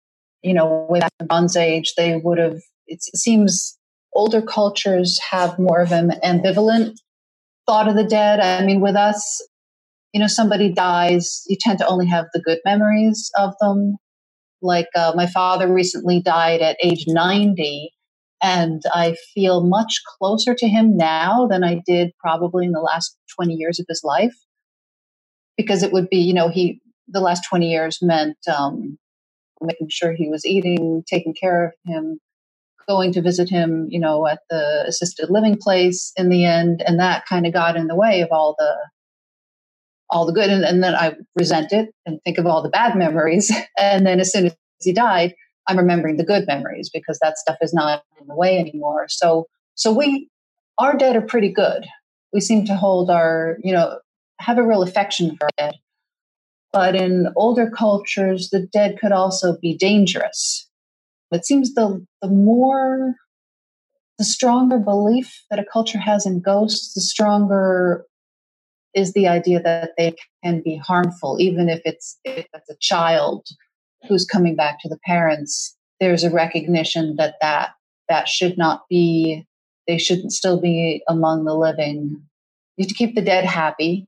You 0.46 0.54
know, 0.54 0.86
way 0.88 1.00
back 1.00 1.12
in 1.18 1.24
the 1.24 1.28
Bronze 1.28 1.56
Age, 1.56 1.94
they 1.96 2.16
would 2.22 2.38
have. 2.38 2.58
It 2.86 3.02
seems 3.02 3.76
older 4.14 4.40
cultures 4.40 5.18
have 5.30 5.58
more 5.58 5.80
of 5.80 5.90
an 5.92 6.12
ambivalent 6.24 6.94
thought 7.66 7.88
of 7.88 7.96
the 7.96 8.04
dead. 8.04 8.38
I 8.40 8.64
mean, 8.64 8.80
with 8.80 8.94
us, 8.94 9.44
you 10.12 10.20
know, 10.20 10.28
somebody 10.28 10.72
dies, 10.72 11.42
you 11.48 11.56
tend 11.60 11.78
to 11.80 11.86
only 11.86 12.06
have 12.06 12.26
the 12.32 12.40
good 12.40 12.58
memories 12.64 13.30
of 13.36 13.54
them. 13.60 13.96
Like 14.62 14.88
uh, 14.96 15.12
my 15.14 15.26
father 15.26 15.72
recently 15.72 16.22
died 16.22 16.62
at 16.62 16.78
age 16.82 17.04
90, 17.08 17.90
and 18.42 18.82
I 18.94 19.16
feel 19.34 19.64
much 19.64 20.00
closer 20.18 20.54
to 20.54 20.68
him 20.68 20.96
now 20.96 21.46
than 21.50 21.64
I 21.64 21.82
did 21.84 22.12
probably 22.18 22.64
in 22.66 22.72
the 22.72 22.80
last 22.80 23.16
20 23.36 23.54
years 23.54 23.78
of 23.78 23.86
his 23.88 24.02
life. 24.02 24.34
Because 25.56 25.82
it 25.82 25.92
would 25.92 26.08
be, 26.08 26.18
you 26.18 26.34
know, 26.34 26.48
he, 26.48 26.80
the 27.08 27.20
last 27.20 27.42
20 27.48 27.68
years 27.68 27.98
meant 28.00 28.36
um, 28.54 28.98
making 29.60 29.88
sure 29.90 30.12
he 30.12 30.28
was 30.28 30.44
eating, 30.44 31.02
taking 31.06 31.34
care 31.34 31.66
of 31.66 31.72
him, 31.84 32.18
going 32.88 33.12
to 33.12 33.22
visit 33.22 33.48
him, 33.48 33.86
you 33.90 33.98
know, 33.98 34.26
at 34.26 34.40
the 34.50 34.84
assisted 34.86 35.30
living 35.30 35.56
place 35.56 36.12
in 36.16 36.28
the 36.28 36.44
end, 36.44 36.82
and 36.86 37.00
that 37.00 37.26
kind 37.26 37.46
of 37.46 37.52
got 37.52 37.76
in 37.76 37.86
the 37.86 37.96
way 37.96 38.20
of 38.20 38.28
all 38.30 38.54
the 38.58 38.76
all 40.08 40.24
the 40.24 40.32
good. 40.32 40.50
And, 40.50 40.64
and 40.64 40.82
then 40.82 40.94
I 40.94 41.14
resent 41.34 41.72
it 41.72 41.90
and 42.04 42.20
think 42.24 42.38
of 42.38 42.46
all 42.46 42.62
the 42.62 42.68
bad 42.68 42.96
memories. 42.96 43.52
And 43.78 44.06
then 44.06 44.20
as 44.20 44.32
soon 44.32 44.46
as 44.46 44.56
he 44.80 44.92
died, 44.92 45.34
I'm 45.68 45.76
remembering 45.76 46.16
the 46.16 46.24
good 46.24 46.46
memories 46.46 46.88
because 46.92 47.18
that 47.20 47.36
stuff 47.36 47.56
is 47.60 47.74
not 47.74 48.02
in 48.20 48.26
the 48.26 48.34
way 48.34 48.58
anymore. 48.58 49.06
So 49.08 49.46
so 49.74 49.92
we 49.92 50.28
our 50.78 50.96
dead 50.96 51.16
are 51.16 51.22
pretty 51.22 51.52
good. 51.52 51.86
We 52.32 52.40
seem 52.40 52.64
to 52.66 52.74
hold 52.74 53.10
our, 53.10 53.58
you 53.62 53.72
know, 53.72 53.98
have 54.40 54.58
a 54.58 54.62
real 54.62 54.82
affection 54.82 55.36
for 55.36 55.44
our 55.44 55.50
dead. 55.58 55.74
But 56.72 56.94
in 56.94 57.32
older 57.36 57.70
cultures, 57.70 58.50
the 58.50 58.60
dead 58.60 58.98
could 59.00 59.12
also 59.12 59.56
be 59.60 59.76
dangerous 59.76 60.66
it 61.32 61.44
seems 61.44 61.74
the 61.74 62.04
the 62.22 62.28
more 62.28 63.14
the 64.18 64.24
stronger 64.24 64.78
belief 64.78 65.44
that 65.50 65.58
a 65.58 65.64
culture 65.64 65.98
has 65.98 66.24
in 66.24 66.40
ghosts, 66.40 66.94
the 66.94 67.00
stronger 67.00 68.06
is 68.94 69.12
the 69.12 69.28
idea 69.28 69.60
that 69.60 69.90
they 69.98 70.14
can 70.42 70.62
be 70.62 70.76
harmful, 70.76 71.36
even 71.38 71.68
if 71.68 71.80
it's 71.84 72.18
if 72.24 72.46
it's 72.54 72.70
a 72.70 72.76
child 72.80 73.46
who's 74.08 74.24
coming 74.24 74.56
back 74.56 74.78
to 74.80 74.88
the 74.88 74.98
parents. 75.04 75.76
There's 76.00 76.24
a 76.24 76.30
recognition 76.30 77.16
that 77.16 77.34
that 77.40 77.70
that 78.08 78.28
should 78.28 78.56
not 78.56 78.82
be. 78.88 79.46
They 79.86 79.98
shouldn't 79.98 80.32
still 80.32 80.60
be 80.60 81.02
among 81.08 81.44
the 81.44 81.54
living. 81.54 82.20
You 82.76 82.82
have 82.82 82.88
to 82.88 82.94
keep 82.94 83.14
the 83.14 83.22
dead 83.22 83.44
happy 83.44 84.06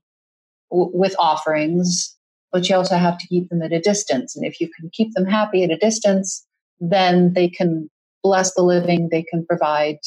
w- 0.71 0.91
with 0.93 1.15
offerings, 1.17 2.17
but 2.51 2.67
you 2.67 2.75
also 2.75 2.97
have 2.97 3.17
to 3.17 3.27
keep 3.27 3.49
them 3.49 3.61
at 3.61 3.71
a 3.71 3.79
distance. 3.79 4.35
And 4.35 4.45
if 4.45 4.59
you 4.59 4.69
can 4.79 4.89
keep 4.91 5.13
them 5.13 5.25
happy 5.25 5.63
at 5.63 5.71
a 5.71 5.77
distance, 5.77 6.45
then 6.79 7.33
they 7.33 7.49
can 7.49 7.89
bless 8.23 8.53
the 8.53 8.63
living, 8.63 9.09
they 9.11 9.23
can 9.23 9.45
provide, 9.45 9.97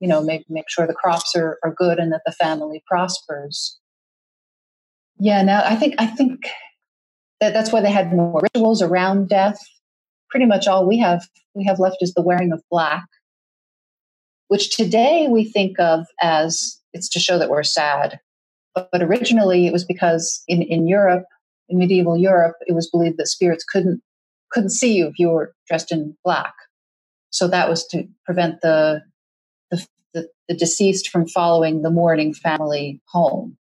you 0.00 0.08
know, 0.08 0.22
make, 0.22 0.44
make 0.48 0.68
sure 0.68 0.86
the 0.86 0.94
crops 0.94 1.34
are, 1.36 1.58
are 1.64 1.72
good 1.72 1.98
and 1.98 2.12
that 2.12 2.22
the 2.26 2.32
family 2.32 2.82
prospers. 2.86 3.78
Yeah, 5.18 5.42
now 5.42 5.62
I 5.64 5.76
think 5.76 5.94
I 5.98 6.06
think 6.06 6.40
that 7.40 7.52
that's 7.52 7.70
why 7.70 7.80
they 7.80 7.90
had 7.90 8.12
more 8.12 8.40
rituals 8.42 8.82
around 8.82 9.28
death. 9.28 9.58
Pretty 10.30 10.46
much 10.46 10.66
all 10.66 10.86
we 10.86 10.98
have 10.98 11.22
we 11.54 11.64
have 11.64 11.78
left 11.78 11.98
is 12.00 12.12
the 12.14 12.22
wearing 12.22 12.52
of 12.52 12.62
black, 12.70 13.04
which 14.48 14.74
today 14.74 15.28
we 15.30 15.44
think 15.44 15.78
of 15.78 16.06
as 16.20 16.80
it's 16.92 17.08
to 17.10 17.20
show 17.20 17.38
that 17.38 17.50
we're 17.50 17.62
sad. 17.62 18.18
But, 18.74 18.88
but 18.90 19.02
originally 19.02 19.66
it 19.66 19.72
was 19.72 19.84
because 19.84 20.42
in, 20.48 20.62
in 20.62 20.88
Europe, 20.88 21.24
in 21.72 21.78
medieval 21.78 22.16
Europe, 22.16 22.56
it 22.66 22.74
was 22.74 22.88
believed 22.88 23.16
that 23.18 23.26
spirits 23.26 23.64
couldn't 23.64 24.02
couldn't 24.52 24.70
see 24.70 24.94
you 24.94 25.06
if 25.06 25.18
you 25.18 25.30
were 25.30 25.54
dressed 25.66 25.90
in 25.90 26.14
black. 26.22 26.52
So 27.30 27.48
that 27.48 27.70
was 27.70 27.86
to 27.88 28.06
prevent 28.26 28.60
the, 28.60 29.02
the, 29.70 29.86
the, 30.12 30.28
the 30.46 30.54
deceased 30.54 31.08
from 31.08 31.26
following 31.26 31.80
the 31.80 31.90
mourning 31.90 32.34
family 32.34 33.00
home. 33.08 33.56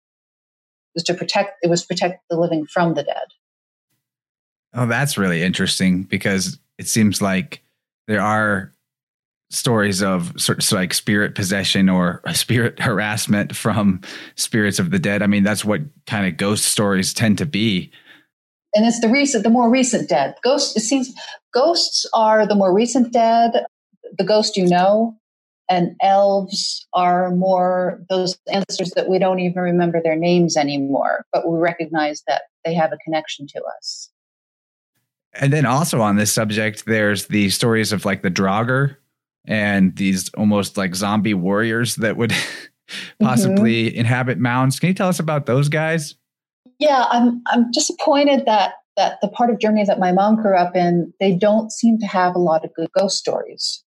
It 0.88 0.96
was 0.96 1.04
to 1.04 1.14
protect, 1.14 1.52
it 1.62 1.70
was 1.70 1.84
protect 1.84 2.24
the 2.28 2.36
living 2.36 2.66
from 2.66 2.94
the 2.94 3.04
dead. 3.04 3.28
Oh, 4.74 4.86
that's 4.86 5.16
really 5.16 5.42
interesting 5.42 6.02
because 6.02 6.58
it 6.76 6.88
seems 6.88 7.22
like 7.22 7.62
there 8.08 8.20
are 8.20 8.72
stories 9.50 10.02
of 10.02 10.32
sort 10.40 10.64
of 10.64 10.72
like 10.72 10.94
spirit 10.94 11.34
possession 11.34 11.88
or 11.88 12.22
spirit 12.32 12.80
harassment 12.80 13.54
from 13.54 14.00
spirits 14.34 14.80
of 14.80 14.90
the 14.90 14.98
dead. 14.98 15.22
I 15.22 15.28
mean, 15.28 15.44
that's 15.44 15.64
what 15.64 15.82
kind 16.06 16.26
of 16.26 16.36
ghost 16.36 16.64
stories 16.64 17.14
tend 17.14 17.38
to 17.38 17.46
be 17.46 17.92
and 18.74 18.86
it's 18.86 19.00
the 19.00 19.08
recent, 19.08 19.44
the 19.44 19.50
more 19.50 19.70
recent 19.70 20.08
dead. 20.08 20.34
Ghosts, 20.42 20.76
it 20.76 20.80
seems, 20.80 21.12
ghosts 21.52 22.06
are 22.14 22.46
the 22.46 22.54
more 22.54 22.72
recent 22.72 23.12
dead, 23.12 23.64
the 24.18 24.24
ghost 24.24 24.56
you 24.56 24.66
know, 24.66 25.16
and 25.68 25.94
elves 26.02 26.86
are 26.92 27.30
more 27.30 28.02
those 28.08 28.38
ancestors 28.52 28.90
that 28.96 29.08
we 29.08 29.18
don't 29.18 29.38
even 29.38 29.62
remember 29.62 30.02
their 30.02 30.16
names 30.16 30.56
anymore, 30.56 31.24
but 31.32 31.48
we 31.48 31.58
recognize 31.58 32.22
that 32.26 32.42
they 32.64 32.74
have 32.74 32.92
a 32.92 32.98
connection 32.98 33.46
to 33.46 33.62
us. 33.78 34.10
And 35.32 35.52
then 35.52 35.64
also 35.64 36.00
on 36.00 36.16
this 36.16 36.32
subject, 36.32 36.86
there's 36.86 37.26
the 37.26 37.50
stories 37.50 37.92
of 37.92 38.04
like 38.04 38.22
the 38.22 38.30
Draugr 38.30 38.96
and 39.46 39.94
these 39.96 40.28
almost 40.34 40.76
like 40.76 40.94
zombie 40.94 41.34
warriors 41.34 41.94
that 41.96 42.16
would 42.16 42.34
possibly 43.22 43.86
mm-hmm. 43.88 44.00
inhabit 44.00 44.38
mounds. 44.38 44.80
Can 44.80 44.88
you 44.88 44.94
tell 44.94 45.08
us 45.08 45.20
about 45.20 45.46
those 45.46 45.68
guys? 45.68 46.16
Yeah, 46.80 47.04
I'm 47.10 47.42
I'm 47.46 47.70
disappointed 47.70 48.46
that 48.46 48.72
that 48.96 49.20
the 49.20 49.28
part 49.28 49.50
of 49.50 49.60
Germany 49.60 49.84
that 49.84 50.00
my 50.00 50.12
mom 50.12 50.42
grew 50.42 50.56
up 50.56 50.74
in, 50.74 51.12
they 51.20 51.36
don't 51.36 51.70
seem 51.70 51.98
to 51.98 52.06
have 52.06 52.34
a 52.34 52.40
lot 52.40 52.64
of 52.64 52.74
good 52.74 52.88
ghost 52.98 53.18
stories. 53.18 53.84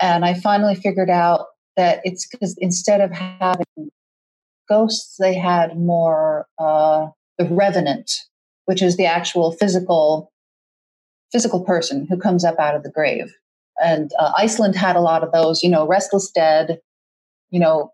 And 0.00 0.24
I 0.24 0.34
finally 0.34 0.74
figured 0.74 1.10
out 1.10 1.46
that 1.76 2.00
it's 2.04 2.26
because 2.26 2.56
instead 2.58 3.02
of 3.02 3.12
having 3.12 3.90
ghosts, 4.68 5.16
they 5.18 5.34
had 5.34 5.78
more 5.78 6.46
uh, 6.58 7.08
the 7.38 7.44
revenant, 7.44 8.10
which 8.64 8.82
is 8.82 8.96
the 8.96 9.06
actual 9.06 9.52
physical 9.52 10.32
physical 11.32 11.64
person 11.64 12.06
who 12.08 12.16
comes 12.16 12.44
up 12.44 12.58
out 12.58 12.74
of 12.74 12.82
the 12.82 12.90
grave. 12.90 13.34
And 13.82 14.10
uh, 14.18 14.32
Iceland 14.38 14.74
had 14.74 14.96
a 14.96 15.00
lot 15.00 15.22
of 15.22 15.32
those, 15.32 15.62
you 15.62 15.68
know, 15.68 15.86
restless 15.86 16.30
dead. 16.30 16.80
You 17.50 17.60
know, 17.60 17.92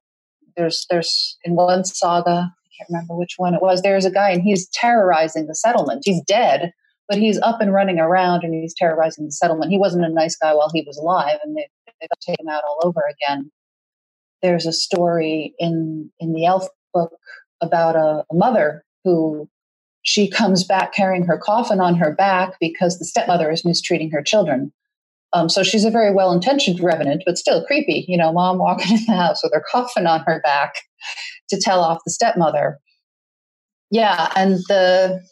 there's 0.56 0.86
there's 0.90 1.36
in 1.44 1.56
one 1.56 1.84
saga 1.84 2.54
can't 2.76 2.90
remember 2.90 3.16
which 3.16 3.34
one 3.36 3.54
it 3.54 3.62
was. 3.62 3.82
There's 3.82 4.04
a 4.04 4.10
guy 4.10 4.30
and 4.30 4.42
he's 4.42 4.68
terrorizing 4.68 5.46
the 5.46 5.54
settlement. 5.54 6.02
He's 6.04 6.22
dead, 6.22 6.72
but 7.08 7.18
he's 7.18 7.40
up 7.40 7.60
and 7.60 7.72
running 7.72 7.98
around 7.98 8.44
and 8.44 8.54
he's 8.54 8.74
terrorizing 8.74 9.26
the 9.26 9.32
settlement. 9.32 9.70
He 9.70 9.78
wasn't 9.78 10.04
a 10.04 10.08
nice 10.08 10.36
guy 10.36 10.54
while 10.54 10.70
he 10.72 10.82
was 10.86 10.96
alive, 10.96 11.38
and 11.44 11.56
they 11.56 11.68
they 12.00 12.06
take 12.26 12.40
him 12.40 12.48
out 12.48 12.64
all 12.64 12.80
over 12.82 13.02
again. 13.10 13.50
There's 14.42 14.66
a 14.66 14.72
story 14.72 15.54
in 15.58 16.10
in 16.18 16.32
the 16.32 16.46
Elf 16.46 16.66
book 16.92 17.12
about 17.60 17.96
a, 17.96 18.24
a 18.30 18.34
mother 18.34 18.84
who 19.04 19.48
she 20.02 20.28
comes 20.28 20.64
back 20.64 20.92
carrying 20.92 21.24
her 21.24 21.38
coffin 21.38 21.80
on 21.80 21.94
her 21.94 22.12
back 22.12 22.54
because 22.60 22.98
the 22.98 23.04
stepmother 23.04 23.50
is 23.50 23.64
mistreating 23.64 24.10
her 24.10 24.22
children. 24.22 24.72
Um, 25.32 25.48
so 25.48 25.62
she's 25.62 25.84
a 25.84 25.90
very 25.90 26.12
well 26.12 26.32
intentioned 26.32 26.80
revenant, 26.80 27.22
but 27.24 27.38
still 27.38 27.64
creepy. 27.64 28.04
You 28.08 28.18
know, 28.18 28.32
mom 28.32 28.58
walking 28.58 28.96
in 28.98 29.04
the 29.06 29.16
house 29.16 29.42
with 29.42 29.52
her 29.54 29.64
coffin 29.70 30.06
on 30.06 30.20
her 30.26 30.40
back 30.42 30.74
to 31.52 31.60
tell 31.60 31.80
off 31.80 32.00
the 32.04 32.10
stepmother. 32.10 32.78
Yeah, 33.90 34.30
and 34.36 34.54
the 34.68 35.22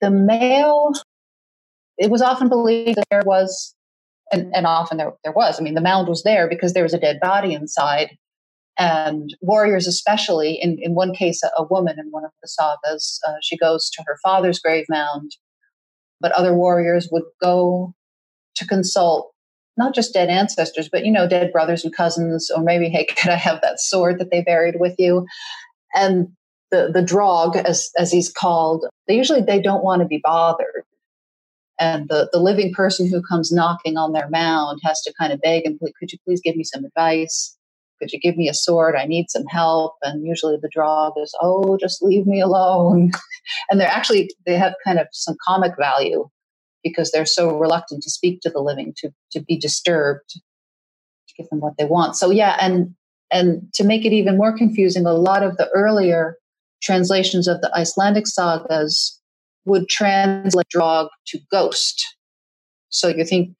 the 0.00 0.10
male, 0.10 0.92
it 1.98 2.10
was 2.10 2.20
often 2.22 2.48
believed 2.48 2.98
that 2.98 3.06
there 3.10 3.22
was, 3.24 3.74
and, 4.32 4.54
and 4.54 4.66
often 4.66 4.98
there, 4.98 5.12
there 5.24 5.32
was. 5.32 5.58
I 5.58 5.62
mean, 5.62 5.74
the 5.74 5.80
mound 5.80 6.08
was 6.08 6.24
there 6.24 6.48
because 6.48 6.72
there 6.74 6.82
was 6.82 6.94
a 6.94 7.00
dead 7.00 7.20
body 7.20 7.54
inside. 7.54 8.10
and 8.78 9.34
warriors 9.40 9.86
especially 9.86 10.54
in, 10.60 10.78
in 10.80 10.94
one 10.94 11.14
case 11.14 11.42
a, 11.42 11.50
a 11.58 11.64
woman 11.64 11.98
in 11.98 12.06
one 12.10 12.24
of 12.24 12.30
the 12.42 12.48
sagas 12.48 13.20
uh, 13.28 13.34
she 13.42 13.56
goes 13.56 13.90
to 13.90 14.02
her 14.06 14.18
father's 14.22 14.58
grave 14.58 14.86
mound 14.88 15.32
but 16.20 16.32
other 16.32 16.54
warriors 16.54 17.08
would 17.12 17.24
go 17.42 17.92
to 18.54 18.66
consult 18.66 19.31
not 19.76 19.94
just 19.94 20.12
dead 20.12 20.28
ancestors 20.28 20.88
but 20.90 21.04
you 21.04 21.12
know 21.12 21.28
dead 21.28 21.52
brothers 21.52 21.84
and 21.84 21.94
cousins 21.94 22.50
or 22.54 22.62
maybe 22.62 22.88
hey 22.88 23.04
could 23.16 23.30
i 23.30 23.36
have 23.36 23.60
that 23.60 23.80
sword 23.80 24.18
that 24.18 24.30
they 24.30 24.42
buried 24.42 24.76
with 24.78 24.94
you 24.98 25.26
and 25.94 26.28
the 26.70 26.90
the 26.92 27.02
draugr 27.02 27.64
as 27.64 27.90
as 27.98 28.10
he's 28.10 28.30
called 28.30 28.84
they 29.06 29.16
usually 29.16 29.42
they 29.42 29.60
don't 29.60 29.84
want 29.84 30.00
to 30.00 30.08
be 30.08 30.20
bothered 30.22 30.84
and 31.80 32.08
the, 32.08 32.28
the 32.32 32.38
living 32.38 32.72
person 32.72 33.08
who 33.08 33.22
comes 33.22 33.50
knocking 33.50 33.96
on 33.96 34.12
their 34.12 34.28
mound 34.28 34.78
has 34.84 35.00
to 35.02 35.12
kind 35.18 35.32
of 35.32 35.40
beg 35.40 35.64
and 35.64 35.78
could 35.80 36.12
you 36.12 36.18
please 36.24 36.40
give 36.42 36.56
me 36.56 36.64
some 36.64 36.84
advice 36.84 37.56
could 38.02 38.12
you 38.12 38.18
give 38.18 38.36
me 38.36 38.48
a 38.48 38.54
sword? 38.54 38.96
I 38.96 39.06
need 39.06 39.30
some 39.30 39.46
help. 39.46 39.94
And 40.02 40.26
usually 40.26 40.56
the 40.60 40.68
draw 40.72 41.12
is, 41.22 41.32
oh, 41.40 41.78
just 41.78 42.02
leave 42.02 42.26
me 42.26 42.40
alone. 42.40 43.12
and 43.70 43.80
they're 43.80 43.86
actually, 43.86 44.28
they 44.44 44.56
have 44.56 44.74
kind 44.84 44.98
of 44.98 45.06
some 45.12 45.36
comic 45.46 45.74
value 45.78 46.28
because 46.82 47.10
they're 47.10 47.26
so 47.26 47.56
reluctant 47.56 48.02
to 48.02 48.10
speak 48.10 48.40
to 48.40 48.50
the 48.50 48.60
living, 48.60 48.94
to, 48.98 49.10
to 49.32 49.40
be 49.40 49.56
disturbed, 49.56 50.28
to 50.30 51.34
give 51.36 51.48
them 51.48 51.60
what 51.60 51.74
they 51.78 51.84
want. 51.84 52.16
So 52.16 52.30
yeah, 52.30 52.56
and 52.60 52.94
and 53.30 53.72
to 53.74 53.84
make 53.84 54.04
it 54.04 54.12
even 54.12 54.36
more 54.36 54.56
confusing, 54.56 55.06
a 55.06 55.12
lot 55.12 55.42
of 55.42 55.56
the 55.56 55.68
earlier 55.70 56.36
translations 56.82 57.48
of 57.48 57.60
the 57.62 57.74
Icelandic 57.74 58.26
sagas 58.26 59.18
would 59.64 59.88
translate 59.88 60.66
Draugr 60.74 61.08
to 61.28 61.38
ghost. 61.50 62.04
So 62.90 63.08
you 63.08 63.24
think 63.24 63.54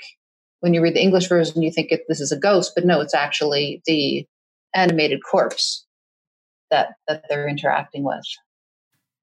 when 0.61 0.75
you 0.75 0.83
read 0.83 0.95
the 0.95 1.03
English 1.03 1.29
version, 1.29 1.63
you 1.63 1.73
think 1.73 1.91
it, 1.91 2.03
this 2.09 2.21
is 2.21 2.33
a 2.33 2.39
ghost, 2.39 2.73
but 2.75 2.85
no, 2.85 3.01
it's 3.01 3.15
actually 3.15 3.81
the 3.87 4.27
animated 4.75 5.21
corpse 5.29 5.87
that 6.71 6.95
that 7.07 7.25
they're 7.29 7.49
interacting 7.49 8.03
with 8.03 8.25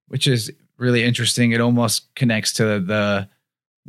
which 0.09 0.27
is 0.27 0.51
really 0.77 1.03
interesting 1.03 1.51
it 1.51 1.61
almost 1.61 2.13
connects 2.15 2.51
to 2.53 2.79
the 2.79 3.29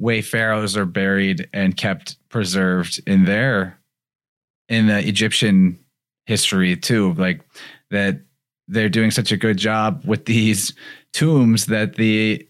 way 0.00 0.20
pharaohs 0.20 0.76
are 0.76 0.86
buried 0.86 1.48
and 1.52 1.76
kept 1.76 2.16
preserved 2.28 3.00
in 3.06 3.24
their 3.24 3.78
in 4.68 4.86
the 4.86 5.06
egyptian 5.06 5.78
history 6.26 6.76
too 6.76 7.14
like 7.14 7.40
that 7.90 8.20
they're 8.66 8.88
doing 8.88 9.10
such 9.10 9.30
a 9.30 9.36
good 9.36 9.58
job 9.58 10.02
with 10.04 10.24
these 10.24 10.72
tombs 11.12 11.66
that 11.66 11.96
the 11.96 12.46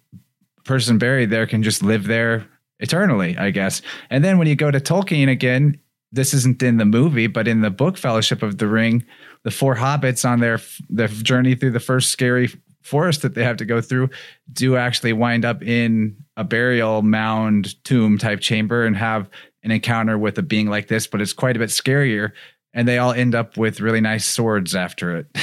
person 0.65 0.99
buried 0.99 1.31
there 1.31 1.47
can 1.47 1.63
just 1.63 1.83
live 1.83 2.07
there 2.07 2.47
eternally 2.79 3.37
i 3.37 3.51
guess. 3.51 3.83
And 4.09 4.25
then 4.25 4.39
when 4.39 4.47
you 4.47 4.57
go 4.57 4.71
to 4.71 4.81
tolkien 4.81 5.31
again 5.31 5.79
this 6.13 6.35
isn't 6.35 6.63
in 6.63 6.79
the 6.79 6.85
movie, 6.85 7.27
but 7.27 7.47
in 7.47 7.61
the 7.61 7.71
book 7.71 7.97
Fellowship 7.97 8.43
of 8.43 8.59
the 8.59 8.67
Ring, 8.67 9.05
the 9.45 9.51
four 9.51 9.77
hobbits 9.77 10.29
on 10.29 10.41
their 10.41 10.61
their 10.89 11.09
journey 11.09 11.55
through 11.55 11.71
the 11.71 11.81
first 11.81 12.11
scary 12.11 12.51
forest 12.83 13.23
that 13.23 13.35
they 13.35 13.45
have 13.45 13.57
to 13.59 13.65
go 13.65 13.81
through 13.81 14.09
do 14.53 14.77
actually 14.77 15.13
wind 15.13 15.45
up 15.45 15.63
in 15.63 16.17
a 16.37 16.45
burial 16.45 17.03
mound 17.03 17.83
tomb 17.85 18.19
type 18.19 18.41
chamber 18.41 18.85
and 18.85 18.97
have 18.97 19.29
an 19.63 19.71
encounter 19.71 20.17
with 20.17 20.39
a 20.39 20.43
being 20.43 20.69
like 20.69 20.89
this, 20.89 21.07
but 21.07 21.21
it's 21.21 21.35
quite 21.35 21.57
a 21.57 21.59
bit 21.59 21.69
scarier. 21.69 22.33
And 22.73 22.89
they 22.89 22.99
all 22.99 23.13
end 23.13 23.35
up 23.35 23.57
with 23.57 23.81
really 23.81 24.01
nice 24.01 24.25
swords 24.25 24.75
after 24.75 25.17
it. 25.17 25.27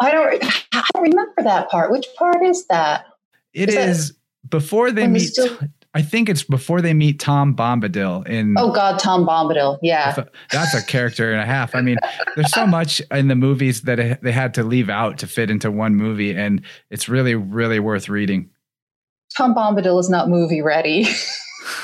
I 0.00 0.10
don't 0.10 0.44
I 0.72 0.82
don't 0.94 1.02
remember 1.02 1.42
that 1.42 1.70
part. 1.70 1.90
Which 1.90 2.06
part 2.18 2.42
is 2.42 2.66
that? 2.66 3.06
It 3.52 3.68
is, 3.68 3.76
is 3.76 4.08
that 4.08 4.16
before 4.50 4.90
they 4.90 5.06
meet 5.06 5.32
still- 5.32 5.58
I 5.96 6.02
think 6.02 6.28
it's 6.28 6.42
before 6.42 6.82
they 6.82 6.92
meet 6.92 7.18
Tom 7.18 7.56
Bombadil 7.56 8.28
in. 8.28 8.54
Oh 8.58 8.70
God, 8.70 8.98
Tom 8.98 9.24
Bombadil, 9.26 9.78
yeah, 9.80 10.14
that's 10.52 10.74
a 10.74 10.84
character 10.84 11.32
and 11.32 11.40
a 11.40 11.46
half. 11.46 11.74
I 11.74 11.80
mean, 11.80 11.96
there's 12.34 12.52
so 12.52 12.66
much 12.66 13.00
in 13.10 13.28
the 13.28 13.34
movies 13.34 13.80
that 13.82 14.20
they 14.20 14.30
had 14.30 14.52
to 14.54 14.62
leave 14.62 14.90
out 14.90 15.16
to 15.20 15.26
fit 15.26 15.50
into 15.50 15.70
one 15.70 15.94
movie, 15.94 16.32
and 16.32 16.60
it's 16.90 17.08
really, 17.08 17.34
really 17.34 17.80
worth 17.80 18.10
reading. 18.10 18.50
Tom 19.38 19.54
Bombadil 19.54 19.98
is 19.98 20.10
not 20.10 20.28
movie 20.28 20.60
ready. 20.60 21.06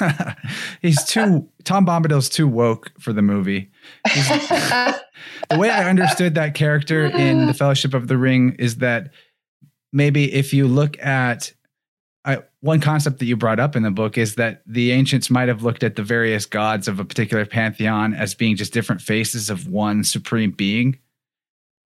He's 0.83 1.03
too 1.05 1.49
Tom 1.65 1.87
Bombadil's 1.87 2.29
too 2.29 2.47
woke 2.47 2.93
for 3.01 3.15
the 3.15 3.23
movie. 3.23 3.71
the 4.05 5.01
way 5.53 5.71
I 5.71 5.89
understood 5.89 6.35
that 6.35 6.53
character 6.53 7.07
in 7.07 7.47
The 7.47 7.55
Fellowship 7.55 7.95
of 7.95 8.09
the 8.09 8.19
Ring 8.19 8.57
is 8.59 8.77
that 8.77 9.11
maybe 9.91 10.31
if 10.35 10.53
you 10.53 10.69
look 10.69 11.03
at 11.03 11.55
one 12.63 12.81
concept 12.81 13.19
that 13.19 13.27
you 13.27 13.37
brought 13.37 13.59
up 13.59 13.75
in 13.75 13.83
the 13.83 13.91
book 13.91 14.17
is 14.17 14.37
that 14.37 14.63
the 14.67 14.93
ancients 14.93 15.29
might 15.29 15.49
have 15.49 15.65
looked 15.65 15.83
at 15.83 15.97
the 15.97 16.03
various 16.03 16.47
gods 16.47 16.87
of 16.87 17.01
a 17.01 17.05
particular 17.05 17.45
pantheon 17.45 18.15
as 18.15 18.35
being 18.35 18.55
just 18.55 18.73
different 18.73 19.03
faces 19.03 19.51
of 19.51 19.67
one 19.67 20.05
supreme 20.05 20.53
being. 20.53 20.97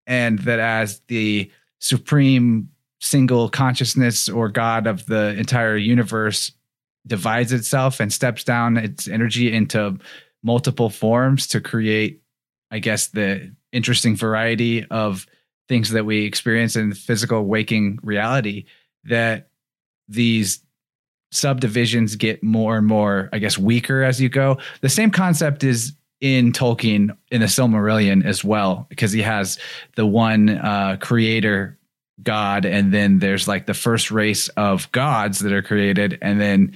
And 0.06 0.40
that 0.40 0.60
as 0.60 1.00
the 1.08 1.50
supreme 1.80 2.70
single 3.00 3.48
consciousness 3.48 4.28
or 4.28 4.50
God 4.50 4.86
of 4.86 5.06
the 5.06 5.34
entire 5.38 5.78
universe 5.78 6.52
divides 7.08 7.54
itself 7.54 8.02
and 8.02 8.12
steps 8.12 8.44
down 8.44 8.76
its 8.76 9.08
energy 9.08 9.54
into 9.54 9.98
multiple 10.44 10.90
forms 10.90 11.48
to 11.48 11.62
create, 11.62 12.22
I 12.70 12.80
guess, 12.80 13.08
the 13.08 13.56
interesting 13.72 14.18
variety 14.18 14.86
of 14.88 15.26
things 15.70 15.92
that 15.92 16.06
we 16.06 16.26
experience 16.26 16.76
in 16.76 16.94
physical 16.94 17.46
waking 17.46 18.00
reality, 18.04 18.66
that 19.06 19.48
these 20.10 20.65
subdivisions 21.36 22.16
get 22.16 22.42
more 22.42 22.78
and 22.78 22.88
more, 22.88 23.30
I 23.34 23.40
guess, 23.40 23.58
weaker 23.58 24.04
as 24.04 24.22
you 24.22 24.30
go. 24.30 24.58
The 24.82 24.90
same 24.90 25.12
concept 25.12 25.64
is 25.64 25.94
in 26.22 26.52
Tolkien 26.54 27.16
in 27.30 27.42
the 27.42 27.48
Silmarillion 27.48 28.26
as 28.26 28.44
well, 28.44 28.88
because 28.90 29.12
he 29.12 29.22
has 29.22 29.60
the 29.96 30.06
one 30.06 30.50
uh, 30.50 30.98
creator 31.00 31.78
god, 32.24 32.66
and 32.66 32.94
then 32.94 33.20
there's 33.20 33.48
like 33.48 33.66
the 33.66 33.74
first 33.74 34.10
race 34.10 34.48
of 34.50 34.92
gods 34.92 35.40
that 35.40 35.52
are 35.52 35.62
created, 35.62 36.18
and 36.22 36.40
then 36.40 36.74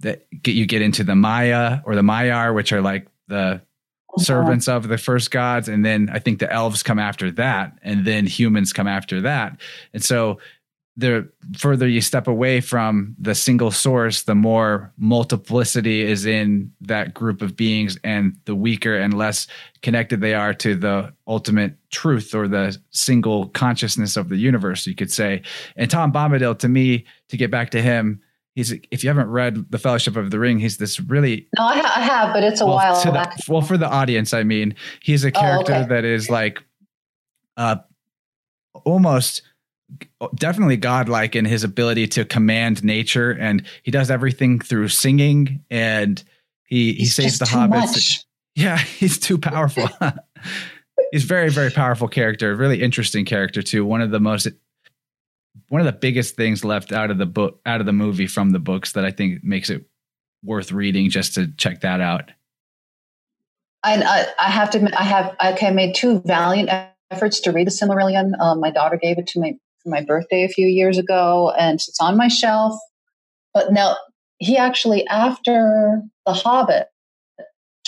that 0.00 0.26
get 0.42 0.56
you 0.56 0.66
get 0.66 0.82
into 0.82 1.04
the 1.04 1.14
Maia 1.14 1.80
or 1.84 1.94
the 1.94 2.02
Maiar, 2.02 2.54
which 2.54 2.72
are 2.72 2.82
like 2.82 3.06
the 3.28 3.62
servants 4.18 4.68
of 4.68 4.88
the 4.88 4.98
first 4.98 5.30
gods, 5.30 5.68
and 5.68 5.84
then 5.84 6.10
I 6.12 6.18
think 6.18 6.40
the 6.40 6.52
elves 6.52 6.82
come 6.82 6.98
after 6.98 7.30
that, 7.30 7.78
and 7.82 8.04
then 8.04 8.26
humans 8.26 8.72
come 8.72 8.88
after 8.88 9.20
that, 9.22 9.60
and 9.94 10.02
so 10.02 10.38
the 10.96 11.28
further 11.56 11.88
you 11.88 12.02
step 12.02 12.28
away 12.28 12.60
from 12.60 13.16
the 13.18 13.34
single 13.34 13.70
source, 13.70 14.24
the 14.24 14.34
more 14.34 14.92
multiplicity 14.98 16.02
is 16.02 16.26
in 16.26 16.70
that 16.82 17.14
group 17.14 17.40
of 17.40 17.56
beings, 17.56 17.98
and 18.04 18.36
the 18.44 18.54
weaker 18.54 18.96
and 18.96 19.16
less 19.16 19.46
connected 19.80 20.20
they 20.20 20.34
are 20.34 20.52
to 20.52 20.74
the 20.74 21.12
ultimate 21.26 21.76
truth 21.90 22.34
or 22.34 22.46
the 22.46 22.76
single 22.90 23.48
consciousness 23.48 24.16
of 24.18 24.28
the 24.28 24.36
universe, 24.36 24.86
you 24.86 24.94
could 24.94 25.10
say. 25.10 25.42
And 25.76 25.90
Tom 25.90 26.12
Bombadil, 26.12 26.58
to 26.58 26.68
me, 26.68 27.06
to 27.28 27.36
get 27.38 27.50
back 27.50 27.70
to 27.70 27.80
him, 27.80 28.20
he's 28.54 28.72
if 28.90 29.02
you 29.02 29.08
haven't 29.08 29.30
read 29.30 29.70
The 29.70 29.78
Fellowship 29.78 30.16
of 30.16 30.30
the 30.30 30.38
Ring, 30.38 30.58
he's 30.58 30.76
this 30.76 31.00
really 31.00 31.48
no, 31.56 31.64
I, 31.64 31.78
ha- 31.78 31.92
I 31.96 32.00
have, 32.02 32.34
but 32.34 32.44
it's 32.44 32.60
a 32.60 32.66
well, 32.66 32.74
while. 32.76 33.02
The, 33.02 33.44
well, 33.48 33.62
for 33.62 33.78
the 33.78 33.88
audience, 33.88 34.34
I 34.34 34.42
mean, 34.42 34.74
he's 35.00 35.24
a 35.24 35.32
character 35.32 35.72
oh, 35.72 35.78
okay. 35.80 35.88
that 35.88 36.04
is 36.04 36.28
like, 36.28 36.62
uh, 37.56 37.76
almost 38.84 39.42
definitely 40.34 40.76
godlike 40.76 41.36
in 41.36 41.44
his 41.44 41.64
ability 41.64 42.06
to 42.08 42.24
command 42.24 42.82
nature 42.84 43.30
and 43.30 43.64
he 43.82 43.90
does 43.90 44.10
everything 44.10 44.58
through 44.58 44.88
singing 44.88 45.64
and 45.70 46.22
he 46.64 46.92
he 46.94 47.06
saves 47.06 47.38
the 47.38 47.44
hobbits. 47.44 47.70
much. 47.70 48.24
yeah 48.54 48.76
he's 48.98 49.18
too 49.18 49.38
powerful. 49.38 49.88
He's 51.10 51.24
very 51.24 51.50
very 51.50 51.70
powerful 51.70 52.08
character 52.08 52.54
really 52.54 52.82
interesting 52.82 53.24
character 53.24 53.62
too. 53.62 53.84
One 53.84 54.00
of 54.00 54.10
the 54.10 54.20
most 54.20 54.48
one 55.68 55.80
of 55.80 55.84
the 55.84 55.92
biggest 55.92 56.36
things 56.36 56.64
left 56.64 56.92
out 56.92 57.10
of 57.10 57.18
the 57.18 57.26
book 57.26 57.60
out 57.66 57.80
of 57.80 57.86
the 57.86 57.92
movie 57.92 58.26
from 58.26 58.50
the 58.50 58.58
books 58.58 58.92
that 58.92 59.04
i 59.04 59.10
think 59.10 59.44
makes 59.44 59.68
it 59.68 59.84
worth 60.42 60.72
reading 60.72 61.10
just 61.10 61.34
to 61.34 61.48
check 61.56 61.80
that 61.82 62.00
out. 62.00 62.30
And 63.84 64.04
I, 64.04 64.26
I 64.38 64.50
have 64.50 64.70
to 64.70 64.78
admit, 64.78 64.94
I 64.94 65.04
have 65.04 65.36
okay, 65.54 65.68
I 65.68 65.70
made 65.70 65.94
two 65.94 66.20
valiant 66.24 66.70
efforts 67.10 67.40
to 67.40 67.52
read 67.52 67.66
the 67.66 67.70
Silmarillion. 67.70 68.38
Um, 68.40 68.60
my 68.60 68.70
daughter 68.70 68.96
gave 68.96 69.18
it 69.18 69.26
to 69.28 69.40
me 69.40 69.58
for 69.82 69.90
my 69.90 70.02
birthday 70.02 70.44
a 70.44 70.48
few 70.48 70.66
years 70.66 70.98
ago, 70.98 71.52
and 71.58 71.74
it's 71.74 72.00
on 72.00 72.16
my 72.16 72.28
shelf. 72.28 72.74
But 73.54 73.72
now 73.72 73.96
he 74.38 74.56
actually, 74.56 75.06
after 75.08 76.00
The 76.26 76.32
Hobbit, 76.32 76.88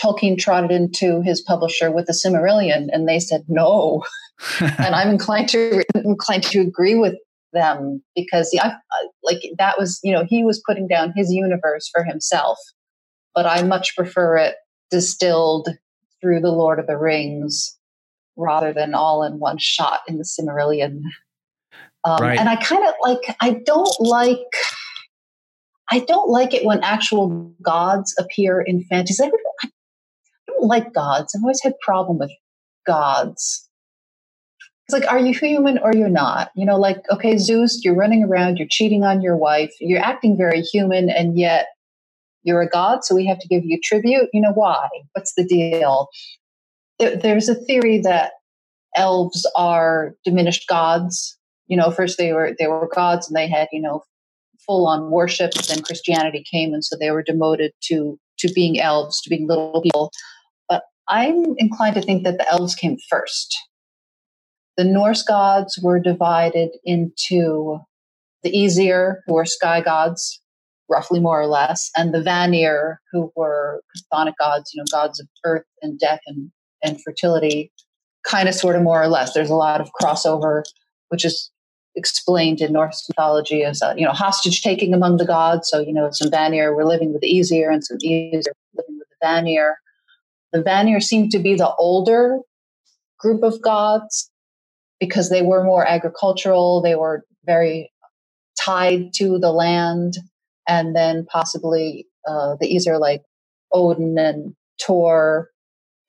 Tolkien 0.02 0.38
trotted 0.38 0.70
into 0.70 1.22
his 1.22 1.40
publisher 1.40 1.90
with 1.90 2.06
the 2.06 2.12
Silmarillion, 2.12 2.88
and 2.92 3.08
they 3.08 3.20
said 3.20 3.44
no. 3.48 4.04
and 4.60 4.94
I'm 4.94 5.08
inclined 5.08 5.48
to 5.50 5.84
inclined 5.94 6.42
to 6.44 6.60
agree 6.60 6.96
with 6.96 7.14
them 7.52 8.02
because 8.16 8.50
yeah, 8.52 8.74
I, 8.92 9.06
like 9.22 9.42
that 9.58 9.78
was 9.78 10.00
you 10.02 10.12
know 10.12 10.24
he 10.28 10.44
was 10.44 10.62
putting 10.66 10.88
down 10.88 11.12
his 11.16 11.32
universe 11.32 11.88
for 11.92 12.04
himself, 12.04 12.58
but 13.34 13.46
I 13.46 13.62
much 13.62 13.94
prefer 13.96 14.36
it 14.36 14.56
distilled 14.90 15.68
through 16.20 16.40
the 16.40 16.50
Lord 16.50 16.78
of 16.78 16.86
the 16.86 16.96
Rings 16.96 17.78
rather 18.36 18.72
than 18.72 18.94
all 18.94 19.22
in 19.22 19.38
one 19.38 19.58
shot 19.58 20.00
in 20.08 20.18
the 20.18 20.24
Silmarillion. 20.24 21.00
Um, 22.04 22.18
right. 22.20 22.38
And 22.38 22.48
I 22.48 22.56
kind 22.56 22.86
of 22.86 22.94
like, 23.02 23.36
I 23.40 23.50
don't 23.64 24.00
like, 24.00 24.38
I 25.90 26.00
don't 26.00 26.28
like 26.28 26.52
it 26.54 26.64
when 26.64 26.82
actual 26.82 27.54
gods 27.62 28.14
appear 28.18 28.60
in 28.60 28.84
fantasy. 28.84 29.22
I 29.22 29.28
don't, 29.28 29.40
I 29.62 29.68
don't 30.48 30.66
like 30.66 30.92
gods. 30.92 31.34
I've 31.34 31.42
always 31.42 31.62
had 31.62 31.72
problem 31.80 32.18
with 32.18 32.30
gods. 32.86 33.68
it's 34.86 34.92
like, 34.92 35.10
are 35.10 35.18
you 35.18 35.32
human 35.32 35.78
or 35.78 35.94
you're 35.94 36.10
not? 36.10 36.50
You 36.54 36.66
know, 36.66 36.78
like, 36.78 36.98
okay, 37.10 37.38
Zeus, 37.38 37.82
you're 37.84 37.94
running 37.94 38.24
around, 38.24 38.58
you're 38.58 38.68
cheating 38.70 39.04
on 39.04 39.22
your 39.22 39.36
wife, 39.36 39.72
you're 39.80 40.02
acting 40.02 40.36
very 40.36 40.60
human, 40.60 41.08
and 41.08 41.38
yet 41.38 41.68
you're 42.42 42.60
a 42.60 42.68
god, 42.68 43.04
so 43.04 43.14
we 43.14 43.26
have 43.26 43.38
to 43.38 43.48
give 43.48 43.64
you 43.64 43.78
tribute. 43.82 44.28
You 44.34 44.42
know, 44.42 44.52
why? 44.52 44.88
What's 45.12 45.32
the 45.34 45.44
deal? 45.44 46.08
There's 46.98 47.48
a 47.48 47.54
theory 47.54 47.98
that 48.02 48.32
elves 48.94 49.46
are 49.56 50.14
diminished 50.24 50.68
gods. 50.68 51.38
You 51.66 51.76
know, 51.76 51.90
first 51.90 52.18
they 52.18 52.32
were 52.32 52.54
they 52.58 52.66
were 52.66 52.88
gods 52.94 53.28
and 53.28 53.36
they 53.36 53.48
had, 53.48 53.68
you 53.72 53.80
know, 53.80 54.02
full 54.66 54.86
on 54.86 55.10
worship, 55.10 55.52
then 55.54 55.82
Christianity 55.82 56.44
came 56.50 56.72
and 56.74 56.84
so 56.84 56.96
they 56.98 57.10
were 57.10 57.22
demoted 57.22 57.72
to 57.84 58.18
to 58.38 58.52
being 58.52 58.80
elves, 58.80 59.20
to 59.22 59.30
being 59.30 59.46
little 59.46 59.80
people. 59.82 60.10
But 60.68 60.82
I'm 61.08 61.54
inclined 61.58 61.94
to 61.96 62.02
think 62.02 62.24
that 62.24 62.38
the 62.38 62.50
elves 62.50 62.74
came 62.74 62.96
first 63.08 63.56
the 64.76 64.84
Norse 64.84 65.22
gods 65.22 65.78
were 65.82 66.00
divided 66.00 66.70
into 66.84 67.78
the 68.42 68.64
Aesir 68.64 69.22
who 69.26 69.34
were 69.34 69.44
sky 69.44 69.80
gods, 69.80 70.40
roughly 70.90 71.20
more 71.20 71.40
or 71.40 71.46
less, 71.46 71.90
and 71.96 72.12
the 72.12 72.22
Vanir, 72.22 73.00
who 73.12 73.32
were 73.36 73.82
chthonic 73.96 74.34
gods, 74.38 74.72
you 74.74 74.80
know, 74.80 74.86
gods 74.90 75.20
of 75.20 75.28
earth 75.44 75.64
and 75.80 75.98
death 75.98 76.20
and, 76.26 76.50
and 76.82 77.00
fertility, 77.02 77.72
kind 78.26 78.48
of 78.48 78.54
sort 78.54 78.76
of 78.76 78.82
more 78.82 79.02
or 79.02 79.08
less. 79.08 79.32
There's 79.32 79.50
a 79.50 79.54
lot 79.54 79.80
of 79.80 79.90
crossover, 80.00 80.62
which 81.08 81.24
is 81.24 81.50
explained 81.96 82.60
in 82.60 82.72
Norse 82.72 83.08
mythology 83.08 83.62
as 83.64 83.80
a, 83.82 83.94
you 83.96 84.04
know 84.04 84.12
hostage 84.12 84.62
taking 84.62 84.94
among 84.94 85.16
the 85.16 85.26
gods. 85.26 85.68
So 85.68 85.80
you 85.80 85.92
know 85.92 86.10
some 86.12 86.30
Vanir 86.30 86.74
were 86.74 86.86
living 86.86 87.12
with 87.12 87.22
the 87.22 87.38
Aesir 87.38 87.70
and 87.70 87.84
some 87.84 87.98
Aesir 88.04 88.52
living 88.74 88.98
with 88.98 89.08
the 89.08 89.26
Vanir. 89.26 89.76
The 90.52 90.62
Vanir 90.62 91.00
seemed 91.00 91.30
to 91.32 91.38
be 91.38 91.54
the 91.54 91.74
older 91.76 92.38
group 93.18 93.42
of 93.42 93.60
gods, 93.62 94.30
because 95.00 95.30
they 95.30 95.42
were 95.42 95.64
more 95.64 95.86
agricultural, 95.86 96.80
they 96.80 96.94
were 96.94 97.24
very 97.44 97.90
tied 98.58 99.12
to 99.14 99.38
the 99.38 99.52
land, 99.52 100.18
and 100.68 100.94
then 100.94 101.26
possibly 101.26 102.06
uh, 102.26 102.56
the 102.60 102.76
Aesir 102.76 102.98
like 102.98 103.22
Odin 103.72 104.18
and 104.18 104.54
Thor 104.80 105.50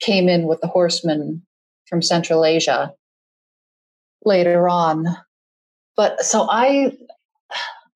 came 0.00 0.28
in 0.28 0.44
with 0.44 0.60
the 0.60 0.66
horsemen 0.66 1.42
from 1.88 2.02
Central 2.02 2.44
Asia 2.44 2.92
later 4.24 4.68
on. 4.68 5.16
But 5.96 6.22
so 6.22 6.46
I 6.50 6.92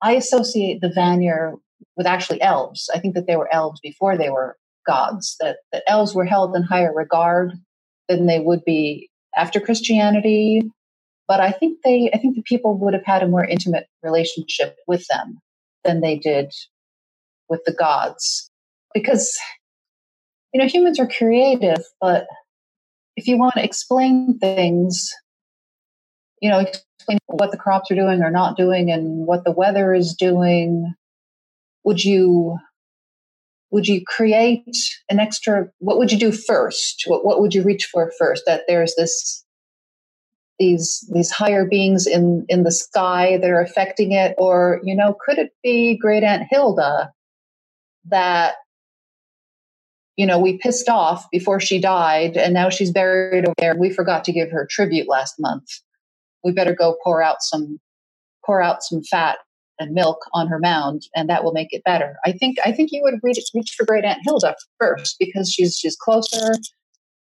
I 0.01 0.13
associate 0.13 0.81
the 0.81 0.91
Vanir 0.93 1.55
with 1.97 2.07
actually 2.07 2.41
elves. 2.41 2.89
I 2.93 2.99
think 2.99 3.15
that 3.15 3.27
they 3.27 3.35
were 3.35 3.53
elves 3.53 3.79
before 3.81 4.17
they 4.17 4.29
were 4.29 4.57
gods, 4.87 5.35
that, 5.39 5.57
that 5.71 5.83
elves 5.87 6.15
were 6.15 6.25
held 6.25 6.55
in 6.55 6.63
higher 6.63 6.93
regard 6.93 7.53
than 8.09 8.25
they 8.25 8.39
would 8.39 8.63
be 8.65 9.09
after 9.37 9.59
Christianity 9.59 10.63
but 11.31 11.39
I 11.39 11.51
think 11.53 11.79
they, 11.85 12.11
I 12.13 12.17
think 12.17 12.35
the 12.35 12.43
people 12.43 12.77
would 12.79 12.93
have 12.93 13.05
had 13.05 13.23
a 13.23 13.27
more 13.27 13.45
intimate 13.45 13.87
relationship 14.03 14.75
with 14.85 15.07
them 15.09 15.39
than 15.85 16.01
they 16.01 16.17
did 16.17 16.51
with 17.47 17.61
the 17.65 17.71
gods. 17.71 18.51
Because, 18.93 19.33
you 20.53 20.59
know, 20.59 20.67
humans 20.67 20.99
are 20.99 21.07
creative, 21.07 21.85
but 22.01 22.27
if 23.15 23.27
you 23.27 23.37
want 23.37 23.53
to 23.55 23.63
explain 23.63 24.37
things, 24.39 25.09
you 26.41 26.49
know, 26.49 26.59
explain 26.59 27.19
what 27.27 27.51
the 27.51 27.57
crops 27.57 27.89
are 27.91 27.95
doing 27.95 28.21
or 28.21 28.31
not 28.31 28.57
doing 28.57 28.91
and 28.91 29.27
what 29.27 29.43
the 29.43 29.51
weather 29.51 29.93
is 29.93 30.13
doing, 30.13 30.93
would 31.83 32.03
you 32.03 32.57
would 33.69 33.87
you 33.87 34.03
create 34.05 34.75
an 35.09 35.19
extra 35.19 35.67
what 35.79 35.97
would 35.97 36.11
you 36.11 36.19
do 36.19 36.31
first? 36.31 37.03
What, 37.07 37.23
what 37.23 37.39
would 37.39 37.53
you 37.53 37.63
reach 37.63 37.85
for 37.85 38.11
first? 38.19 38.43
That 38.45 38.63
there's 38.67 38.95
this 38.95 39.45
these 40.59 41.07
these 41.13 41.31
higher 41.31 41.65
beings 41.65 42.05
in 42.05 42.45
in 42.49 42.63
the 42.63 42.71
sky 42.71 43.37
that 43.37 43.49
are 43.49 43.61
affecting 43.61 44.11
it? 44.11 44.35
Or 44.37 44.81
you 44.83 44.95
know 44.95 45.15
could 45.25 45.37
it 45.37 45.51
be 45.63 45.97
great 45.97 46.23
aunt 46.23 46.47
hilda 46.49 47.11
that 48.05 48.55
you 50.17 50.25
know 50.25 50.39
we 50.39 50.57
pissed 50.57 50.89
off 50.89 51.29
before 51.31 51.59
she 51.59 51.79
died 51.79 52.35
and 52.35 52.53
now 52.53 52.69
she's 52.69 52.91
buried 52.91 53.45
over 53.45 53.55
there? 53.59 53.75
We 53.77 53.91
forgot 53.91 54.23
to 54.25 54.33
give 54.33 54.49
her 54.51 54.67
tribute 54.69 55.07
last 55.07 55.35
month 55.39 55.67
we 56.43 56.51
better 56.51 56.73
go 56.73 56.97
pour 57.03 57.21
out 57.21 57.41
some 57.41 57.79
pour 58.45 58.61
out 58.61 58.83
some 58.83 59.03
fat 59.03 59.37
and 59.79 59.93
milk 59.93 60.19
on 60.33 60.47
her 60.47 60.59
mound 60.59 61.03
and 61.15 61.29
that 61.29 61.43
will 61.43 61.53
make 61.53 61.69
it 61.71 61.83
better. 61.83 62.15
I 62.25 62.31
think 62.31 62.57
i 62.65 62.71
think 62.71 62.91
you 62.91 63.01
would 63.03 63.19
reach, 63.23 63.39
reach 63.53 63.73
for 63.77 63.85
great 63.85 64.05
aunt 64.05 64.19
hilda 64.23 64.55
first 64.79 65.15
because 65.19 65.51
she's 65.51 65.75
she's 65.75 65.95
closer 65.95 66.53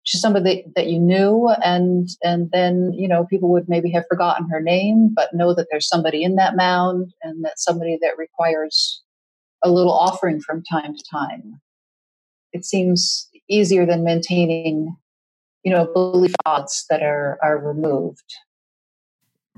she's 0.05 0.21
somebody 0.21 0.65
that, 0.75 0.87
you 0.87 0.99
knew 0.99 1.49
and 1.63 2.09
and 2.23 2.51
then 2.53 2.93
you 2.95 3.07
know 3.07 3.27
people 3.27 3.51
would 3.51 3.69
maybe 3.69 3.91
have 3.91 4.05
forgotten 4.09 4.49
her 4.49 4.61
name 4.61 5.13
but 5.15 5.35
know 5.35 5.55
that 5.55 5.67
there's 5.71 5.89
somebody 5.89 6.23
in 6.23 6.37
that 6.37 6.57
mound 6.57 7.13
and 7.23 7.45
that 7.45 7.59
somebody 7.59 7.99
that 8.01 8.17
requires 8.17 9.03
a 9.63 9.71
little 9.71 9.93
offering 9.93 10.41
from 10.41 10.63
time 10.63 10.95
to 10.95 11.05
time. 11.11 11.61
It 12.53 12.65
seems 12.65 13.29
easier 13.49 13.87
than 13.87 14.05
maintaining 14.05 14.97
you 15.65 15.73
know 15.73 15.87
belief 15.93 16.35
thoughts 16.45 16.87
that 16.89 17.03
are 17.03 17.39
are 17.43 17.59
removed 17.59 18.35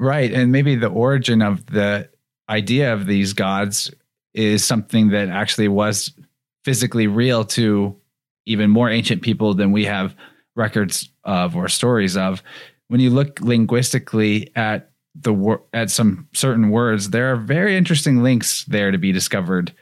right 0.00 0.32
and 0.32 0.50
maybe 0.50 0.74
the 0.74 0.88
origin 0.88 1.42
of 1.42 1.64
the 1.66 2.08
idea 2.48 2.92
of 2.92 3.06
these 3.06 3.32
gods 3.32 3.90
is 4.34 4.64
something 4.64 5.10
that 5.10 5.28
actually 5.28 5.68
was 5.68 6.12
physically 6.64 7.06
real 7.06 7.44
to 7.44 7.96
even 8.46 8.70
more 8.70 8.90
ancient 8.90 9.22
people 9.22 9.54
than 9.54 9.70
we 9.70 9.84
have 9.84 10.14
records 10.56 11.10
of 11.24 11.54
or 11.54 11.68
stories 11.68 12.16
of. 12.16 12.42
When 12.88 13.00
you 13.00 13.10
look 13.10 13.40
linguistically 13.40 14.50
at 14.56 14.90
the 15.14 15.60
at 15.72 15.90
some 15.90 16.28
certain 16.32 16.70
words, 16.70 17.10
there 17.10 17.32
are 17.32 17.36
very 17.36 17.76
interesting 17.76 18.22
links 18.22 18.64
there 18.64 18.90
to 18.90 18.98
be 18.98 19.12
discovered. 19.12 19.72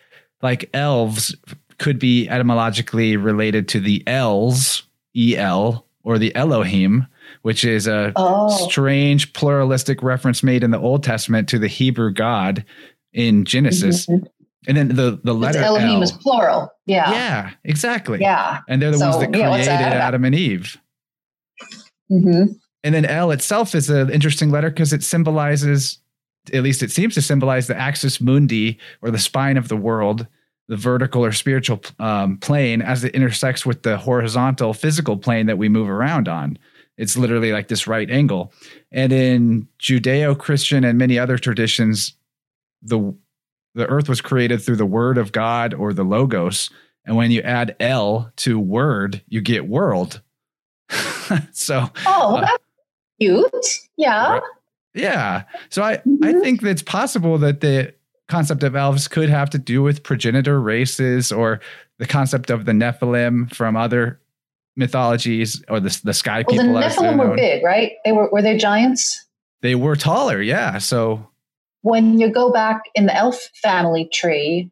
Like 0.43 0.71
elves 0.75 1.35
could 1.79 1.99
be 1.99 2.29
etymologically 2.29 3.17
related 3.17 3.69
to 3.69 3.81
the 3.81 4.03
Els, 4.07 4.83
E 5.17 5.37
L, 5.37 5.87
or 6.03 6.19
the 6.19 6.35
Elohim, 6.35 7.07
which 7.43 7.65
is 7.65 7.87
a 7.87 8.13
oh. 8.17 8.49
strange 8.69 9.33
pluralistic 9.33 10.03
reference 10.03 10.43
made 10.43 10.63
in 10.63 10.71
the 10.71 10.79
Old 10.79 11.03
Testament 11.03 11.49
to 11.49 11.59
the 11.59 11.69
Hebrew 11.69 12.13
God 12.13 12.65
in 13.13 13.45
Genesis. 13.45 14.07
Mm-hmm. 14.07 14.27
And 14.67 14.77
then 14.77 14.89
the 14.89 15.21
the 15.23 15.35
letter 15.35 15.61
Elohim 15.61 15.97
L, 15.97 16.03
is 16.03 16.13
plural. 16.13 16.71
Yeah. 16.87 17.11
Yeah, 17.11 17.51
exactly. 17.65 18.21
Yeah. 18.21 18.61
And 18.69 18.83
they're 18.83 18.91
the 18.91 18.99
so, 18.99 19.09
ones 19.09 19.21
that 19.21 19.33
created 19.33 19.67
yeah, 19.67 19.79
Adam 19.79 20.25
and 20.25 20.35
Eve. 20.35 20.77
Mm-hmm. 22.11 22.53
And 22.85 22.95
then 22.95 23.05
L 23.05 23.31
itself 23.31 23.75
is 23.75 23.91
an 23.91 24.11
interesting 24.11 24.51
letter 24.51 24.71
because 24.71 24.93
it 24.93 25.03
symbolizes, 25.03 25.99
at 26.53 26.63
least 26.63 26.83
it 26.83 26.91
seems 26.91 27.15
to 27.15 27.23
symbolize 27.23 27.67
the 27.67 27.77
axis 27.77 28.21
mundi 28.21 28.79
or 29.03 29.11
the 29.11 29.19
spine 29.19 29.57
of 29.57 29.69
the 29.69 29.77
world, 29.77 30.27
the 30.69 30.77
vertical 30.77 31.25
or 31.25 31.33
spiritual 31.33 31.81
um, 31.99 32.37
plane 32.39 32.83
as 32.83 33.05
it 33.05 33.15
intersects 33.15 33.65
with 33.65 33.83
the 33.83 33.97
horizontal 33.97 34.75
physical 34.75 35.17
plane 35.17 35.47
that 35.47 35.59
we 35.59 35.69
move 35.69 35.89
around 35.89 36.29
on. 36.29 36.59
It's 36.99 37.17
literally 37.17 37.53
like 37.53 37.69
this 37.69 37.87
right 37.87 38.11
angle. 38.11 38.53
And 38.93 39.13
in 39.13 39.69
Judeo 39.81 40.37
Christian 40.37 40.85
and 40.85 40.99
many 40.99 41.19
other 41.19 41.39
traditions, 41.39 42.15
the 42.83 43.15
the 43.75 43.87
earth 43.87 44.09
was 44.09 44.21
created 44.21 44.61
through 44.61 44.77
the 44.77 44.87
word 44.87 45.19
of 45.19 45.33
God 45.33 45.73
or 45.73 45.93
the 45.93 46.03
logos. 46.03 46.69
And 47.05 47.17
when 47.17 47.31
you 47.31 47.41
add 47.43 47.77
L 47.81 48.33
to 48.37 48.59
word, 48.59 49.23
you 49.29 49.41
get 49.41 49.69
world. 49.69 50.21
so 51.53 51.89
Oh, 52.05 52.37
uh, 52.37 52.57
cute. 53.21 53.67
Yeah. 53.97 54.33
Right? 54.33 54.43
Yeah. 54.95 55.43
So 55.71 55.83
I, 55.83 55.99
mm-hmm. 55.99 56.25
I 56.25 56.33
think 56.41 56.63
it's 56.63 56.83
possible 56.83 57.39
that 57.39 57.61
the 57.61 57.95
concept 58.29 58.63
of 58.63 58.75
elves 58.75 59.07
could 59.07 59.29
have 59.29 59.49
to 59.51 59.59
do 59.59 59.83
with 59.83 60.03
progenitor 60.03 60.61
races 60.61 61.31
or 61.31 61.61
the 61.99 62.07
concept 62.07 62.51
of 62.51 62.65
the 62.65 62.73
Nephilim 62.73 63.55
from 63.55 63.77
other 63.77 64.21
mythologies 64.79 65.63
or 65.69 65.81
the, 65.81 66.01
the 66.05 66.15
sky 66.15 66.45
well, 66.47 66.57
people. 66.57 66.73
The 66.75 66.81
Nephilim 66.81 67.19
were 67.19 67.35
big, 67.35 67.63
right? 67.65 67.93
They 68.05 68.13
were 68.13 68.31
were 68.31 68.43
they 68.43 68.57
giants? 68.57 69.27
They 69.61 69.75
were 69.75 69.97
taller, 69.97 70.41
yeah. 70.41 70.79
So 70.79 71.29
when 71.83 72.19
you 72.19 72.31
go 72.31 72.53
back 72.53 72.83
in 72.95 73.07
the 73.07 73.15
elf 73.15 73.41
family 73.63 74.09
tree, 74.13 74.71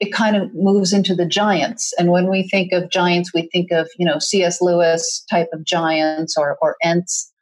it 0.00 0.12
kind 0.12 0.36
of 0.36 0.54
moves 0.54 0.92
into 0.92 1.14
the 1.14 1.26
giants. 1.26 1.92
And 1.98 2.10
when 2.10 2.30
we 2.30 2.48
think 2.48 2.72
of 2.72 2.90
giants, 2.90 3.32
we 3.34 3.48
think 3.52 3.70
of, 3.72 3.88
you 3.98 4.06
know, 4.06 4.18
C.S. 4.18 4.60
Lewis 4.60 5.24
type 5.30 5.48
of 5.52 5.64
giants 5.64 6.36
or, 6.38 6.56
or 6.62 6.76
Ents. 6.84 7.32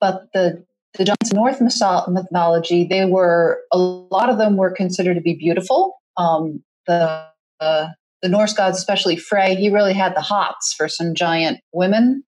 But 0.00 0.26
the, 0.32 0.64
the 0.96 1.04
giants 1.04 1.30
in 1.30 1.36
Norse 1.36 1.60
mythology, 1.60 2.84
they 2.84 3.06
were, 3.06 3.62
a 3.72 3.78
lot 3.78 4.30
of 4.30 4.38
them 4.38 4.56
were 4.56 4.70
considered 4.70 5.14
to 5.14 5.20
be 5.20 5.34
beautiful. 5.34 6.00
Um, 6.16 6.62
the, 6.86 7.26
uh, 7.58 7.88
the 8.24 8.30
Norse 8.30 8.54
gods, 8.54 8.78
especially 8.78 9.16
Frey, 9.16 9.54
he 9.54 9.68
really 9.68 9.92
had 9.92 10.16
the 10.16 10.22
hots 10.22 10.72
for 10.72 10.88
some 10.88 11.14
giant 11.14 11.60
women. 11.74 12.24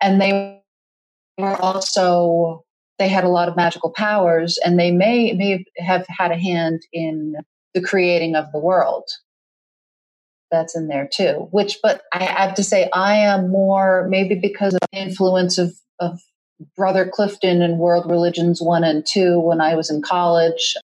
And 0.00 0.20
they 0.20 0.62
were 1.36 1.60
also 1.60 2.62
they 2.98 3.08
had 3.08 3.24
a 3.24 3.28
lot 3.28 3.48
of 3.48 3.56
magical 3.56 3.90
powers 3.90 4.56
and 4.64 4.78
they 4.78 4.92
may 4.92 5.32
may 5.32 5.64
have 5.78 6.06
had 6.08 6.30
a 6.30 6.38
hand 6.38 6.80
in 6.92 7.34
the 7.74 7.82
creating 7.82 8.36
of 8.36 8.50
the 8.52 8.58
world 8.58 9.04
that's 10.50 10.74
in 10.74 10.88
there 10.88 11.06
too 11.12 11.48
which 11.50 11.76
but 11.82 12.04
i 12.14 12.24
have 12.24 12.54
to 12.54 12.64
say 12.64 12.88
i 12.94 13.14
am 13.14 13.50
more 13.50 14.06
maybe 14.08 14.34
because 14.34 14.72
of 14.72 14.80
the 14.92 14.98
influence 14.98 15.58
of 15.58 15.74
of 16.00 16.18
Brother 16.74 17.06
Clifton 17.06 17.60
in 17.60 17.76
World 17.76 18.10
Religions 18.10 18.62
1 18.62 18.82
and 18.82 19.04
2 19.06 19.38
when 19.40 19.60
I 19.60 19.74
was 19.74 19.90
in 19.90 20.00
college. 20.00 20.74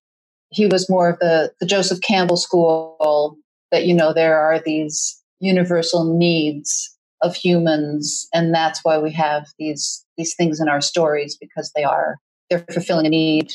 He 0.49 0.67
was 0.67 0.87
more 0.87 1.09
of 1.09 1.19
the, 1.19 1.51
the 1.59 1.65
Joseph 1.65 2.01
Campbell 2.01 2.37
school 2.37 3.37
that, 3.73 3.85
you 3.85 3.93
know, 3.93 4.13
there 4.13 4.39
are 4.39 4.59
these 4.59 5.21
universal 5.41 6.17
needs 6.17 6.89
of 7.21 7.35
humans. 7.35 8.25
And 8.33 8.53
that's 8.53 8.79
why 8.83 8.97
we 8.97 9.11
have 9.11 9.47
these, 9.59 10.05
these 10.17 10.33
things 10.35 10.61
in 10.61 10.69
our 10.69 10.79
stories 10.79 11.37
because 11.37 11.69
they 11.75 11.83
are, 11.83 12.17
they're 12.49 12.65
fulfilling 12.71 13.05
a 13.05 13.09
need, 13.09 13.51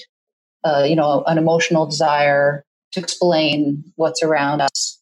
uh, 0.64 0.84
you 0.86 0.96
know, 0.96 1.24
an 1.26 1.38
emotional 1.38 1.86
desire 1.86 2.64
to 2.92 3.00
explain 3.00 3.84
what's 3.96 4.22
around 4.22 4.60
us. 4.60 5.00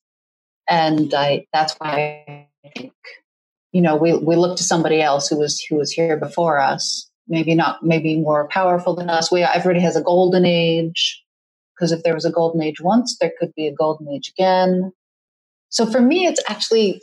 And 0.69 1.13
I, 1.13 1.47
that's 1.53 1.75
why 1.75 2.47
I 2.65 2.69
think 2.77 2.93
you 3.77 3.83
know 3.83 3.95
we, 3.95 4.15
we 4.15 4.37
look 4.37 4.57
to 4.57 4.65
somebody 4.65 5.03
else 5.03 5.29
who 5.29 5.39
was 5.39 5.61
who 5.69 5.77
was 5.77 5.93
here 5.93 6.17
before 6.17 6.59
us 6.59 7.11
maybe 7.29 7.55
not 7.55 7.83
maybe 7.83 8.17
more 8.17 8.49
powerful 8.49 8.95
than 8.97 9.11
us 9.11 9.31
we 9.31 9.43
everybody 9.43 9.81
has 9.81 9.97
a 9.97 10.03
golden 10.03 10.47
age 10.47 11.23
because 11.75 11.93
if 11.93 12.03
there 12.03 12.15
was 12.15 12.25
a 12.25 12.31
golden 12.31 12.63
age 12.63 12.81
once 12.81 13.19
there 13.21 13.33
could 13.39 13.53
be 13.55 13.67
a 13.67 13.75
golden 13.75 14.09
age 14.09 14.33
again 14.37 14.93
so 15.69 15.87
for 15.87 16.01
me 16.01 16.27
it's 16.27 16.43
actually 16.49 17.01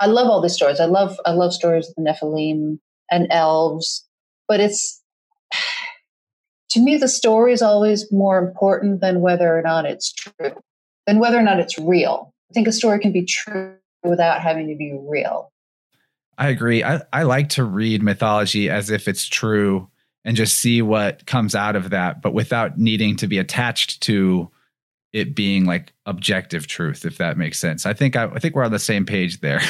i 0.00 0.06
love 0.06 0.28
all 0.28 0.40
these 0.40 0.54
stories. 0.54 0.80
I 0.80 0.86
love 0.86 1.18
i 1.26 1.32
love 1.32 1.52
stories 1.52 1.88
of 1.88 1.94
the 1.96 2.02
nephilim 2.02 2.78
and 3.10 3.26
elves 3.30 4.06
but 4.46 4.60
it's 4.60 5.02
to 6.70 6.80
me 6.80 6.96
the 6.96 7.08
story 7.08 7.52
is 7.52 7.62
always 7.62 8.10
more 8.12 8.38
important 8.38 9.00
than 9.00 9.20
whether 9.20 9.56
or 9.56 9.62
not 9.62 9.86
it's 9.86 10.12
true 10.12 10.52
than 11.08 11.18
whether 11.18 11.38
or 11.38 11.42
not 11.42 11.58
it's 11.58 11.78
real. 11.78 12.34
I 12.50 12.52
think 12.52 12.68
a 12.68 12.72
story 12.72 13.00
can 13.00 13.12
be 13.12 13.24
true 13.24 13.74
without 14.04 14.42
having 14.42 14.68
to 14.68 14.76
be 14.76 14.92
real. 14.92 15.50
I 16.36 16.50
agree. 16.50 16.84
I, 16.84 17.00
I 17.14 17.22
like 17.22 17.48
to 17.50 17.64
read 17.64 18.02
mythology 18.02 18.68
as 18.68 18.90
if 18.90 19.08
it's 19.08 19.26
true 19.26 19.88
and 20.26 20.36
just 20.36 20.58
see 20.58 20.82
what 20.82 21.24
comes 21.24 21.54
out 21.54 21.76
of 21.76 21.90
that, 21.90 22.20
but 22.20 22.34
without 22.34 22.78
needing 22.78 23.16
to 23.16 23.26
be 23.26 23.38
attached 23.38 24.02
to 24.02 24.50
it 25.18 25.34
being 25.34 25.64
like 25.64 25.92
objective 26.06 26.66
truth, 26.66 27.04
if 27.04 27.18
that 27.18 27.36
makes 27.36 27.58
sense. 27.58 27.86
I 27.86 27.92
think 27.92 28.16
I, 28.16 28.24
I 28.24 28.38
think 28.38 28.54
we're 28.54 28.64
on 28.64 28.72
the 28.72 28.78
same 28.78 29.04
page 29.04 29.40
there. 29.40 29.60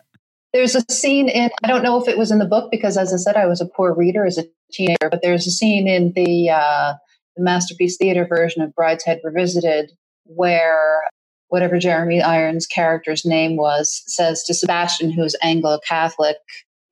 there's 0.52 0.74
a 0.74 0.84
scene 0.90 1.28
in 1.28 1.50
I 1.62 1.68
don't 1.68 1.82
know 1.82 2.00
if 2.00 2.08
it 2.08 2.18
was 2.18 2.30
in 2.30 2.38
the 2.38 2.44
book 2.44 2.70
because 2.70 2.96
as 2.96 3.12
I 3.12 3.16
said, 3.16 3.36
I 3.36 3.46
was 3.46 3.60
a 3.60 3.66
poor 3.66 3.94
reader 3.94 4.24
as 4.24 4.38
a 4.38 4.44
teenager, 4.72 5.08
but 5.10 5.22
there's 5.22 5.46
a 5.46 5.50
scene 5.50 5.88
in 5.88 6.12
the 6.14 6.50
uh, 6.50 6.94
the 7.36 7.42
masterpiece 7.42 7.96
theater 7.96 8.26
version 8.26 8.62
of 8.62 8.74
Brideshead 8.74 9.20
Revisited 9.24 9.92
where 10.24 11.02
whatever 11.48 11.78
Jeremy 11.78 12.20
Irons' 12.20 12.66
character's 12.66 13.24
name 13.24 13.56
was, 13.56 14.02
says 14.06 14.44
to 14.44 14.54
Sebastian, 14.54 15.10
who's 15.10 15.34
Anglo 15.42 15.78
Catholic, 15.86 16.36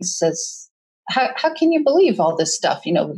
says, 0.02 0.70
how, 1.08 1.30
how 1.36 1.54
can 1.54 1.72
you 1.72 1.84
believe 1.84 2.18
all 2.18 2.36
this 2.36 2.56
stuff? 2.56 2.84
You 2.84 2.94
know, 2.94 3.14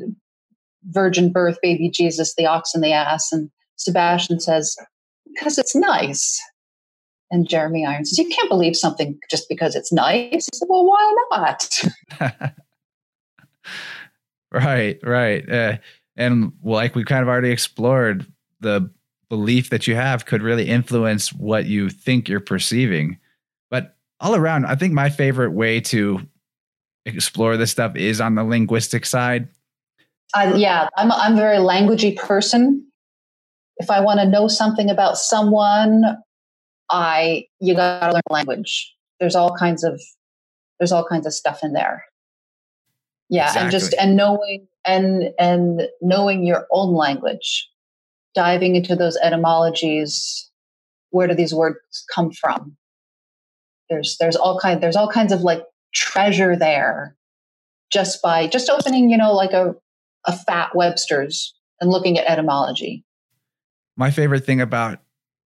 virgin 0.85 1.33
birth, 1.33 1.59
baby 1.63 1.91
Jesus, 1.91 2.35
the 2.35 2.47
ox 2.47 2.75
and 2.75 2.83
the 2.83 2.93
ass. 2.93 3.33
And 3.33 3.51
Sebastian 3.79 4.41
says, 4.41 4.77
because 5.27 5.59
it's 5.59 5.75
nice. 5.75 6.41
And 7.31 7.49
Jeremy 7.49 7.85
Irons 7.87 8.11
says, 8.11 8.19
you 8.19 8.29
can't 8.29 8.49
believe 8.49 8.77
something 8.77 9.19
just 9.31 9.49
because 9.49 9.75
it's 9.75 9.93
nice. 9.93 10.31
He 10.33 10.41
said, 10.55 10.67
well, 10.69 10.87
why 10.87 11.15
not? 11.31 11.83
right, 14.53 14.99
right. 15.03 15.51
Uh, 15.51 15.77
and 16.17 16.53
like 16.63 16.95
we 16.95 17.05
kind 17.05 17.23
of 17.23 17.29
already 17.29 17.51
explored, 17.51 18.27
the 18.61 18.91
belief 19.29 19.71
that 19.71 19.87
you 19.87 19.95
have 19.95 20.27
could 20.27 20.43
really 20.43 20.69
influence 20.69 21.33
what 21.33 21.67
you 21.67 21.91
think 21.91 22.29
you're 22.29 22.41
perceiving. 22.41 23.19
But 23.71 23.97
all 24.21 24.35
around, 24.35 24.67
I 24.67 24.75
think 24.75 24.95
my 24.95 25.11
favorite 25.11 25.53
way 25.53 25.81
to 25.81 26.27
explore 27.05 27.57
this 27.57 27.71
stuff 27.71 27.95
is 27.95 28.21
on 28.21 28.35
the 28.35 28.45
linguistic 28.45 29.07
side. 29.07 29.49
Uh, 30.35 30.55
yeah, 30.57 30.89
I'm 30.97 31.13
I'm 31.13 31.35
a 31.35 31.37
very 31.37 31.59
languagey 31.59 32.17
person. 32.17 32.88
If 33.79 33.91
I 33.91 34.01
want 34.01 34.21
to 34.21 34.29
know 34.29 34.49
something 34.49 34.91
about 34.91 35.19
someone, 35.19 36.05
I 36.91 37.47
you 37.61 37.75
got 37.75 38.09
to 38.09 38.13
learn 38.15 38.23
language. 38.31 38.95
There's 39.21 39.35
all 39.35 39.55
kinds 39.57 39.85
of 39.85 40.01
there's 40.79 40.93
all 40.93 41.05
kinds 41.05 41.27
of 41.27 41.33
stuff 41.33 41.61
in 41.63 41.73
there. 41.73 42.05
Yeah, 43.29 43.47
exactly. 43.47 43.63
and 43.63 43.71
just 43.71 43.95
and 43.95 44.17
knowing 44.17 44.67
and 44.87 45.31
and 45.39 45.83
knowing 46.01 46.47
your 46.47 46.67
own 46.73 46.95
language 46.95 47.69
diving 48.35 48.77
into 48.77 48.95
those 48.97 49.17
etymologies 49.23 50.51
where 51.11 51.27
do 51.27 51.35
these 51.35 51.55
words 51.55 52.05
come 52.15 52.31
from 52.31 52.77
there's 53.89 54.17
there's 54.19 54.37
all 54.37 54.59
kind 54.59 54.83
there's 54.83 54.97
all 54.97 55.11
kinds 55.11 55.33
of 55.33 55.41
like 55.41 55.63
treasure 55.95 56.57
there 56.57 57.17
just 57.91 58.21
by 58.23 58.47
just 58.47 58.69
opening 58.69 59.11
you 59.11 59.17
know 59.17 59.33
like 59.33 59.53
a 59.53 59.75
a 60.27 60.37
fat 60.37 60.75
webster's 60.75 61.55
and 61.81 61.91
looking 61.91 62.19
at 62.19 62.27
etymology 62.27 63.05
my 63.99 64.11
favorite 64.11 64.47
thing 64.47 64.61
about 64.61 65.01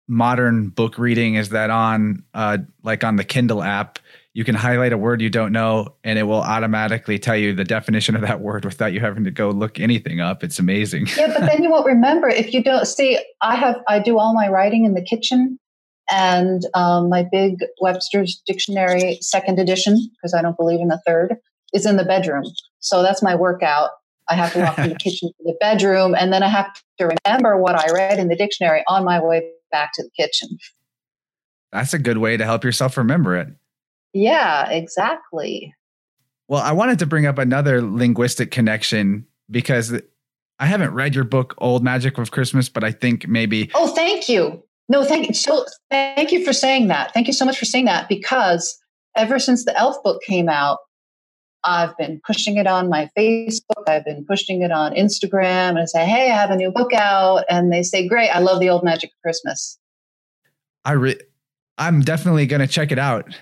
modern 0.07 0.69
book 0.69 0.97
reading 0.97 1.35
is 1.35 1.49
that 1.49 1.69
on 1.69 2.23
uh 2.33 2.57
like 2.83 3.03
on 3.03 3.15
the 3.15 3.23
kindle 3.23 3.63
app 3.63 3.97
you 4.33 4.43
can 4.43 4.55
highlight 4.55 4.91
a 4.91 4.97
word 4.97 5.21
you 5.21 5.29
don't 5.29 5.53
know 5.53 5.95
and 6.03 6.19
it 6.19 6.23
will 6.23 6.41
automatically 6.41 7.17
tell 7.17 7.35
you 7.35 7.53
the 7.53 7.63
definition 7.63 8.15
of 8.15 8.21
that 8.21 8.41
word 8.47 8.65
without 8.65 8.91
you 8.91 8.99
having 8.99 9.23
to 9.23 9.31
go 9.31 9.49
look 9.49 9.79
anything 9.79 10.19
up. 10.19 10.43
It's 10.43 10.59
amazing. 10.59 11.07
Yeah 11.17 11.27
but 11.27 11.45
then 11.47 11.63
you 11.63 11.71
won't 11.71 11.85
remember 11.85 12.27
if 12.27 12.53
you 12.53 12.61
don't. 12.61 12.85
See 12.85 13.17
i 13.41 13.55
have 13.55 13.77
i 13.87 13.99
do 13.99 14.19
all 14.19 14.33
my 14.33 14.49
writing 14.49 14.85
in 14.85 14.93
the 14.93 15.01
kitchen 15.01 15.57
and 16.09 16.63
um, 16.73 17.07
my 17.07 17.25
big 17.31 17.59
webster's 17.79 18.41
dictionary 18.45 19.17
second 19.21 19.59
edition 19.59 20.09
because 20.11 20.33
i 20.33 20.41
don't 20.41 20.57
believe 20.57 20.81
in 20.81 20.89
the 20.89 21.01
third 21.07 21.37
is 21.73 21.85
in 21.85 21.97
the 21.97 22.03
bedroom. 22.03 22.43
So 22.79 23.01
that's 23.01 23.23
my 23.23 23.35
workout 23.35 23.91
i 24.32 24.36
have 24.36 24.53
to 24.53 24.59
walk 24.59 24.75
from 24.75 24.89
the 24.89 24.95
kitchen 25.03 25.29
to 25.29 25.43
the 25.43 25.55
bedroom 25.59 26.15
and 26.15 26.32
then 26.34 26.43
i 26.43 26.47
have 26.47 26.71
to 26.97 27.13
remember 27.25 27.57
what 27.57 27.75
i 27.75 27.91
read 27.93 28.17
in 28.17 28.27
the 28.27 28.36
dictionary 28.36 28.84
on 28.88 29.03
my 29.03 29.21
way 29.21 29.43
back 29.71 29.91
to 29.93 30.03
the 30.03 30.09
kitchen 30.17 30.57
that's 31.71 31.93
a 31.93 31.99
good 31.99 32.17
way 32.17 32.38
to 32.38 32.45
help 32.45 32.63
yourself 32.63 32.97
remember 32.97 33.36
it 33.36 33.47
yeah, 34.13 34.69
exactly. 34.69 35.73
Well, 36.47 36.61
I 36.61 36.73
wanted 36.73 36.99
to 36.99 37.05
bring 37.05 37.25
up 37.25 37.38
another 37.38 37.82
linguistic 37.82 38.51
connection 38.51 39.25
because 39.49 39.93
I 40.59 40.65
haven't 40.65 40.93
read 40.93 41.15
your 41.15 41.23
book, 41.23 41.55
Old 41.59 41.84
Magic 41.84 42.17
of 42.17 42.32
Christmas, 42.32 42.67
but 42.67 42.84
I 42.84 42.91
think 42.91 43.27
maybe. 43.27 43.71
Oh, 43.73 43.88
thank 43.88 44.27
you. 44.27 44.63
No, 44.89 45.05
thank 45.05 45.29
you. 45.29 45.34
So, 45.34 45.65
thank 45.89 46.32
you 46.32 46.43
for 46.43 46.51
saying 46.51 46.88
that. 46.88 47.13
Thank 47.13 47.27
you 47.27 47.34
so 47.34 47.45
much 47.45 47.57
for 47.57 47.65
saying 47.65 47.86
that 47.86 48.09
because 48.09 48.77
ever 49.15 49.39
since 49.39 49.63
the 49.63 49.77
Elf 49.77 49.95
book 50.03 50.21
came 50.23 50.49
out, 50.49 50.79
I've 51.64 51.95
been 51.97 52.20
pushing 52.26 52.57
it 52.57 52.68
on 52.68 52.89
my 52.89 53.09
Facebook. 53.18 53.88
I've 53.88 54.05
been 54.05 54.26
pushing 54.26 54.62
it 54.62 54.72
on 54.72 54.93
Instagram 54.93 55.70
and 55.70 55.80
I 55.80 55.86
say, 55.86 56.05
hey, 56.05 56.32
I 56.32 56.36
have 56.36 56.49
a 56.49 56.55
new 56.55 56.72
book 56.72 56.93
out. 56.93 57.43
And 57.49 57.72
they 57.72 57.84
say, 57.84 58.07
great, 58.07 58.30
I 58.30 58.39
love 58.39 58.59
the 58.59 58.70
Old 58.70 58.84
Magic 58.84 59.12
of 59.12 59.22
Christmas. 59.22 59.78
I 60.84 60.93
re- 60.93 61.20
I'm 61.78 62.01
definitely 62.01 62.45
going 62.47 62.62
to 62.62 62.68
check 62.68 62.91
it 62.91 62.99
out. 62.99 63.36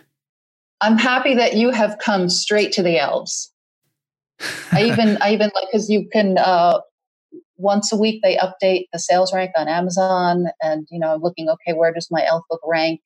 I'm 0.82 0.98
happy 0.98 1.36
that 1.36 1.56
you 1.56 1.72
have 1.72 1.98
come 2.00 2.30
straight 2.30 2.72
to 2.74 2.84
the 2.84 2.98
elves. 2.98 3.52
I 4.72 4.86
even 4.86 5.18
I 5.22 5.34
even 5.34 5.52
like 5.54 5.68
because 5.70 5.90
you 5.90 6.08
can 6.12 6.38
uh, 6.38 6.80
once 7.58 7.92
a 7.92 7.98
week 7.98 8.22
they 8.24 8.38
update 8.38 8.86
the 8.94 9.00
sales 9.00 9.34
rank 9.34 9.52
on 9.58 9.68
Amazon, 9.68 10.48
and 10.62 10.88
you 10.90 11.00
know, 11.00 11.14
I'm 11.14 11.22
looking 11.22 11.50
okay, 11.50 11.74
where 11.74 11.94
does 11.94 12.08
my 12.10 12.26
elf 12.26 12.44
book 12.50 12.62
rank? 12.66 13.02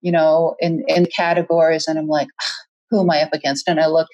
You 0.00 0.12
know, 0.12 0.54
in 0.60 0.84
in 0.86 1.06
categories, 1.06 1.88
and 1.88 1.98
I'm 1.98 2.06
like, 2.06 2.28
who 2.90 3.00
am 3.00 3.10
I 3.10 3.22
up 3.22 3.32
against? 3.32 3.68
And 3.68 3.80
I 3.80 3.86
look, 3.86 4.08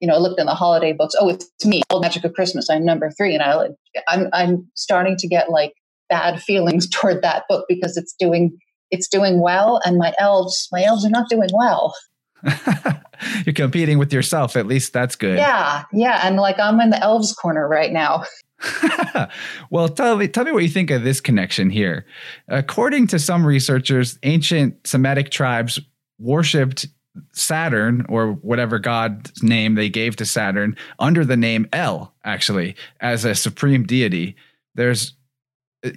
you 0.00 0.08
know, 0.08 0.14
I 0.14 0.18
looked 0.18 0.40
in 0.40 0.46
the 0.46 0.54
holiday 0.54 0.92
books. 0.92 1.14
Oh, 1.18 1.28
it's 1.28 1.48
me, 1.64 1.82
Old 1.90 2.02
Magic 2.02 2.24
of 2.24 2.34
Christmas. 2.34 2.68
I'm 2.70 2.84
number 2.84 3.10
three, 3.10 3.34
and 3.34 3.42
I 3.42 3.68
I'm 4.08 4.28
I'm 4.32 4.68
starting 4.74 5.16
to 5.18 5.28
get 5.28 5.50
like 5.50 5.72
bad 6.08 6.42
feelings 6.42 6.88
toward 6.90 7.22
that 7.22 7.44
book 7.48 7.66
because 7.68 7.96
it's 7.96 8.14
doing 8.18 8.56
it's 8.90 9.08
doing 9.08 9.40
well, 9.40 9.80
and 9.84 9.98
my 9.98 10.12
elves 10.18 10.68
my 10.72 10.82
elves 10.82 11.04
are 11.04 11.10
not 11.10 11.28
doing 11.28 11.50
well. 11.52 11.94
You're 13.46 13.54
competing 13.54 13.98
with 13.98 14.12
yourself. 14.12 14.56
At 14.56 14.66
least 14.66 14.92
that's 14.92 15.16
good. 15.16 15.38
Yeah, 15.38 15.84
yeah, 15.92 16.20
and 16.22 16.36
like 16.36 16.58
I'm 16.58 16.80
in 16.80 16.90
the 16.90 17.02
elves 17.02 17.32
corner 17.32 17.66
right 17.66 17.92
now. 17.92 18.24
well, 19.70 19.88
tell 19.88 20.16
me, 20.16 20.28
tell 20.28 20.44
me 20.44 20.52
what 20.52 20.62
you 20.62 20.68
think 20.68 20.90
of 20.90 21.04
this 21.04 21.20
connection 21.20 21.70
here. 21.70 22.06
According 22.48 23.08
to 23.08 23.18
some 23.18 23.46
researchers, 23.46 24.18
ancient 24.22 24.86
Semitic 24.86 25.30
tribes 25.30 25.80
worshipped 26.18 26.86
Saturn 27.32 28.06
or 28.08 28.32
whatever 28.32 28.78
god's 28.78 29.42
name 29.42 29.74
they 29.74 29.88
gave 29.88 30.16
to 30.16 30.24
Saturn 30.24 30.76
under 30.98 31.24
the 31.24 31.36
name 31.36 31.68
El, 31.72 32.12
actually, 32.24 32.74
as 33.00 33.24
a 33.24 33.34
supreme 33.34 33.84
deity. 33.84 34.36
There's 34.74 35.14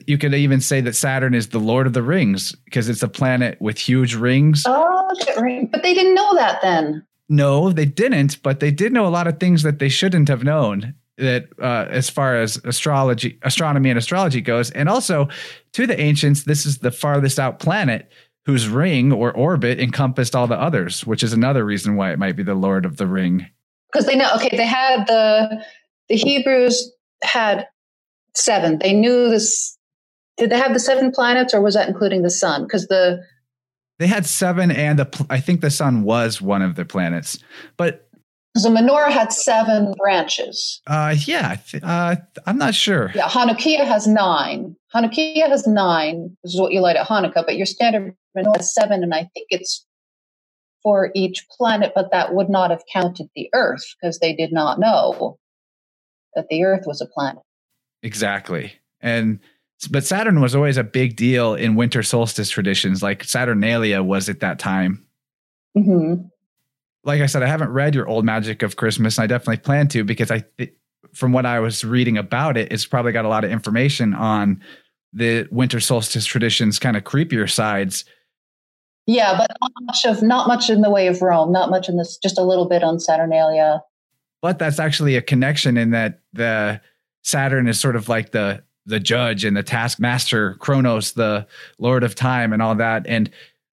you 0.05 0.17
could 0.17 0.33
even 0.33 0.59
say 0.59 0.81
that 0.81 0.95
Saturn 0.95 1.33
is 1.33 1.49
the 1.49 1.59
Lord 1.59 1.87
of 1.87 1.93
the 1.93 2.03
Rings 2.03 2.53
because 2.65 2.89
it's 2.89 3.03
a 3.03 3.07
planet 3.07 3.59
with 3.61 3.77
huge 3.77 4.15
rings. 4.15 4.63
Oh, 4.67 5.13
but 5.71 5.83
they 5.83 5.93
didn't 5.93 6.15
know 6.15 6.35
that 6.35 6.61
then. 6.61 7.05
No, 7.29 7.71
they 7.71 7.85
didn't, 7.85 8.41
but 8.41 8.59
they 8.59 8.71
did 8.71 8.93
know 8.93 9.05
a 9.05 9.09
lot 9.09 9.27
of 9.27 9.39
things 9.39 9.63
that 9.63 9.79
they 9.79 9.89
shouldn't 9.89 10.27
have 10.29 10.43
known. 10.43 10.93
That 11.17 11.47
uh, 11.59 11.87
as 11.89 12.11
far 12.11 12.35
as 12.35 12.57
astrology, 12.63 13.39
astronomy, 13.41 13.89
and 13.89 13.97
astrology 13.97 14.39
goes, 14.39 14.69
and 14.71 14.87
also 14.87 15.27
to 15.73 15.87
the 15.87 15.99
ancients, 15.99 16.43
this 16.43 16.65
is 16.65 16.77
the 16.77 16.91
farthest 16.91 17.39
out 17.39 17.57
planet 17.57 18.11
whose 18.47 18.67
ring 18.67 19.11
or 19.11 19.31
orbit 19.31 19.79
encompassed 19.79 20.35
all 20.35 20.47
the 20.47 20.59
others, 20.59 21.05
which 21.05 21.21
is 21.21 21.33
another 21.33 21.63
reason 21.63 21.95
why 21.95 22.11
it 22.11 22.17
might 22.17 22.35
be 22.35 22.43
the 22.43 22.55
Lord 22.55 22.85
of 22.85 22.97
the 22.97 23.05
Ring. 23.05 23.45
Because 23.91 24.07
they 24.07 24.15
know, 24.15 24.33
okay, 24.35 24.55
they 24.55 24.65
had 24.65 25.05
the 25.05 25.63
The 26.09 26.15
Hebrews 26.15 26.91
had 27.23 27.67
seven. 28.35 28.79
They 28.79 28.93
knew 28.93 29.29
this. 29.29 29.77
Did 30.37 30.51
they 30.51 30.57
have 30.57 30.73
the 30.73 30.79
seven 30.79 31.11
planets, 31.11 31.53
or 31.53 31.61
was 31.61 31.73
that 31.73 31.87
including 31.87 32.21
the 32.21 32.29
sun? 32.29 32.63
Because 32.63 32.87
the 32.87 33.21
they 33.99 34.07
had 34.07 34.25
seven, 34.25 34.71
and 34.71 34.99
the 34.99 35.25
I 35.29 35.39
think 35.39 35.61
the 35.61 35.71
sun 35.71 36.03
was 36.03 36.41
one 36.41 36.61
of 36.61 36.75
the 36.75 36.85
planets, 36.85 37.39
but 37.75 38.06
so 38.59 38.69
menorah 38.69 39.09
had 39.09 39.31
seven 39.31 39.93
branches. 39.97 40.81
Uh, 40.87 41.15
yeah, 41.25 41.57
uh, 41.83 42.15
I'm 42.45 42.57
not 42.57 42.75
sure. 42.75 43.11
Yeah, 43.15 43.27
Hanukkah 43.27 43.85
has 43.85 44.07
nine. 44.07 44.75
Hanukkah 44.93 45.47
has 45.47 45.67
nine. 45.67 46.35
This 46.43 46.53
is 46.53 46.59
what 46.59 46.71
you 46.71 46.81
light 46.81 46.95
at 46.95 47.07
Hanukkah, 47.07 47.45
but 47.45 47.57
your 47.57 47.65
standard 47.65 48.15
menorah 48.35 48.57
has 48.57 48.73
seven, 48.73 49.03
and 49.03 49.13
I 49.13 49.29
think 49.33 49.47
it's 49.49 49.85
for 50.83 51.11
each 51.15 51.45
planet, 51.49 51.91
but 51.95 52.11
that 52.11 52.33
would 52.33 52.49
not 52.49 52.71
have 52.71 52.83
counted 52.91 53.27
the 53.35 53.49
Earth 53.53 53.83
because 53.99 54.19
they 54.19 54.33
did 54.33 54.53
not 54.53 54.79
know 54.79 55.37
that 56.35 56.47
the 56.49 56.63
Earth 56.63 56.83
was 56.85 57.01
a 57.01 57.07
planet. 57.07 57.43
Exactly, 58.03 58.73
and 59.01 59.39
but 59.91 60.05
Saturn 60.05 60.41
was 60.41 60.55
always 60.55 60.77
a 60.77 60.83
big 60.83 61.15
deal 61.15 61.53
in 61.53 61.75
winter 61.75 62.01
solstice 62.01 62.49
traditions. 62.49 63.03
Like 63.03 63.23
Saturnalia 63.23 64.01
was 64.01 64.29
at 64.29 64.39
that 64.39 64.59
time. 64.59 65.05
Mm-hmm 65.77 66.27
like 67.07 67.21
I 67.21 67.25
said, 67.25 67.41
I 67.41 67.47
haven't 67.47 67.71
read 67.71 67.95
your 67.95 68.07
old 68.07 68.25
Magic 68.25 68.61
of 68.61 68.75
Christmas. 68.75 69.17
And 69.17 69.23
I 69.23 69.27
definitely 69.27 69.57
plan 69.57 69.87
to 69.89 70.03
because 70.03 70.29
I, 70.29 70.43
th- 70.57 70.73
from 71.13 71.31
what 71.31 71.45
I 71.45 71.59
was 71.59 71.85
reading 71.85 72.17
about 72.17 72.57
it, 72.57 72.71
it's 72.71 72.85
probably 72.85 73.13
got 73.13 73.23
a 73.23 73.29
lot 73.29 73.45
of 73.45 73.49
information 73.49 74.13
on 74.13 74.61
the 75.13 75.47
winter 75.49 75.79
solstice 75.79 76.25
traditions, 76.25 76.79
kind 76.79 76.97
of 76.97 77.05
creepier 77.05 77.49
sides. 77.49 78.03
Yeah, 79.05 79.37
but 79.37 79.47
not 79.61 79.71
much 79.81 80.05
of 80.05 80.21
not 80.21 80.47
much 80.49 80.69
in 80.69 80.81
the 80.81 80.89
way 80.89 81.07
of 81.07 81.21
Rome, 81.21 81.49
not 81.49 81.69
much 81.69 81.87
in 81.87 81.95
this, 81.95 82.17
just 82.17 82.37
a 82.37 82.43
little 82.43 82.67
bit 82.67 82.83
on 82.83 82.99
Saturnalia. 82.99 83.81
But 84.41 84.59
that's 84.59 84.79
actually 84.79 85.15
a 85.15 85.21
connection 85.21 85.77
in 85.77 85.91
that 85.91 86.19
the 86.33 86.81
Saturn 87.23 87.69
is 87.69 87.79
sort 87.79 87.95
of 87.95 88.09
like 88.09 88.31
the 88.31 88.63
the 88.85 88.99
judge 88.99 89.45
and 89.45 89.55
the 89.55 89.63
taskmaster, 89.63 90.55
Kronos, 90.55 91.13
the 91.13 91.47
Lord 91.79 92.03
of 92.03 92.15
Time, 92.15 92.51
and 92.51 92.61
all 92.61 92.75
that, 92.75 93.07
and 93.07 93.29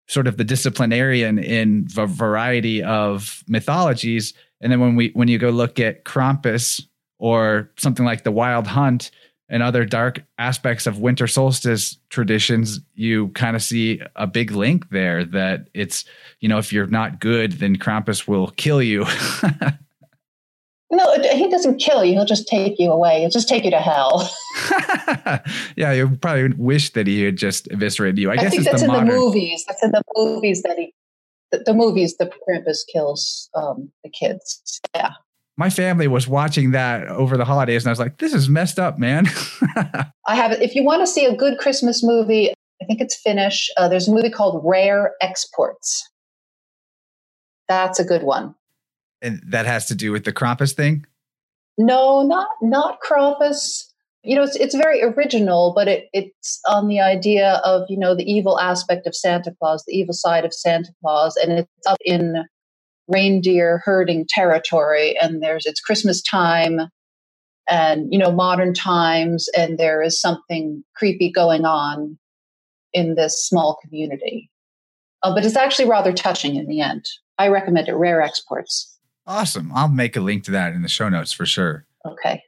sort 0.07 0.27
of 0.27 0.37
the 0.37 0.45
disciplinarian 0.45 1.39
in 1.39 1.87
a 1.97 2.07
variety 2.07 2.83
of 2.83 3.43
mythologies. 3.49 4.35
And 4.61 4.71
then 4.73 4.81
when 4.81 4.97
we 4.97 5.11
when 5.15 5.29
you 5.29 5.39
go 5.39 5.51
look 5.51 5.81
at 5.81 6.05
Krampus 6.05 6.83
or 7.19 7.71
something 7.79 8.05
like 8.05 8.25
the 8.25 8.33
Wild 8.33 8.67
Hunt 8.67 9.11
and 9.49 9.63
other 9.63 9.85
dark 9.85 10.23
aspects 10.39 10.87
of 10.87 10.99
winter 10.99 11.27
solstice 11.27 11.99
traditions, 12.09 12.81
you 12.95 13.29
kind 13.29 13.57
of 13.57 13.63
see 13.63 14.01
a 14.17 14.27
big 14.27 14.53
link 14.53 14.89
there 14.91 15.25
that 15.25 15.69
it's, 15.75 16.05
you 16.41 16.49
know, 16.49 16.59
if 16.59 16.73
you're 16.73 16.87
not 16.87 17.21
good, 17.21 17.53
then 17.53 17.77
Krampus 17.77 18.27
will 18.27 18.49
kill 18.57 18.83
you. 18.83 19.05
No, 20.95 21.13
he 21.33 21.49
doesn't 21.51 21.79
kill 21.79 22.05
you. 22.05 22.13
He'll 22.13 22.25
just 22.25 22.47
take 22.47 22.79
you 22.79 22.91
away. 22.91 23.21
He'll 23.21 23.31
just 23.31 23.49
take 23.49 23.65
you 23.65 23.71
to 23.73 23.81
hell. 23.81 24.31
yeah, 25.77 25.93
you 25.93 26.17
probably 26.21 26.53
wish 26.53 26.93
that 26.93 27.09
he 27.09 27.25
had 27.25 27.37
just 27.37 27.67
eviscerated 27.73 28.19
you. 28.19 28.31
I, 28.31 28.35
I 28.35 28.37
guess 28.37 28.53
think 28.53 28.65
that's 28.65 28.81
the 28.81 28.85
in 28.85 28.93
modern... 28.93 29.09
the 29.09 29.15
movies. 29.15 29.65
That's 29.67 29.83
in 29.83 29.91
the 29.91 30.03
movies 30.15 30.63
that 30.63 30.79
he, 30.79 30.95
the, 31.51 31.65
the 31.67 31.75
movies, 31.75 32.17
the 32.17 32.27
Krampus 32.27 32.79
kills 32.93 33.51
um, 33.57 33.91
the 34.05 34.11
kids. 34.11 34.81
Yeah. 34.95 35.11
My 35.57 35.69
family 35.69 36.07
was 36.07 36.29
watching 36.29 36.71
that 36.73 37.09
over 37.09 37.37
the 37.37 37.45
holidays, 37.45 37.85
and 37.85 37.89
I 37.89 37.93
was 37.93 38.01
like, 38.01 38.19
"This 38.19 38.35
is 38.35 38.49
messed 38.49 38.79
up, 38.79 38.99
man." 38.99 39.27
I 40.27 40.35
have. 40.35 40.53
If 40.53 40.75
you 40.75 40.85
want 40.85 41.03
to 41.03 41.07
see 41.07 41.25
a 41.27 41.35
good 41.35 41.59
Christmas 41.59 42.03
movie, 42.03 42.51
I 42.51 42.85
think 42.87 43.01
it's 43.01 43.17
Finnish. 43.17 43.71
Uh, 43.77 43.89
there's 43.89 44.09
a 44.09 44.13
movie 44.13 44.31
called 44.31 44.63
Rare 44.65 45.13
Exports. 45.21 46.09
That's 47.69 48.01
a 48.01 48.05
good 48.05 48.25
one 48.25 48.57
and 49.25 49.43
that 49.45 49.66
has 49.66 49.87
to 49.87 49.95
do 49.95 50.12
with 50.12 50.25
the 50.25 50.33
Krampus 50.33 50.72
thing. 50.72 51.07
No, 51.79 52.22
not 52.22 52.49
not 52.62 52.99
Krampus. 53.01 53.85
You 54.22 54.37
know, 54.37 54.45
it's 54.45 54.57
it's 54.57 54.75
very 54.75 55.03
original, 55.03 55.72
but 55.75 55.89
it, 55.89 56.05
it's 56.12 56.61
on 56.68 56.89
the 56.89 57.01
idea 57.01 57.61
of 57.64 57.83
you 57.89 57.99
know 57.99 58.14
the 58.14 58.31
evil 58.31 58.61
aspect 58.61 59.07
of 59.07 59.16
Santa 59.16 59.53
Claus, 59.59 59.83
the 59.87 59.97
evil 59.97 60.14
side 60.14 60.45
of 60.45 60.55
Santa 60.55 60.93
Claus, 61.01 61.37
and 61.37 61.53
it's 61.53 61.87
up 61.87 61.99
in 62.05 62.45
reindeer 63.09 63.83
herding 63.85 64.27
territory. 64.29 65.16
And 65.20 65.43
there's 65.43 65.66
it's 65.66 65.81
Christmas 65.81 66.22
time, 66.22 66.81
and 67.68 68.07
you 68.12 68.18
know 68.18 68.31
modern 68.31 68.75
times, 68.75 69.49
and 69.57 69.79
there 69.79 70.03
is 70.03 70.20
something 70.20 70.85
creepy 70.95 71.33
going 71.33 71.64
on 71.64 72.18
in 72.93 73.16
this 73.16 73.45
small 73.47 73.79
community. 73.83 74.49
Uh, 75.22 75.35
but 75.35 75.45
it's 75.45 75.57
actually 75.57 75.89
rather 75.89 76.12
touching 76.12 76.55
in 76.55 76.66
the 76.66 76.81
end. 76.81 77.05
I 77.39 77.49
recommend 77.49 77.89
it. 77.89 77.95
Rare 77.95 78.22
exports. 78.22 78.94
Awesome. 79.27 79.70
I'll 79.75 79.89
make 79.89 80.16
a 80.16 80.20
link 80.20 80.45
to 80.45 80.51
that 80.53 80.75
in 80.75 80.83
the 80.83 80.89
show 80.89 81.09
notes 81.09 81.33
for 81.33 81.47
sure. 81.47 81.85
Okay. 82.07 82.43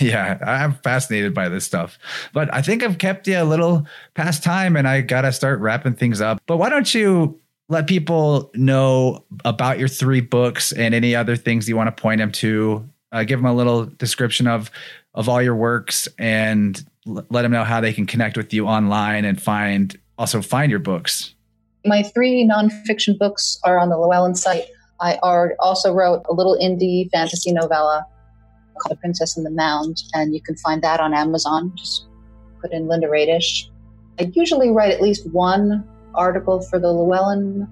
yeah, 0.00 0.38
I'm 0.44 0.74
fascinated 0.74 1.34
by 1.34 1.48
this 1.48 1.64
stuff. 1.64 1.98
But 2.32 2.52
I 2.54 2.62
think 2.62 2.82
I've 2.82 2.98
kept 2.98 3.26
you 3.26 3.40
a 3.40 3.44
little 3.44 3.86
past 4.14 4.42
time 4.44 4.76
and 4.76 4.86
I 4.88 5.00
got 5.00 5.22
to 5.22 5.32
start 5.32 5.58
wrapping 5.60 5.94
things 5.94 6.20
up. 6.20 6.40
But 6.46 6.56
why 6.58 6.68
don't 6.68 6.92
you 6.94 7.40
let 7.68 7.86
people 7.88 8.50
know 8.54 9.24
about 9.44 9.78
your 9.80 9.88
three 9.88 10.20
books 10.20 10.70
and 10.72 10.94
any 10.94 11.14
other 11.16 11.34
things 11.36 11.68
you 11.68 11.76
want 11.76 11.94
to 11.96 12.00
point 12.00 12.18
them 12.18 12.30
to? 12.32 12.88
Uh, 13.10 13.24
give 13.24 13.38
them 13.40 13.46
a 13.46 13.54
little 13.54 13.86
description 13.86 14.46
of 14.46 14.70
of 15.14 15.28
all 15.28 15.42
your 15.42 15.56
works 15.56 16.08
and 16.18 16.84
l- 17.06 17.26
let 17.30 17.42
them 17.42 17.52
know 17.52 17.64
how 17.64 17.80
they 17.80 17.92
can 17.92 18.06
connect 18.06 18.36
with 18.36 18.52
you 18.54 18.66
online 18.66 19.24
and 19.24 19.40
find 19.42 19.98
also 20.18 20.40
find 20.40 20.70
your 20.70 20.80
books. 20.80 21.34
My 21.84 22.02
three 22.02 22.48
nonfiction 22.48 23.18
books 23.18 23.58
are 23.64 23.78
on 23.78 23.90
the 23.90 23.98
Llewellyn 23.98 24.34
site. 24.34 24.64
I 25.02 25.18
also 25.58 25.92
wrote 25.92 26.22
a 26.30 26.32
little 26.32 26.56
indie 26.62 27.10
fantasy 27.10 27.52
novella 27.52 28.06
called 28.78 28.96
The 28.96 29.00
Princess 29.00 29.36
and 29.36 29.44
the 29.44 29.50
Mound, 29.50 30.02
and 30.14 30.32
you 30.32 30.40
can 30.40 30.56
find 30.56 30.80
that 30.82 31.00
on 31.00 31.12
Amazon. 31.12 31.72
Just 31.76 32.06
put 32.60 32.72
in 32.72 32.86
Linda 32.86 33.08
Raedisch. 33.08 33.68
I 34.20 34.30
usually 34.32 34.70
write 34.70 34.92
at 34.92 35.02
least 35.02 35.28
one 35.30 35.86
article 36.14 36.60
for 36.62 36.78
the 36.78 36.92
Llewellyn 36.92 37.66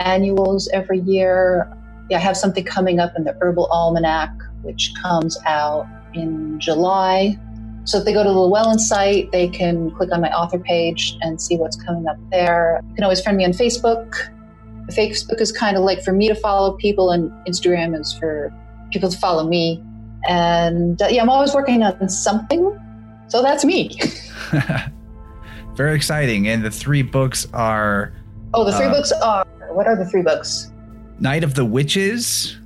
annuals 0.00 0.68
every 0.68 1.00
year. 1.00 1.72
Yeah, 2.10 2.18
I 2.18 2.20
have 2.20 2.36
something 2.36 2.64
coming 2.64 3.00
up 3.00 3.12
in 3.16 3.24
the 3.24 3.32
Herbal 3.40 3.66
Almanac, 3.70 4.30
which 4.62 4.92
comes 5.00 5.38
out 5.46 5.86
in 6.12 6.60
July. 6.60 7.38
So 7.84 7.98
if 7.98 8.04
they 8.04 8.12
go 8.12 8.22
to 8.22 8.28
the 8.28 8.38
Llewellyn 8.38 8.78
site, 8.78 9.32
they 9.32 9.48
can 9.48 9.92
click 9.92 10.12
on 10.12 10.20
my 10.20 10.30
author 10.30 10.58
page 10.58 11.16
and 11.22 11.40
see 11.40 11.56
what's 11.56 11.82
coming 11.82 12.06
up 12.06 12.18
there. 12.30 12.80
You 12.88 12.94
can 12.96 13.04
always 13.04 13.22
friend 13.22 13.38
me 13.38 13.44
on 13.46 13.52
Facebook. 13.52 14.14
Facebook 14.92 15.40
is 15.40 15.52
kind 15.52 15.76
of 15.76 15.82
like 15.82 16.02
for 16.02 16.12
me 16.12 16.28
to 16.28 16.34
follow 16.34 16.72
people, 16.72 17.10
and 17.10 17.30
Instagram 17.46 17.98
is 17.98 18.12
for 18.12 18.52
people 18.92 19.10
to 19.10 19.18
follow 19.18 19.46
me. 19.46 19.82
And 20.28 21.00
uh, 21.00 21.08
yeah, 21.08 21.22
I'm 21.22 21.30
always 21.30 21.54
working 21.54 21.82
on 21.82 22.08
something. 22.08 22.78
So 23.28 23.42
that's 23.42 23.64
me. 23.64 23.98
Very 25.74 25.94
exciting. 25.94 26.48
And 26.48 26.64
the 26.64 26.70
three 26.70 27.02
books 27.02 27.46
are. 27.52 28.12
Oh, 28.54 28.64
the 28.64 28.72
three 28.76 28.86
uh, 28.86 28.92
books 28.92 29.12
are. 29.12 29.46
What 29.72 29.86
are 29.86 29.96
the 29.96 30.06
three 30.06 30.22
books? 30.22 30.72
Night 31.18 31.44
of 31.44 31.54
the 31.54 31.64
Witches. 31.64 32.56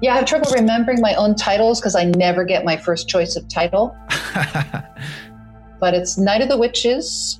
Yeah, 0.00 0.14
I 0.14 0.16
have 0.18 0.26
trouble 0.26 0.50
remembering 0.52 1.00
my 1.00 1.14
own 1.14 1.34
titles 1.34 1.80
because 1.80 1.96
I 1.96 2.04
never 2.04 2.44
get 2.44 2.64
my 2.64 2.76
first 2.76 3.08
choice 3.08 3.34
of 3.34 3.48
title. 3.48 3.96
but 5.80 5.94
it's 5.94 6.16
Night 6.16 6.40
of 6.40 6.48
the 6.48 6.56
Witches, 6.56 7.37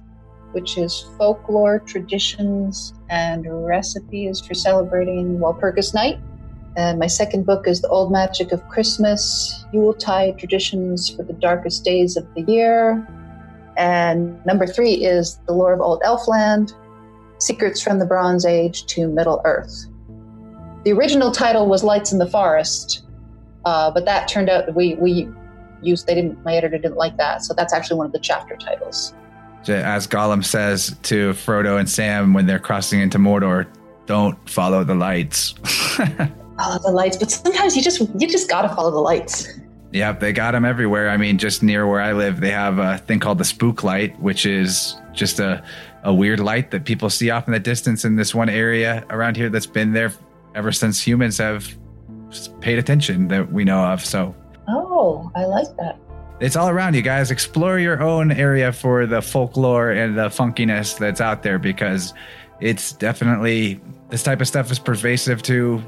which 0.53 0.79
is 0.79 1.07
folklore, 1.19 1.81
traditions, 1.81 2.95
and 3.11 3.47
recipes 3.67 4.41
for 4.41 4.55
celebrating 4.55 5.39
Walpurgis 5.39 5.95
Night. 5.95 6.19
And 6.77 6.99
my 6.99 7.07
second 7.07 7.45
book 7.45 7.67
is 7.67 7.81
The 7.81 7.89
Old 7.89 8.13
Magic 8.13 8.53
of 8.53 8.67
Christmas, 8.69 9.65
Yuletide 9.73 10.39
Traditions 10.39 11.11
for 11.11 11.23
the 11.23 11.33
Darkest 11.33 11.85
Days 11.85 12.17
of 12.17 12.27
the 12.35 12.43
Year. 12.43 13.07
And 13.77 14.45
number 14.47 14.67
three 14.67 14.95
is 14.95 15.39
The 15.47 15.53
Lore 15.53 15.73
of 15.73 15.81
Old 15.81 16.03
Elfland, 16.03 16.73
Secrets 17.39 17.81
from 17.83 17.99
the 17.99 18.07
Bronze 18.07 18.45
Age 18.45 18.87
to 18.87 19.09
Middle 19.09 19.41
Earth. 19.45 19.87
The 20.85 20.93
original 20.93 21.31
title 21.31 21.67
was 21.67 21.85
Lights 21.85 22.13
in 22.13 22.19
the 22.19 22.27
Forest, 22.27 23.05
uh, 23.65 23.91
but 23.91 24.05
that 24.05 24.29
turned 24.29 24.49
out 24.49 24.75
we, 24.75 24.95
we 24.95 25.29
used, 25.83 26.07
they 26.07 26.15
didn't, 26.15 26.43
my 26.45 26.55
editor 26.55 26.79
didn't 26.79 26.97
like 26.97 27.17
that. 27.17 27.43
So 27.43 27.55
that's 27.55 27.73
actually 27.73 27.99
one 27.99 28.07
of 28.07 28.13
the 28.13 28.21
chapter 28.21 28.57
titles 28.57 29.15
as 29.69 30.07
Gollum 30.07 30.45
says 30.45 30.97
to 31.05 31.33
Frodo 31.33 31.79
and 31.79 31.89
Sam 31.89 32.33
when 32.33 32.47
they're 32.47 32.59
crossing 32.59 33.01
into 33.01 33.19
Mordor, 33.19 33.66
don't 34.07 34.49
follow 34.49 34.85
the 34.85 34.95
lights. 34.95 35.53
follow 36.59 36.79
the 36.83 36.93
lights, 36.93 37.16
but 37.16 37.31
sometimes 37.31 37.77
you 37.77 37.83
just 37.83 38.01
you 38.19 38.29
just 38.29 38.49
gotta 38.49 38.69
follow 38.75 38.91
the 38.91 38.99
lights. 38.99 39.49
Yep, 39.93 40.21
they 40.21 40.33
got 40.33 40.53
them 40.53 40.64
everywhere. 40.64 41.09
I 41.09 41.16
mean, 41.16 41.39
just 41.39 41.62
near 41.62 41.87
where 41.87 42.01
I 42.01 42.12
live, 42.12 42.41
they 42.41 42.51
have 42.51 42.79
a 42.79 42.99
thing 42.99 43.21
called 43.21 43.39
the 43.39 43.45
spook 43.45 43.83
light, 43.83 44.19
which 44.21 44.45
is 44.45 44.97
just 45.12 45.41
a, 45.41 45.64
a 46.05 46.12
weird 46.12 46.41
light 46.41 46.71
that 46.73 46.85
people 46.85 47.09
see 47.09 47.31
off 47.31 47.47
in 47.47 47.53
the 47.53 47.61
distance 47.61 48.05
in 48.05 48.16
this 48.16 48.35
one 48.35 48.51
area 48.51 49.05
around 49.09 49.37
here 49.37 49.49
that's 49.49 49.66
been 49.66 49.93
there 49.93 50.12
ever 50.55 50.73
since 50.73 51.01
humans 51.01 51.39
have 51.39 51.75
paid 52.61 52.79
attention 52.79 53.29
that 53.29 53.51
we 53.51 53.64
know 53.64 53.79
of. 53.79 54.05
So, 54.05 54.35
oh, 54.69 55.31
I 55.35 55.47
like 55.47 55.75
that 55.79 55.99
it's 56.41 56.57
all 56.57 56.68
around 56.68 56.95
you 56.95 57.03
guys. 57.03 57.30
Explore 57.30 57.78
your 57.78 58.03
own 58.03 58.32
area 58.32 58.72
for 58.72 59.07
the 59.07 59.20
folklore 59.22 59.91
and 59.91 60.16
the 60.16 60.28
funkiness 60.28 60.99
that's 60.99 61.20
out 61.20 61.43
there 61.43 61.59
because 61.59 62.14
it's 62.61 62.93
definitely 62.93 63.80
this 64.09 64.22
type 64.22 64.41
of 64.41 64.49
stuff 64.49 64.70
is 64.70 64.78
pervasive 64.78 65.43
to 65.43 65.82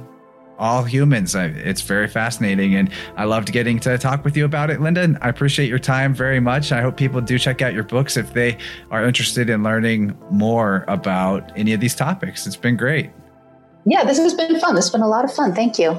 all 0.59 0.85
humans. 0.85 1.35
It's 1.35 1.81
very 1.81 2.07
fascinating, 2.07 2.75
and 2.75 2.91
I 3.17 3.25
loved 3.25 3.51
getting 3.51 3.81
to 3.81 3.97
talk 3.97 4.27
with 4.27 4.37
you 4.37 4.45
about 4.45 4.69
it, 4.69 4.81
Linda. 4.83 5.19
I 5.23 5.31
appreciate 5.31 5.71
your 5.71 5.79
time 5.79 6.13
very 6.13 6.39
much. 6.39 6.71
I 6.71 6.83
hope 6.83 6.99
people 6.99 7.23
do 7.23 7.39
check 7.39 7.63
out 7.63 7.73
your 7.73 7.85
books 7.85 8.19
if 8.19 8.35
they 8.35 8.59
are 8.91 9.05
interested 9.07 9.49
in 9.49 9.63
learning 9.63 10.19
more 10.31 10.85
about 10.87 11.51
any 11.57 11.73
of 11.73 11.81
these 11.81 11.95
topics. 11.95 12.47
It's 12.47 12.57
been 12.57 12.77
great. 12.77 13.11
Yeah, 13.87 14.05
this 14.05 14.19
has 14.19 14.35
been 14.35 14.61
fun. 14.61 14.75
This 14.75 14.85
has 14.85 14.93
been 14.93 15.01
a 15.01 15.09
lot 15.09 15.25
of 15.25 15.33
fun. 15.33 15.55
Thank 15.55 15.79
you. 15.79 15.99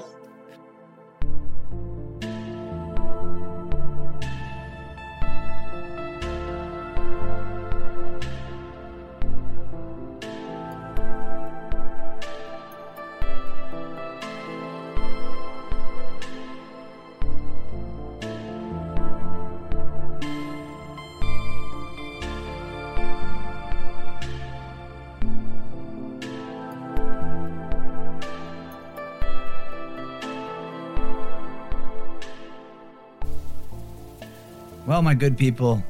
My 35.12 35.16
good 35.16 35.38
people, 35.38 35.84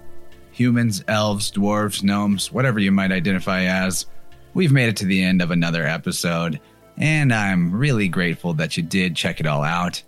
humans, 0.52 1.04
elves, 1.08 1.52
dwarves, 1.52 2.02
gnomes, 2.02 2.52
whatever 2.52 2.80
you 2.80 2.92
might 2.92 3.12
identify 3.12 3.66
as, 3.66 4.08
we've 4.56 4.72
made 4.72 4.90
it 4.90 4.98
to 4.98 5.06
the 5.06 5.22
end 5.22 5.44
of 5.44 5.52
another 5.52 5.86
episode, 5.86 6.60
and 6.98 7.32
I'm 7.32 7.72
really 7.72 8.08
grateful 8.08 8.56
that 8.56 8.78
you 8.78 8.82
did 8.82 9.16
check 9.16 9.40
it 9.40 9.46
all 9.46 9.62
out. 9.62 10.02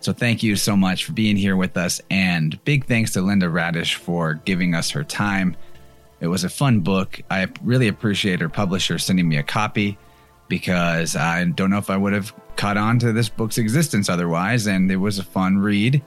So 0.00 0.14
thank 0.14 0.42
you 0.42 0.56
so 0.56 0.78
much 0.78 1.04
for 1.04 1.12
being 1.12 1.36
here 1.36 1.56
with 1.56 1.76
us, 1.76 2.00
and 2.08 2.58
big 2.64 2.86
thanks 2.86 3.12
to 3.12 3.20
Linda 3.20 3.48
Raedisch 3.48 3.96
for 3.96 4.40
giving 4.46 4.74
us 4.74 4.88
her 4.92 5.04
time. 5.04 5.58
It 6.20 6.28
was 6.28 6.44
a 6.44 6.48
fun 6.48 6.80
book. 6.80 7.20
I 7.30 7.46
really 7.62 7.88
appreciate 7.88 8.40
her 8.40 8.48
publisher 8.48 8.98
sending 8.98 9.28
me 9.28 9.36
a 9.36 9.42
copy 9.42 9.98
because 10.48 11.16
I 11.16 11.44
don't 11.44 11.68
know 11.68 11.76
if 11.76 11.90
I 11.90 11.98
would 11.98 12.14
have 12.14 12.32
caught 12.56 12.78
on 12.78 12.98
to 13.00 13.12
this 13.12 13.28
book's 13.28 13.58
existence 13.58 14.08
otherwise, 14.08 14.66
and 14.66 14.90
it 14.90 14.96
was 14.96 15.18
a 15.18 15.22
fun 15.22 15.58
read 15.58 16.02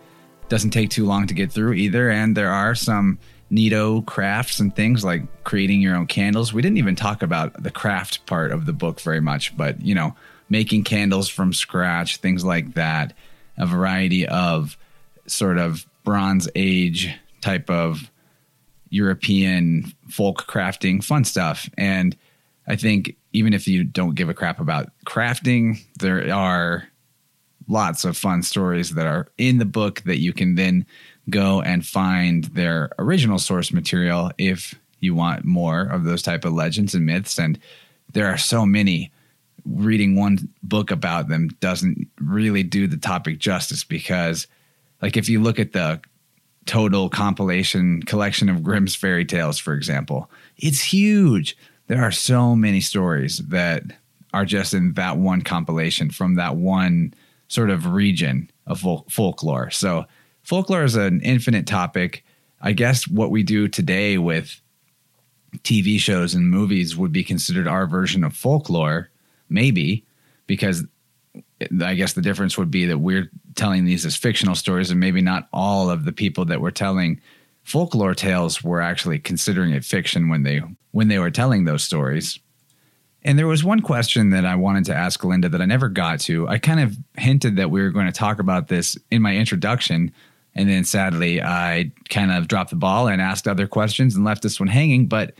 doesn't 0.50 0.72
take 0.72 0.90
too 0.90 1.06
long 1.06 1.28
to 1.28 1.34
get 1.34 1.52
through 1.52 1.74
either. 1.74 2.10
And 2.10 2.36
there 2.36 2.52
are 2.52 2.76
some 2.76 3.20
neato 3.52 4.06
crafts 4.06 4.60
and 4.60 4.76
things 4.76 5.04
like 5.04 5.44
creating 5.44 5.82
your 5.82 5.96
own 5.96 6.08
candles. 6.08 6.54
We 6.54 6.62
didn't 6.62 6.78
even 6.78 6.96
talk 6.96 7.22
about 7.22 7.62
the 7.62 7.72
craft 7.72 8.26
part 8.26 8.52
of 8.52 8.66
the 8.66 8.74
book 8.74 9.00
very 9.00 9.22
much, 9.22 9.56
but 9.56 9.82
you 9.82 9.96
know, 9.96 10.16
making 10.50 10.84
candles 10.84 11.30
from 11.30 11.54
scratch, 11.54 12.18
things 12.18 12.44
like 12.44 12.74
that, 12.74 13.14
a 13.58 13.66
variety 13.66 14.28
of 14.28 14.78
sort 15.26 15.58
of 15.58 15.86
Bronze 16.04 16.48
Age 16.56 17.14
type 17.42 17.70
of 17.70 18.10
European 18.90 19.94
folk 20.10 20.46
crafting, 20.48 21.04
fun 21.04 21.24
stuff. 21.24 21.70
And 21.78 22.16
I 22.68 22.76
think 22.76 23.16
even 23.34 23.54
if 23.54 23.68
you 23.68 23.84
don't 23.84 24.16
give 24.16 24.30
a 24.30 24.34
crap 24.34 24.60
about 24.60 24.90
crafting, 25.06 25.80
there 26.00 26.34
are 26.34 26.88
lots 27.68 28.06
of 28.06 28.18
fun 28.18 28.42
stories 28.44 28.94
that 28.96 29.06
are 29.06 29.28
in 29.38 29.58
the 29.58 29.66
book 29.66 30.02
that 30.02 30.20
you 30.20 30.34
can 30.34 30.56
then 30.56 30.86
go 31.30 31.62
and 31.62 31.86
find 31.86 32.46
their 32.46 32.90
original 33.00 33.40
source 33.40 33.72
material 33.72 34.32
if 34.38 34.76
you 35.00 35.14
want 35.14 35.46
more 35.46 35.82
of 35.82 36.04
those 36.04 36.22
type 36.22 36.46
of 36.46 36.54
legends 36.54 36.96
and 36.96 37.06
myths. 37.06 37.38
And 37.38 37.60
there 38.14 38.28
are 38.28 38.38
so 38.38 38.66
many. 38.66 39.12
Reading 39.66 40.16
one 40.16 40.48
book 40.64 40.92
about 40.92 41.28
them 41.28 41.50
doesn't 41.60 42.08
really 42.22 42.64
do 42.64 42.88
the 42.88 42.96
topic 42.96 43.38
justice 43.38 43.84
because 43.84 44.48
like 45.02 45.18
if 45.18 45.28
you 45.28 45.42
look 45.42 45.60
at 45.60 45.74
the 45.74 46.00
total 46.66 47.10
compilation 47.10 48.02
collection 48.04 48.48
of 48.48 48.64
Grimm's 48.64 48.96
fairy 48.96 49.26
tales 49.26 49.60
for 49.60 49.74
example 49.74 50.32
it's 50.56 50.82
huge. 50.82 51.58
There 51.88 52.02
are 52.02 52.12
so 52.12 52.56
many 52.56 52.80
stories 52.80 53.40
that 53.40 53.84
are 54.34 54.46
just 54.46 54.74
in 54.74 54.94
that 54.94 55.18
one 55.18 55.42
compilation 55.42 56.12
from 56.12 56.36
that 56.36 56.56
one 56.56 57.14
sort 57.48 57.70
of 57.70 57.88
region 57.88 58.50
of 58.66 58.84
folklore. 59.10 59.70
So 59.72 60.06
folklore 60.44 60.84
is 60.84 60.96
an 60.96 61.22
infinite 61.22 61.68
topic. 61.68 62.24
I 62.62 62.74
guess 62.74 63.08
what 63.08 63.32
we 63.32 63.44
do 63.44 63.68
today 63.68 64.18
with 64.18 64.62
TV 65.60 66.00
shows 66.00 66.34
and 66.34 66.50
movies 66.50 66.98
would 66.98 67.12
be 67.12 67.24
considered 67.24 67.68
our 67.68 67.88
version 67.88 68.24
of 68.24 68.36
folklore, 68.36 69.10
maybe, 69.50 70.06
because 70.46 70.84
I 71.82 71.96
guess 71.96 72.14
the 72.14 72.22
difference 72.22 72.58
would 72.58 72.72
be 72.72 72.86
that 72.86 73.00
we're 73.00 73.32
telling 73.56 73.86
these 73.86 74.06
as 74.06 74.16
fictional 74.16 74.56
stories, 74.56 74.92
and 74.92 75.00
maybe 75.00 75.22
not 75.22 75.48
all 75.54 75.90
of 75.90 76.06
the 76.06 76.12
people 76.12 76.46
that 76.46 76.62
were 76.62 76.72
telling 76.72 77.22
folklore 77.64 78.16
tales 78.16 78.64
were 78.64 78.82
actually 78.82 79.20
considering 79.20 79.72
it 79.72 79.84
fiction 79.84 80.30
when 80.30 80.44
they 80.44 80.62
when 80.92 81.08
they 81.08 81.20
were 81.20 81.32
telling 81.32 81.66
those 81.66 81.84
stories. 81.84 82.40
And 83.28 83.38
there 83.38 83.46
was 83.46 83.62
one 83.62 83.82
question 83.82 84.30
that 84.30 84.46
I 84.46 84.56
wanted 84.56 84.86
to 84.86 84.96
ask 84.96 85.22
Linda 85.22 85.50
that 85.50 85.62
I 85.62 85.66
never 85.66 85.90
got 85.90 86.22
to. 86.22 86.48
I 86.48 86.60
kind 86.60 86.80
of 86.80 86.98
hinted 87.18 87.58
that 87.58 87.70
we 87.70 87.82
were 87.82 87.90
going 87.90 88.06
to 88.06 88.12
talk 88.14 88.40
about 88.40 88.70
this 88.70 88.98
in 89.12 89.22
my 89.22 89.36
introduction. 89.36 90.14
And 90.56 90.70
then 90.70 90.86
sadly, 90.86 91.42
I 91.42 91.92
kind 92.08 92.32
of 92.32 92.48
dropped 92.48 92.70
the 92.70 92.78
ball 92.78 93.10
and 93.10 93.22
asked 93.22 93.46
other 93.46 93.68
questions 93.68 94.16
and 94.16 94.24
left 94.24 94.44
this 94.44 94.62
one 94.62 94.70
hanging. 94.70 95.08
But 95.08 95.34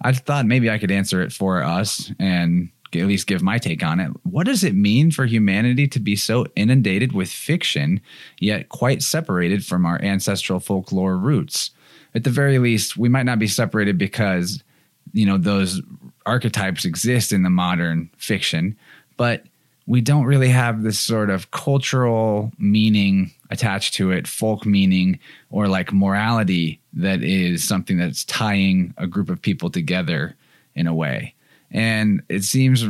I 0.00 0.12
thought 0.12 0.46
maybe 0.46 0.70
I 0.70 0.78
could 0.78 0.90
answer 0.90 1.20
it 1.20 1.30
for 1.30 1.62
us 1.62 2.10
and 2.18 2.70
at 2.94 3.06
least 3.06 3.26
give 3.26 3.42
my 3.42 3.58
take 3.58 3.84
on 3.84 4.00
it. 4.00 4.10
What 4.22 4.46
does 4.46 4.64
it 4.64 4.74
mean 4.74 5.10
for 5.10 5.26
humanity 5.26 5.86
to 5.86 6.00
be 6.00 6.16
so 6.16 6.46
inundated 6.56 7.12
with 7.12 7.28
fiction, 7.28 8.00
yet 8.40 8.70
quite 8.70 9.02
separated 9.02 9.66
from 9.66 9.84
our 9.84 10.00
ancestral 10.00 10.60
folklore 10.60 11.18
roots? 11.18 11.72
At 12.14 12.24
the 12.24 12.30
very 12.30 12.58
least, 12.58 12.96
we 12.96 13.10
might 13.10 13.26
not 13.26 13.38
be 13.38 13.48
separated 13.48 13.98
because 13.98 14.64
you 15.12 15.26
know 15.26 15.36
those 15.36 15.82
archetypes 16.28 16.84
exist 16.84 17.32
in 17.32 17.42
the 17.42 17.50
modern 17.50 18.10
fiction, 18.16 18.76
but 19.16 19.44
we 19.86 20.02
don't 20.02 20.26
really 20.26 20.50
have 20.50 20.82
this 20.82 20.98
sort 20.98 21.30
of 21.30 21.50
cultural 21.50 22.52
meaning 22.58 23.32
attached 23.50 23.94
to 23.94 24.10
it, 24.10 24.28
folk 24.28 24.66
meaning, 24.66 25.18
or 25.50 25.66
like 25.66 25.92
morality 25.92 26.78
that 26.92 27.22
is 27.22 27.66
something 27.66 27.96
that's 27.96 28.24
tying 28.26 28.92
a 28.98 29.06
group 29.06 29.30
of 29.30 29.40
people 29.40 29.70
together 29.70 30.36
in 30.74 30.86
a 30.86 30.94
way. 30.94 31.34
And 31.70 32.22
it 32.28 32.44
seems 32.44 32.84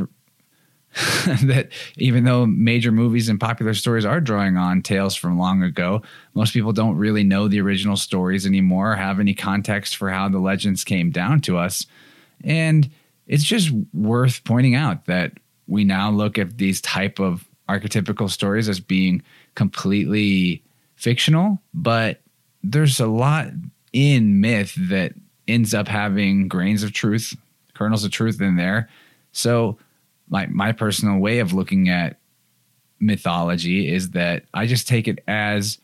that 1.45 1.69
even 1.97 2.25
though 2.25 2.47
major 2.47 2.91
movies 2.91 3.29
and 3.29 3.39
popular 3.39 3.75
stories 3.75 4.05
are 4.05 4.21
drawing 4.21 4.57
on 4.57 4.83
tales 4.83 5.15
from 5.15 5.39
long 5.39 5.63
ago, 5.63 6.03
most 6.35 6.53
people 6.53 6.73
don't 6.73 6.97
really 6.97 7.23
know 7.23 7.47
the 7.47 7.61
original 7.61 7.97
stories 7.97 8.45
anymore 8.45 8.93
or 8.93 8.97
have 8.97 9.21
any 9.21 9.35
context 9.35 9.97
for 9.97 10.11
how 10.11 10.29
the 10.29 10.41
legends 10.41 10.83
came 10.83 11.11
down 11.11 11.41
to 11.43 11.59
us. 11.59 11.87
And 12.43 12.91
it's 13.29 13.45
just 13.45 13.71
worth 13.93 14.43
pointing 14.45 14.75
out 14.75 15.05
that 15.05 15.33
we 15.67 15.85
now 15.85 16.11
look 16.11 16.39
at 16.39 16.57
these 16.57 16.81
type 16.81 17.21
of 17.21 17.47
archetypical 17.69 18.31
stories 18.31 18.69
as 18.69 18.81
being 18.81 19.23
completely 19.55 20.63
fictional, 20.97 21.61
but 21.75 22.21
there's 22.65 22.99
a 22.99 23.07
lot 23.07 23.49
in 23.93 24.41
myth 24.41 24.75
that 24.89 25.13
ends 25.47 25.75
up 25.75 25.87
having 25.87 26.49
grains 26.49 26.83
of 26.83 26.93
truth, 26.93 27.37
kernels 27.75 28.05
of 28.05 28.11
truth 28.11 28.41
in 28.41 28.57
there. 28.57 28.89
So 29.33 29.79
my 30.29 30.47
my 30.47 30.73
personal 30.73 31.19
way 31.19 31.39
of 31.39 31.53
looking 31.53 31.89
at 31.89 32.19
mythology 33.01 33.93
is 33.93 34.11
that 34.11 34.45
I 34.55 34.67
just 34.67 34.89
take 34.89 35.07
it 35.07 35.23
as 35.29 35.79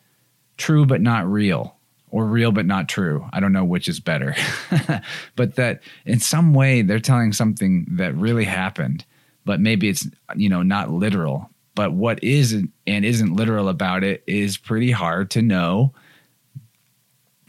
true 0.57 0.85
but 0.85 1.01
not 1.01 1.29
real 1.29 1.74
or 2.15 2.25
real 2.25 2.53
but 2.53 2.65
not 2.65 2.87
true. 2.87 3.27
I 3.33 3.41
don't 3.41 3.51
know 3.51 3.65
which 3.65 3.89
is 3.89 3.99
better. 3.99 4.37
but 5.35 5.55
that 5.55 5.81
in 6.05 6.21
some 6.21 6.53
way 6.53 6.81
they're 6.81 7.01
telling 7.01 7.33
something 7.33 7.85
that 7.97 8.15
really 8.15 8.45
happened, 8.45 9.03
but 9.43 9.59
maybe 9.59 9.89
it's 9.89 10.07
you 10.33 10.47
know 10.47 10.63
not 10.63 10.89
literal. 10.89 11.49
But 11.75 11.91
what 11.91 12.23
is 12.23 12.53
and 12.53 13.05
isn't 13.05 13.35
literal 13.35 13.67
about 13.67 14.05
it 14.05 14.23
is 14.27 14.55
pretty 14.55 14.91
hard 14.91 15.29
to 15.31 15.41
know. 15.41 15.93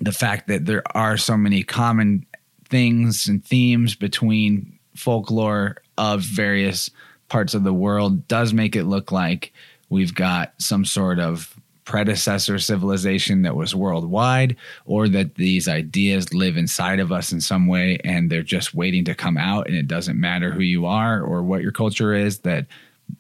The 0.01 0.11
fact 0.11 0.49
that 0.49 0.67
there 0.67 0.83
are 0.97 1.17
so 1.17 1.37
many 1.37 1.63
common 1.63 2.27
things 2.69 3.29
and 3.29 3.45
themes 3.45 3.95
between 3.95 4.81
folklore 4.97 5.77
of 5.97 6.23
various 6.23 6.91
parts 7.29 7.55
of 7.55 7.63
the 7.63 7.73
world 7.73 8.27
does 8.27 8.53
make 8.53 8.75
it 8.75 8.83
look 8.83 9.13
like 9.13 9.53
we've 9.91 10.15
got 10.15 10.55
some 10.59 10.85
sort 10.85 11.21
of 11.21 11.57
predecessor 11.87 12.59
civilization 12.59 13.43
that 13.43 13.57
was 13.57 13.75
worldwide, 13.75 14.57
or 14.85 15.09
that 15.09 15.37
these 15.37 15.69
ideas 15.69 16.35
live 16.35 16.59
inside 16.59 17.01
of 17.01 17.11
us 17.11 17.33
in 17.33 17.41
some 17.41 17.67
way 17.67 17.99
and 18.05 18.29
they're 18.29 18.43
just 18.43 18.75
waiting 18.75 19.05
to 19.05 19.15
come 19.15 19.39
out, 19.39 19.67
and 19.67 19.77
it 19.77 19.89
doesn't 19.89 20.21
matter 20.21 20.51
who 20.51 20.61
you 20.61 20.85
are 20.85 21.23
or 21.23 21.43
what 21.43 21.63
your 21.63 21.73
culture 21.73 22.13
is, 22.13 22.41
that 22.41 22.67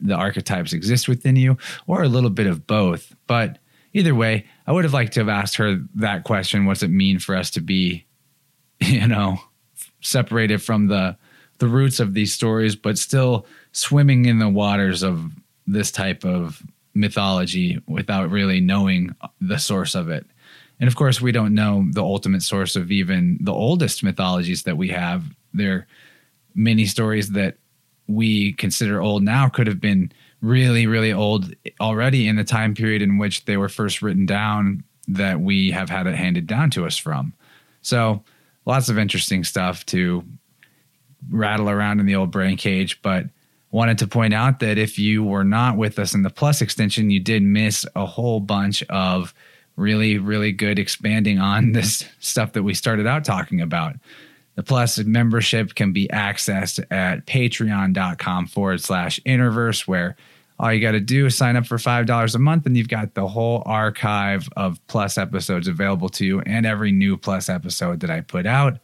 the 0.00 0.14
archetypes 0.14 0.72
exist 0.72 1.08
within 1.08 1.36
you, 1.36 1.56
or 1.86 2.02
a 2.02 2.08
little 2.08 2.28
bit 2.28 2.46
of 2.46 2.66
both. 2.66 3.14
But 3.26 3.58
either 3.94 4.14
way, 4.14 4.44
I 4.66 4.72
would 4.72 4.84
have 4.84 4.92
liked 4.92 5.14
to 5.14 5.20
have 5.20 5.28
asked 5.28 5.56
her 5.56 5.80
that 5.94 6.24
question 6.24 6.66
what's 6.66 6.82
it 6.82 6.90
mean 6.90 7.20
for 7.20 7.34
us 7.34 7.50
to 7.52 7.60
be, 7.60 8.04
you 8.80 9.06
know, 9.06 9.38
separated 10.02 10.62
from 10.62 10.88
the 10.88 11.16
the 11.58 11.68
roots 11.68 12.00
of 12.00 12.12
these 12.12 12.34
stories, 12.34 12.76
but 12.76 12.98
still 12.98 13.46
swimming 13.72 14.26
in 14.26 14.38
the 14.40 14.48
waters 14.48 15.02
of 15.02 15.30
this 15.66 15.90
type 15.90 16.22
of 16.22 16.62
mythology 16.96 17.80
without 17.86 18.30
really 18.30 18.60
knowing 18.60 19.14
the 19.40 19.58
source 19.58 19.94
of 19.94 20.08
it. 20.08 20.26
And 20.80 20.88
of 20.88 20.96
course, 20.96 21.20
we 21.20 21.32
don't 21.32 21.54
know 21.54 21.86
the 21.92 22.02
ultimate 22.02 22.42
source 22.42 22.76
of 22.76 22.90
even 22.90 23.38
the 23.40 23.52
oldest 23.52 24.02
mythologies 24.02 24.64
that 24.64 24.76
we 24.76 24.88
have. 24.88 25.24
There 25.54 25.86
many 26.54 26.86
stories 26.86 27.30
that 27.30 27.56
we 28.08 28.52
consider 28.54 29.00
old 29.00 29.22
now 29.22 29.48
could 29.48 29.66
have 29.66 29.80
been 29.80 30.12
really, 30.40 30.86
really 30.86 31.12
old 31.12 31.52
already 31.80 32.28
in 32.28 32.36
the 32.36 32.44
time 32.44 32.74
period 32.74 33.02
in 33.02 33.18
which 33.18 33.44
they 33.44 33.56
were 33.56 33.68
first 33.68 34.02
written 34.02 34.26
down 34.26 34.84
that 35.08 35.40
we 35.40 35.70
have 35.70 35.88
had 35.88 36.06
it 36.06 36.14
handed 36.14 36.46
down 36.46 36.70
to 36.70 36.86
us 36.86 36.96
from. 36.96 37.32
So, 37.82 38.22
lots 38.64 38.88
of 38.88 38.98
interesting 38.98 39.44
stuff 39.44 39.86
to 39.86 40.24
rattle 41.30 41.70
around 41.70 42.00
in 42.00 42.06
the 42.06 42.16
old 42.16 42.30
brain 42.30 42.56
cage. 42.56 43.00
But 43.02 43.26
wanted 43.76 43.98
to 43.98 44.06
point 44.06 44.32
out 44.32 44.60
that 44.60 44.78
if 44.78 44.98
you 44.98 45.22
were 45.22 45.44
not 45.44 45.76
with 45.76 45.98
us 45.98 46.14
in 46.14 46.22
the 46.22 46.30
Plus 46.30 46.62
extension, 46.62 47.10
you 47.10 47.20
did 47.20 47.42
miss 47.42 47.84
a 47.94 48.06
whole 48.06 48.40
bunch 48.40 48.82
of 48.84 49.34
really, 49.76 50.16
really 50.16 50.50
good 50.50 50.78
expanding 50.78 51.38
on 51.38 51.72
this 51.72 52.06
stuff 52.18 52.54
that 52.54 52.62
we 52.62 52.72
started 52.72 53.06
out 53.06 53.22
talking 53.22 53.60
about. 53.60 53.96
The 54.54 54.62
Plus 54.62 54.96
membership 55.00 55.74
can 55.74 55.92
be 55.92 56.08
accessed 56.08 56.82
at 56.90 57.26
patreon.com 57.26 58.46
forward 58.46 58.80
slash 58.80 59.20
interverse, 59.26 59.86
where 59.86 60.16
all 60.58 60.72
you 60.72 60.80
got 60.80 60.92
to 60.92 61.00
do 61.00 61.26
is 61.26 61.36
sign 61.36 61.54
up 61.54 61.66
for 61.66 61.76
$5 61.76 62.34
a 62.34 62.38
month 62.38 62.64
and 62.64 62.78
you've 62.78 62.88
got 62.88 63.12
the 63.12 63.28
whole 63.28 63.62
archive 63.66 64.48
of 64.56 64.80
Plus 64.86 65.18
episodes 65.18 65.68
available 65.68 66.08
to 66.08 66.24
you 66.24 66.40
and 66.40 66.64
every 66.64 66.92
new 66.92 67.18
Plus 67.18 67.50
episode 67.50 68.00
that 68.00 68.08
I 68.10 68.22
put 68.22 68.46
out. 68.46 68.78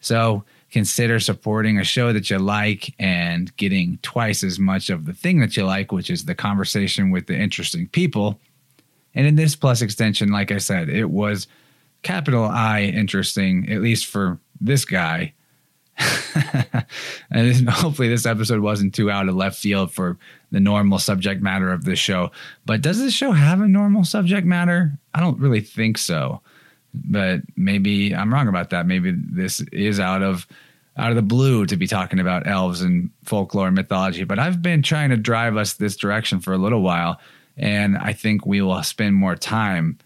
So 0.00 0.44
consider 0.70 1.18
supporting 1.18 1.78
a 1.78 1.84
show 1.84 2.12
that 2.12 2.30
you 2.30 2.38
like 2.38 2.94
and 2.98 3.56
getting 3.56 3.98
twice 4.02 4.44
as 4.44 4.58
much 4.58 4.90
of 4.90 5.06
the 5.06 5.12
thing 5.12 5.40
that 5.40 5.56
you 5.56 5.64
like, 5.64 5.92
which 5.92 6.10
is 6.10 6.24
the 6.24 6.34
conversation 6.34 7.10
with 7.10 7.26
the 7.26 7.36
interesting 7.36 7.88
people. 7.88 8.38
And 9.14 9.26
in 9.26 9.36
this 9.36 9.56
Plus 9.56 9.82
extension, 9.82 10.30
like 10.30 10.52
I 10.52 10.58
said, 10.58 10.88
it 10.88 11.10
was 11.10 11.46
capital 12.02 12.44
I 12.44 12.82
interesting, 12.82 13.70
at 13.70 13.80
least 13.80 14.06
for 14.06 14.38
this 14.60 14.84
guy. 14.84 15.32
and 17.30 17.68
hopefully, 17.68 18.08
this 18.08 18.26
episode 18.26 18.60
wasn't 18.60 18.94
too 18.94 19.10
out 19.10 19.28
of 19.28 19.34
left 19.34 19.58
field 19.58 19.90
for 19.90 20.16
the 20.52 20.60
normal 20.60 21.00
subject 21.00 21.42
matter 21.42 21.72
of 21.72 21.84
this 21.84 21.98
show. 21.98 22.30
But 22.64 22.82
does 22.82 23.00
this 23.00 23.12
show 23.12 23.32
have 23.32 23.60
a 23.60 23.66
normal 23.66 24.04
subject 24.04 24.46
matter? 24.46 24.96
I 25.12 25.18
don't 25.18 25.40
really 25.40 25.60
think 25.60 25.98
so. 25.98 26.40
But 27.04 27.40
maybe 27.56 28.14
I'm 28.14 28.32
wrong 28.32 28.48
about 28.48 28.70
that. 28.70 28.86
Maybe 28.86 29.12
this 29.14 29.60
is 29.72 30.00
out 30.00 30.22
of 30.22 30.46
out 30.96 31.10
of 31.10 31.16
the 31.16 31.22
blue 31.22 31.64
to 31.64 31.76
be 31.76 31.86
talking 31.86 32.18
about 32.18 32.46
elves 32.46 32.82
and 32.82 33.10
folklore 33.24 33.68
and 33.68 33.76
mythology. 33.76 34.24
But 34.24 34.40
I've 34.40 34.60
been 34.60 34.82
trying 34.82 35.10
to 35.10 35.16
drive 35.16 35.56
us 35.56 35.74
this 35.74 35.96
direction 35.96 36.40
for 36.40 36.52
a 36.52 36.58
little 36.58 36.82
while, 36.82 37.20
and 37.56 37.96
I 37.96 38.12
think 38.12 38.44
we 38.44 38.60
will 38.60 38.82
spend 38.82 39.14
more 39.14 39.36
time 39.36 39.98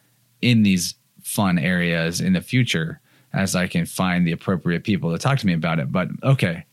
in 0.43 0.63
these 0.63 0.95
fun 1.23 1.59
areas 1.59 2.21
in 2.21 2.35
the 2.35 2.43
future 2.43 3.01
as 3.33 3.57
I 3.57 3.67
can 3.67 3.87
find 3.87 4.27
the 4.27 4.33
appropriate 4.33 4.85
people 4.85 5.13
to 5.13 5.19
talk 5.19 5.39
to 5.39 5.47
me 5.47 5.55
about 5.55 5.79
it. 5.79 5.91
But 5.91 6.09
okay, 6.23 6.65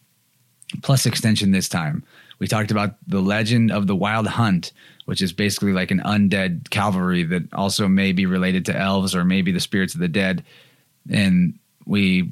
plus 0.82 1.06
extension 1.06 1.52
this 1.52 1.70
time. 1.70 2.04
We 2.40 2.48
talked 2.48 2.72
about 2.72 2.96
the 3.08 3.22
legend 3.22 3.72
of 3.72 3.88
the 3.88 3.96
wild 3.96 4.28
hunt, 4.28 4.72
which 5.10 5.24
is 5.24 5.34
basically 5.34 5.74
like 5.74 5.90
an 5.90 6.02
undead 6.06 6.70
cavalry 6.70 7.24
that 7.24 7.52
also 7.52 7.88
may 7.88 8.12
be 8.12 8.28
related 8.28 8.64
to 8.64 8.78
elves 8.78 9.16
or 9.16 9.26
maybe 9.26 9.52
the 9.52 9.60
spirits 9.60 9.96
of 9.96 10.00
the 10.00 10.08
dead. 10.08 10.46
And 11.10 11.58
we 11.88 12.30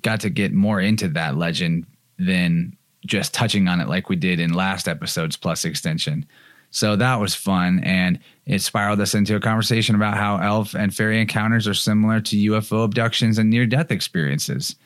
got 0.00 0.20
to 0.20 0.30
get 0.30 0.50
more 0.50 0.80
into 0.80 1.08
that 1.08 1.36
legend 1.36 1.84
than 2.18 2.78
just 3.04 3.34
touching 3.34 3.68
on 3.68 3.78
it 3.78 3.90
like 3.90 4.08
we 4.08 4.16
did 4.16 4.40
in 4.40 4.54
last 4.54 4.88
episode's 4.88 5.36
plus 5.36 5.66
extension. 5.66 6.24
So 6.70 6.96
that 6.96 7.16
was 7.16 7.34
fun. 7.34 7.80
And 7.84 8.18
it 8.46 8.62
spiraled 8.62 9.02
us 9.02 9.12
into 9.12 9.36
a 9.36 9.40
conversation 9.40 9.94
about 9.94 10.16
how 10.16 10.38
elf 10.38 10.72
and 10.72 10.96
fairy 10.96 11.20
encounters 11.20 11.68
are 11.68 11.74
similar 11.74 12.22
to 12.22 12.52
UFO 12.52 12.86
abductions 12.86 13.36
and 13.36 13.50
near 13.50 13.66
death 13.66 13.90
experiences. 13.90 14.76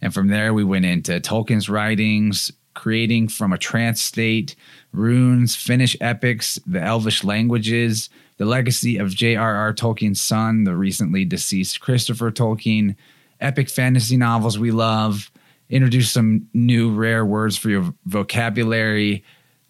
And 0.00 0.14
from 0.14 0.28
there, 0.28 0.54
we 0.54 0.64
went 0.64 0.86
into 0.86 1.20
Tolkien's 1.20 1.68
writings, 1.68 2.52
creating 2.76 3.26
from 3.26 3.52
a 3.52 3.58
trance 3.58 4.00
state, 4.00 4.54
runes, 4.92 5.56
Finnish 5.56 5.96
epics, 6.00 6.60
the 6.64 6.80
elvish 6.80 7.24
languages, 7.24 8.08
the 8.36 8.44
legacy 8.44 8.98
of 8.98 9.10
J.R.R. 9.10 9.74
Tolkien's 9.74 10.20
son, 10.20 10.62
the 10.62 10.76
recently 10.76 11.24
deceased 11.24 11.80
Christopher 11.80 12.30
Tolkien, 12.30 12.94
epic 13.40 13.68
fantasy 13.68 14.16
novels 14.16 14.58
we 14.58 14.70
love, 14.70 15.32
introduce 15.68 16.12
some 16.12 16.48
new 16.54 16.92
rare 16.92 17.26
words 17.26 17.56
for 17.56 17.70
your 17.70 17.92
vocabulary, 18.04 19.24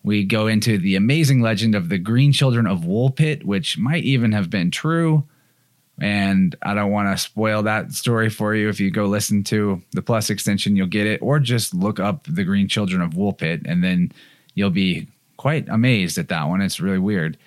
we 0.06 0.24
go 0.24 0.46
into 0.46 0.78
the 0.78 0.94
amazing 0.94 1.40
legend 1.40 1.74
of 1.74 1.88
the 1.88 1.98
Green 1.98 2.30
Children 2.32 2.68
of 2.68 2.82
Woolpit, 2.82 3.42
which 3.42 3.76
might 3.76 4.04
even 4.04 4.30
have 4.30 4.48
been 4.48 4.70
true. 4.70 5.24
And 6.00 6.54
I 6.62 6.74
don't 6.74 6.90
want 6.90 7.16
to 7.16 7.22
spoil 7.22 7.62
that 7.62 7.92
story 7.92 8.28
for 8.28 8.54
you. 8.54 8.68
If 8.68 8.80
you 8.80 8.90
go 8.90 9.06
listen 9.06 9.42
to 9.44 9.82
the 9.92 10.02
Plus 10.02 10.28
extension, 10.28 10.76
you'll 10.76 10.86
get 10.88 11.06
it, 11.06 11.22
or 11.22 11.38
just 11.38 11.72
look 11.72 11.98
up 11.98 12.26
the 12.28 12.44
Green 12.44 12.68
Children 12.68 13.00
of 13.00 13.12
Woolpit, 13.12 13.62
and 13.66 13.82
then 13.82 14.12
you'll 14.54 14.70
be 14.70 15.08
quite 15.38 15.68
amazed 15.68 16.18
at 16.18 16.28
that 16.28 16.44
one. 16.44 16.60
It's 16.60 16.80
really 16.80 16.98
weird. 16.98 17.38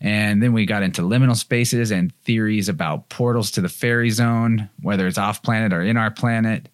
And 0.00 0.42
then 0.42 0.52
we 0.52 0.66
got 0.66 0.82
into 0.82 1.02
liminal 1.02 1.36
spaces 1.36 1.90
and 1.90 2.14
theories 2.22 2.68
about 2.68 3.08
portals 3.08 3.50
to 3.52 3.60
the 3.60 3.68
fairy 3.68 4.10
zone, 4.10 4.68
whether 4.82 5.06
it's 5.06 5.18
off 5.18 5.42
planet 5.42 5.72
or 5.72 5.82
in 5.82 5.96
our 5.96 6.10
planet, 6.10 6.68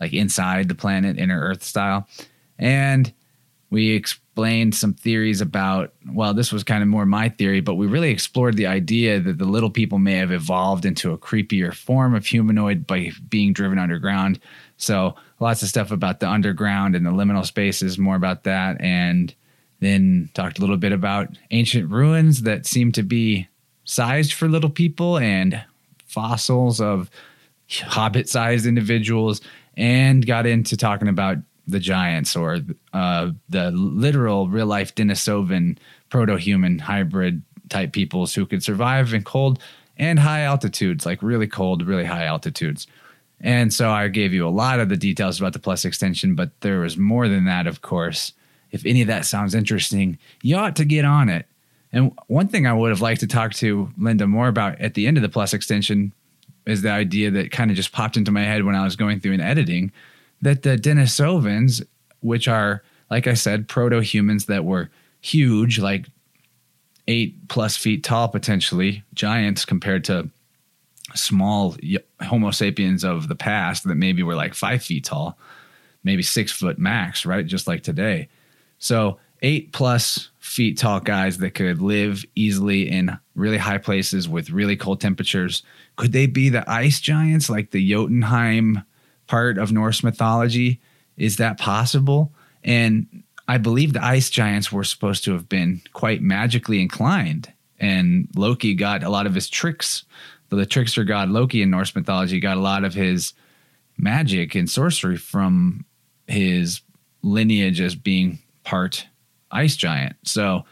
like 0.00 0.12
inside 0.12 0.68
the 0.68 0.74
planet, 0.74 1.18
inner 1.18 1.40
Earth 1.40 1.62
style. 1.62 2.08
And 2.58 3.12
we 3.70 3.90
explained 4.34 4.74
some 4.74 4.92
theories 4.94 5.40
about, 5.40 5.92
well, 6.12 6.34
this 6.34 6.50
was 6.50 6.64
kind 6.64 6.82
of 6.82 6.88
more 6.88 7.06
my 7.06 7.28
theory, 7.28 7.60
but 7.60 7.76
we 7.76 7.86
really 7.86 8.10
explored 8.10 8.56
the 8.56 8.66
idea 8.66 9.20
that 9.20 9.38
the 9.38 9.44
little 9.44 9.70
people 9.70 9.98
may 9.98 10.14
have 10.14 10.32
evolved 10.32 10.84
into 10.84 11.12
a 11.12 11.18
creepier 11.18 11.72
form 11.72 12.16
of 12.16 12.26
humanoid 12.26 12.84
by 12.84 13.12
being 13.28 13.52
driven 13.52 13.78
underground. 13.78 14.40
So 14.76 15.14
lots 15.38 15.62
of 15.62 15.68
stuff 15.68 15.92
about 15.92 16.18
the 16.18 16.28
underground 16.28 16.96
and 16.96 17.06
the 17.06 17.12
liminal 17.12 17.46
spaces, 17.46 17.96
more 17.96 18.16
about 18.16 18.42
that. 18.42 18.80
And 18.80 19.32
then 19.78 20.30
talked 20.34 20.58
a 20.58 20.62
little 20.62 20.78
bit 20.78 20.90
about 20.90 21.28
ancient 21.52 21.88
ruins 21.88 22.42
that 22.42 22.66
seem 22.66 22.90
to 22.90 23.04
be 23.04 23.46
sized 23.84 24.32
for 24.32 24.48
little 24.48 24.68
people 24.68 25.16
and 25.16 25.62
fossils 26.06 26.80
of 26.80 27.08
hobbit 27.70 28.28
sized 28.28 28.66
individuals 28.66 29.40
and 29.76 30.26
got 30.26 30.44
into 30.44 30.76
talking 30.76 31.06
about 31.06 31.36
the 31.66 31.80
giants 31.80 32.36
or 32.36 32.60
uh, 32.92 33.30
the 33.48 33.70
literal 33.70 34.48
real 34.48 34.66
life 34.66 34.94
Denisovan 34.94 35.78
proto 36.10 36.36
human 36.36 36.78
hybrid 36.78 37.42
type 37.68 37.92
peoples 37.92 38.34
who 38.34 38.46
could 38.46 38.62
survive 38.62 39.14
in 39.14 39.22
cold 39.22 39.58
and 39.96 40.18
high 40.18 40.40
altitudes, 40.40 41.06
like 41.06 41.22
really 41.22 41.46
cold, 41.46 41.86
really 41.86 42.04
high 42.04 42.24
altitudes. 42.24 42.86
And 43.40 43.72
so 43.72 43.90
I 43.90 44.08
gave 44.08 44.32
you 44.32 44.46
a 44.46 44.50
lot 44.50 44.80
of 44.80 44.88
the 44.88 44.96
details 44.96 45.38
about 45.38 45.52
the 45.52 45.58
plus 45.58 45.84
extension, 45.84 46.34
but 46.34 46.50
there 46.60 46.80
was 46.80 46.96
more 46.96 47.28
than 47.28 47.44
that, 47.44 47.66
of 47.66 47.82
course. 47.82 48.32
If 48.70 48.84
any 48.86 49.02
of 49.02 49.08
that 49.08 49.24
sounds 49.24 49.54
interesting, 49.54 50.18
you 50.42 50.56
ought 50.56 50.76
to 50.76 50.84
get 50.84 51.04
on 51.04 51.28
it. 51.28 51.46
And 51.92 52.12
one 52.26 52.48
thing 52.48 52.66
I 52.66 52.72
would 52.72 52.90
have 52.90 53.00
liked 53.00 53.20
to 53.20 53.26
talk 53.26 53.52
to 53.54 53.90
Linda 53.96 54.26
more 54.26 54.48
about 54.48 54.80
at 54.80 54.94
the 54.94 55.06
end 55.06 55.16
of 55.16 55.22
the 55.22 55.28
plus 55.28 55.54
extension 55.54 56.12
is 56.66 56.82
the 56.82 56.90
idea 56.90 57.30
that 57.30 57.52
kind 57.52 57.70
of 57.70 57.76
just 57.76 57.92
popped 57.92 58.16
into 58.16 58.32
my 58.32 58.42
head 58.42 58.64
when 58.64 58.74
I 58.74 58.84
was 58.84 58.96
going 58.96 59.20
through 59.20 59.34
and 59.34 59.42
editing 59.42 59.92
that 60.42 60.62
the 60.62 60.76
Denisovans, 60.76 61.84
which 62.20 62.48
are, 62.48 62.82
like 63.10 63.26
I 63.26 63.34
said, 63.34 63.68
proto 63.68 64.00
humans 64.00 64.46
that 64.46 64.64
were 64.64 64.90
huge, 65.20 65.78
like 65.78 66.06
eight 67.08 67.48
plus 67.48 67.76
feet 67.76 68.04
tall, 68.04 68.28
potentially 68.28 69.02
giants 69.14 69.64
compared 69.64 70.04
to 70.04 70.28
small 71.14 71.76
Homo 72.22 72.50
sapiens 72.50 73.04
of 73.04 73.28
the 73.28 73.34
past 73.34 73.84
that 73.84 73.94
maybe 73.94 74.22
were 74.22 74.34
like 74.34 74.54
five 74.54 74.82
feet 74.82 75.04
tall, 75.04 75.38
maybe 76.02 76.22
six 76.22 76.52
foot 76.52 76.78
max, 76.78 77.26
right? 77.26 77.46
Just 77.46 77.66
like 77.66 77.82
today. 77.82 78.28
So, 78.78 79.18
eight 79.42 79.72
plus 79.72 80.30
feet 80.38 80.78
tall 80.78 81.00
guys 81.00 81.38
that 81.38 81.54
could 81.54 81.82
live 81.82 82.24
easily 82.34 82.88
in 82.88 83.18
really 83.34 83.58
high 83.58 83.78
places 83.78 84.28
with 84.28 84.50
really 84.50 84.76
cold 84.76 85.00
temperatures. 85.00 85.62
Could 85.96 86.12
they 86.12 86.26
be 86.26 86.48
the 86.48 86.68
ice 86.70 87.00
giants 87.00 87.50
like 87.50 87.70
the 87.70 87.90
Jotunheim 87.90 88.82
part 89.26 89.58
of 89.58 89.72
Norse 89.72 90.02
mythology. 90.02 90.80
Is 91.16 91.36
that 91.36 91.58
possible? 91.58 92.32
And 92.62 93.22
I 93.46 93.58
believe 93.58 93.92
the 93.92 94.04
ice 94.04 94.30
giants 94.30 94.72
were 94.72 94.84
supposed 94.84 95.24
to 95.24 95.32
have 95.32 95.48
been 95.48 95.82
quite 95.92 96.22
magically 96.22 96.80
inclined. 96.80 97.52
And 97.78 98.28
Loki 98.34 98.74
got 98.74 99.02
a 99.02 99.10
lot 99.10 99.26
of 99.26 99.34
his 99.34 99.48
tricks. 99.48 100.04
The 100.48 100.64
trickster 100.64 101.02
god 101.02 101.30
Loki 101.30 101.62
in 101.62 101.70
Norse 101.70 101.94
mythology 101.94 102.38
got 102.38 102.56
a 102.56 102.60
lot 102.60 102.84
of 102.84 102.94
his 102.94 103.34
magic 103.98 104.54
and 104.54 104.70
sorcery 104.70 105.16
from 105.16 105.84
his 106.28 106.80
lineage 107.22 107.80
as 107.80 107.94
being 107.94 108.38
part 108.62 109.06
ice 109.50 109.76
giant. 109.76 110.16
So 110.24 110.64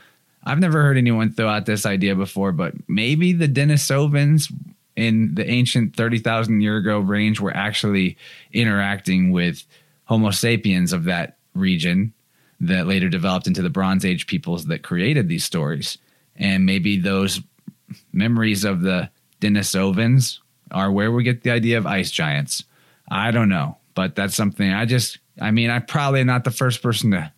I've 0.44 0.58
never 0.58 0.82
heard 0.82 0.98
anyone 0.98 1.32
throw 1.32 1.48
out 1.48 1.66
this 1.66 1.86
idea 1.86 2.14
before, 2.14 2.52
but 2.52 2.74
maybe 2.88 3.32
the 3.32 3.48
Denisovans 3.48 4.52
in 4.96 5.34
the 5.34 5.48
ancient 5.48 5.96
30,000 5.96 6.60
year 6.60 6.76
ago 6.76 6.98
range 6.98 7.40
were 7.40 7.56
actually 7.56 8.16
interacting 8.52 9.32
with 9.32 9.64
Homo 10.04 10.30
sapiens 10.30 10.92
of 10.92 11.04
that 11.04 11.36
region 11.54 12.12
that 12.60 12.86
later 12.86 13.08
developed 13.08 13.46
into 13.46 13.62
the 13.62 13.70
Bronze 13.70 14.04
Age 14.04 14.26
peoples 14.26 14.66
that 14.66 14.82
created 14.82 15.28
these 15.28 15.44
stories. 15.44 15.98
And 16.36 16.64
maybe 16.64 16.98
those 16.98 17.40
memories 18.12 18.64
of 18.64 18.82
the 18.82 19.10
Denisovans 19.40 20.38
are 20.70 20.90
where 20.90 21.10
we 21.10 21.24
get 21.24 21.42
the 21.42 21.50
idea 21.50 21.78
of 21.78 21.86
ice 21.86 22.10
giants. 22.10 22.64
I 23.10 23.30
don't 23.30 23.48
know, 23.48 23.78
but 23.94 24.14
that's 24.14 24.36
something 24.36 24.72
I 24.72 24.84
just, 24.84 25.18
I 25.40 25.50
mean, 25.50 25.70
I'm 25.70 25.84
probably 25.84 26.24
not 26.24 26.44
the 26.44 26.50
first 26.50 26.82
person 26.82 27.10
to 27.10 27.32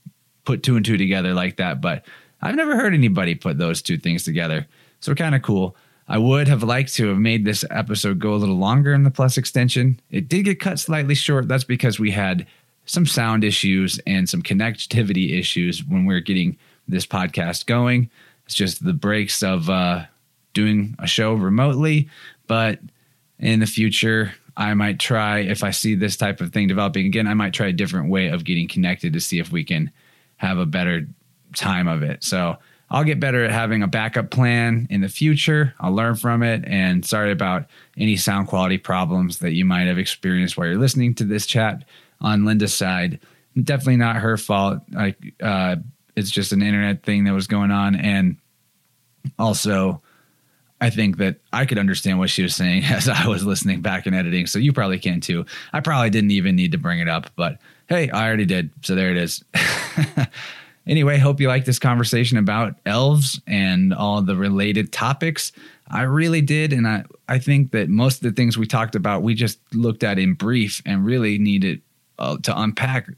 put 0.44 0.62
two 0.62 0.76
and 0.76 0.84
two 0.84 0.98
together 0.98 1.32
like 1.34 1.56
that, 1.56 1.80
but 1.80 2.04
I've 2.42 2.54
never 2.54 2.76
heard 2.76 2.94
anybody 2.94 3.34
put 3.34 3.58
those 3.58 3.80
two 3.80 3.96
things 3.96 4.24
together. 4.24 4.66
So 5.00 5.14
kind 5.14 5.34
of 5.34 5.42
cool. 5.42 5.76
I 6.06 6.18
would 6.18 6.48
have 6.48 6.62
liked 6.62 6.94
to 6.94 7.08
have 7.08 7.18
made 7.18 7.44
this 7.44 7.64
episode 7.70 8.18
go 8.18 8.34
a 8.34 8.36
little 8.36 8.58
longer 8.58 8.92
in 8.92 9.04
the 9.04 9.10
plus 9.10 9.38
extension. 9.38 10.00
It 10.10 10.28
did 10.28 10.44
get 10.44 10.60
cut 10.60 10.78
slightly 10.78 11.14
short. 11.14 11.48
That's 11.48 11.64
because 11.64 11.98
we 11.98 12.10
had 12.10 12.46
some 12.86 13.06
sound 13.06 13.44
issues 13.44 13.98
and 14.06 14.28
some 14.28 14.42
connectivity 14.42 15.38
issues 15.38 15.82
when 15.82 16.04
we 16.04 16.14
are 16.14 16.20
getting 16.20 16.58
this 16.86 17.06
podcast 17.06 17.64
going. 17.64 18.10
It's 18.44 18.54
just 18.54 18.84
the 18.84 18.92
breaks 18.92 19.42
of 19.42 19.70
uh, 19.70 20.04
doing 20.52 20.94
a 20.98 21.06
show 21.06 21.32
remotely. 21.32 22.10
But 22.46 22.80
in 23.38 23.60
the 23.60 23.66
future, 23.66 24.34
I 24.56 24.74
might 24.74 25.00
try, 25.00 25.38
if 25.38 25.64
I 25.64 25.70
see 25.70 25.94
this 25.94 26.18
type 26.18 26.42
of 26.42 26.52
thing 26.52 26.68
developing 26.68 27.06
again, 27.06 27.26
I 27.26 27.34
might 27.34 27.54
try 27.54 27.68
a 27.68 27.72
different 27.72 28.10
way 28.10 28.28
of 28.28 28.44
getting 28.44 28.68
connected 28.68 29.14
to 29.14 29.20
see 29.20 29.38
if 29.38 29.50
we 29.50 29.64
can 29.64 29.90
have 30.36 30.58
a 30.58 30.66
better 30.66 31.06
time 31.56 31.88
of 31.88 32.02
it. 32.02 32.22
So 32.22 32.58
I'll 32.90 33.04
get 33.04 33.18
better 33.18 33.44
at 33.44 33.50
having 33.50 33.82
a 33.82 33.88
backup 33.88 34.30
plan 34.30 34.86
in 34.90 35.00
the 35.00 35.08
future. 35.08 35.74
I'll 35.80 35.94
learn 35.94 36.16
from 36.16 36.42
it. 36.42 36.64
And 36.66 37.04
sorry 37.04 37.32
about 37.32 37.66
any 37.96 38.16
sound 38.16 38.48
quality 38.48 38.78
problems 38.78 39.38
that 39.38 39.52
you 39.52 39.64
might 39.64 39.86
have 39.86 39.98
experienced 39.98 40.56
while 40.56 40.66
you're 40.66 40.78
listening 40.78 41.14
to 41.16 41.24
this 41.24 41.46
chat 41.46 41.84
on 42.20 42.44
Linda's 42.44 42.74
side. 42.74 43.20
Definitely 43.60 43.96
not 43.96 44.16
her 44.16 44.36
fault. 44.36 44.80
Uh, 45.42 45.76
it's 46.16 46.30
just 46.30 46.52
an 46.52 46.62
internet 46.62 47.02
thing 47.02 47.24
that 47.24 47.32
was 47.32 47.46
going 47.46 47.70
on. 47.70 47.96
And 47.96 48.36
also, 49.38 50.02
I 50.80 50.90
think 50.90 51.16
that 51.16 51.36
I 51.52 51.64
could 51.66 51.78
understand 51.78 52.18
what 52.18 52.30
she 52.30 52.42
was 52.42 52.54
saying 52.54 52.84
as 52.90 53.08
I 53.08 53.26
was 53.26 53.44
listening 53.44 53.80
back 53.80 54.06
and 54.06 54.14
editing. 54.14 54.46
So 54.46 54.58
you 54.58 54.72
probably 54.72 54.98
can 54.98 55.20
too. 55.20 55.46
I 55.72 55.80
probably 55.80 56.10
didn't 56.10 56.32
even 56.32 56.56
need 56.56 56.72
to 56.72 56.78
bring 56.78 57.00
it 57.00 57.08
up, 57.08 57.30
but 57.36 57.58
hey, 57.88 58.10
I 58.10 58.26
already 58.26 58.46
did. 58.46 58.70
So 58.82 58.94
there 58.94 59.10
it 59.10 59.16
is. 59.16 59.42
Anyway, 60.86 61.18
hope 61.18 61.40
you 61.40 61.48
like 61.48 61.64
this 61.64 61.78
conversation 61.78 62.36
about 62.36 62.76
elves 62.84 63.40
and 63.46 63.94
all 63.94 64.20
the 64.20 64.36
related 64.36 64.92
topics. 64.92 65.52
I 65.88 66.02
really 66.02 66.42
did. 66.42 66.72
And 66.72 66.86
I, 66.86 67.04
I 67.28 67.38
think 67.38 67.72
that 67.72 67.88
most 67.88 68.16
of 68.16 68.22
the 68.22 68.32
things 68.32 68.58
we 68.58 68.66
talked 68.66 68.94
about, 68.94 69.22
we 69.22 69.34
just 69.34 69.58
looked 69.72 70.04
at 70.04 70.18
in 70.18 70.34
brief 70.34 70.82
and 70.84 71.04
really 71.04 71.38
needed 71.38 71.80
uh, 72.18 72.36
to 72.38 72.58
unpack 72.58 73.08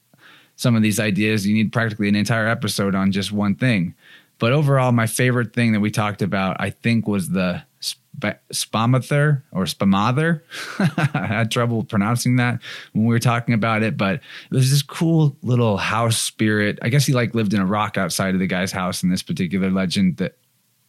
some 0.56 0.74
of 0.74 0.82
these 0.82 1.00
ideas. 1.00 1.46
You 1.46 1.54
need 1.54 1.72
practically 1.72 2.08
an 2.08 2.14
entire 2.14 2.48
episode 2.48 2.94
on 2.94 3.12
just 3.12 3.32
one 3.32 3.54
thing. 3.54 3.94
But 4.38 4.52
overall, 4.52 4.92
my 4.92 5.06
favorite 5.06 5.52
thing 5.52 5.72
that 5.72 5.80
we 5.80 5.90
talked 5.90 6.22
about, 6.22 6.56
I 6.60 6.70
think, 6.70 7.08
was 7.08 7.30
the 7.30 7.62
sp- 7.80 8.04
or 8.22 9.64
spamather. 9.64 10.42
I 11.14 11.26
had 11.26 11.50
trouble 11.50 11.84
pronouncing 11.84 12.36
that 12.36 12.60
when 12.92 13.04
we 13.04 13.14
were 13.14 13.18
talking 13.18 13.54
about 13.54 13.82
it, 13.82 13.96
but 13.96 14.20
there's 14.50 14.70
this 14.70 14.82
cool 14.82 15.36
little 15.42 15.76
house 15.76 16.18
spirit. 16.18 16.78
I 16.82 16.88
guess 16.88 17.06
he 17.06 17.12
like 17.12 17.34
lived 17.34 17.54
in 17.54 17.60
a 17.60 17.66
rock 17.66 17.98
outside 17.98 18.34
of 18.34 18.40
the 18.40 18.46
guy's 18.46 18.72
house 18.72 19.02
in 19.02 19.10
this 19.10 19.22
particular 19.22 19.70
legend 19.70 20.16
that 20.18 20.36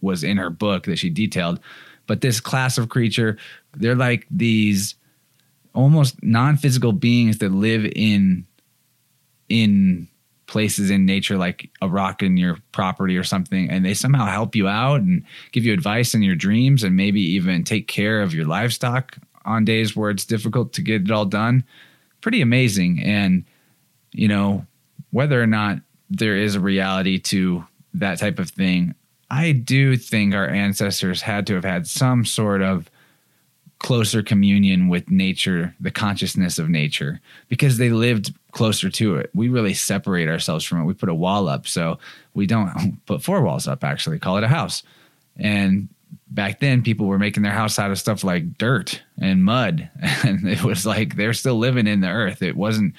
was 0.02 0.24
in 0.24 0.38
her 0.38 0.49
book 0.49 0.86
that 0.86 0.99
she 0.99 1.10
detailed. 1.10 1.60
But 2.06 2.22
this 2.22 2.40
class 2.40 2.78
of 2.78 2.90
creature, 2.90 3.38
they're 3.76 3.95
like 3.95 4.26
these 4.32 4.95
almost 5.74 6.22
non-physical 6.24 6.94
beings 6.94 7.40
that 7.40 7.52
live 7.52 7.86
in 7.95 8.45
in 9.49 10.07
places 10.48 10.90
in 10.90 11.06
nature 11.06 11.38
like 11.38 11.69
a 11.82 11.90
rock 11.90 12.24
in 12.24 12.38
your 12.38 12.57
property 12.72 13.18
or 13.18 13.24
something 13.24 13.69
and 13.69 13.86
they 13.86 13.94
somehow 13.94 14.26
help 14.26 14.56
you 14.56 14.68
out 14.68 15.02
and 15.02 15.24
give 15.52 15.65
you 15.65 15.74
advice 15.74 16.15
in 16.15 16.22
your 16.22 16.36
dreams 16.36 16.84
and 16.84 16.95
maybe 16.95 17.22
even 17.22 17.64
take 17.64 17.88
care 17.88 18.22
of 18.22 18.34
your 18.34 18.45
livestock 18.45 19.18
on 19.45 19.65
days 19.65 19.95
where 19.95 20.10
it's 20.10 20.26
difficult 20.26 20.74
to 20.74 20.82
get 20.82 21.02
it 21.02 21.11
all 21.11 21.26
done. 21.26 21.64
Pretty 22.22 22.41
amazing. 22.41 23.02
And 23.03 23.44
you 24.18 24.28
know 24.28 24.65
whether 25.11 25.41
or 25.41 25.48
not 25.48 25.80
there 26.10 26.36
is 26.36 26.56
a 26.56 26.60
reality 26.60 27.19
to 27.19 27.65
that 27.94 28.18
type 28.19 28.40
of 28.40 28.49
thing 28.49 28.94
i 29.30 29.52
do 29.52 29.95
think 29.95 30.34
our 30.34 30.48
ancestors 30.48 31.22
had 31.22 31.48
to 31.48 31.53
have 31.53 31.64
had 31.64 31.88
some 31.88 32.26
sort 32.26 32.61
of 32.61 32.90
closer 33.80 34.24
communion 34.24 34.88
with 34.88 35.10
nature, 35.10 35.76
the 35.80 35.91
consciousness 35.91 36.58
of 36.58 36.70
nature, 36.70 37.20
because 37.48 37.78
they 37.78 37.90
lived 37.90 38.34
closer 38.52 38.90
to 38.90 39.18
it. 39.18 39.30
We 39.36 39.49
really 39.49 39.74
separate 39.74 40.28
ourselves 40.28 40.66
from 40.66 40.82
it. 40.82 40.86
We 40.86 40.94
put 40.94 41.10
a 41.10 41.14
wall 41.14 41.48
up. 41.48 41.68
So 41.68 41.99
we 42.34 42.48
don't 42.48 42.98
put 43.06 43.22
four 43.22 43.41
walls 43.41 43.68
up, 43.68 43.84
actually, 43.84 44.20
call 44.20 44.38
it 44.38 44.44
a 44.44 44.48
house. 44.48 44.84
And 45.38 45.90
back 46.30 46.60
then, 46.60 46.82
people 46.82 47.06
were 47.06 47.20
making 47.20 47.44
their 47.44 47.52
house 47.52 47.78
out 47.78 47.91
of 47.91 47.99
stuff 47.99 48.24
like 48.24 48.58
dirt 48.58 49.02
and 49.20 49.45
mud. 49.45 49.90
And 50.26 50.48
it 50.48 50.64
was 50.64 50.86
like 50.86 51.16
they're 51.16 51.34
still 51.34 51.58
living 51.58 51.88
in 51.88 52.02
the 52.02 52.10
earth. 52.10 52.41
It 52.41 52.58
wasn't 52.58 52.95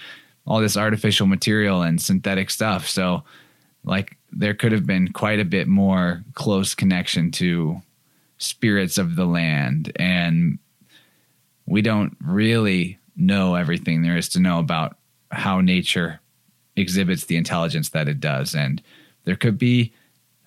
all 0.47 0.61
this 0.61 0.77
artificial 0.77 1.27
material 1.27 1.83
and 1.83 2.01
synthetic 2.01 2.51
stuff. 2.51 2.89
So, 2.89 3.25
like, 3.85 4.17
there 4.33 4.55
could 4.55 4.73
have 4.73 4.87
been 4.87 5.13
quite 5.13 5.41
a 5.41 5.45
bit 5.45 5.69
more 5.69 6.23
close 6.35 6.75
connection 6.75 7.31
to 7.33 7.83
spirits 8.39 8.99
of 8.99 9.17
the 9.17 9.27
land 9.27 9.93
and 9.97 10.59
we 11.69 11.82
don't 11.82 12.16
really 12.20 12.99
know 13.16 13.55
everything 13.55 14.03
there 14.03 14.16
is 14.16 14.28
to 14.31 14.40
know 14.40 14.59
about 14.59 14.97
how 15.31 15.61
nature 15.61 16.20
exhibits 16.77 17.27
the 17.27 17.36
intelligence 17.36 17.90
that 17.90 18.09
it 18.09 18.20
does. 18.20 18.55
And 18.55 18.82
there 19.24 19.36
could 19.36 19.59
be 19.59 19.93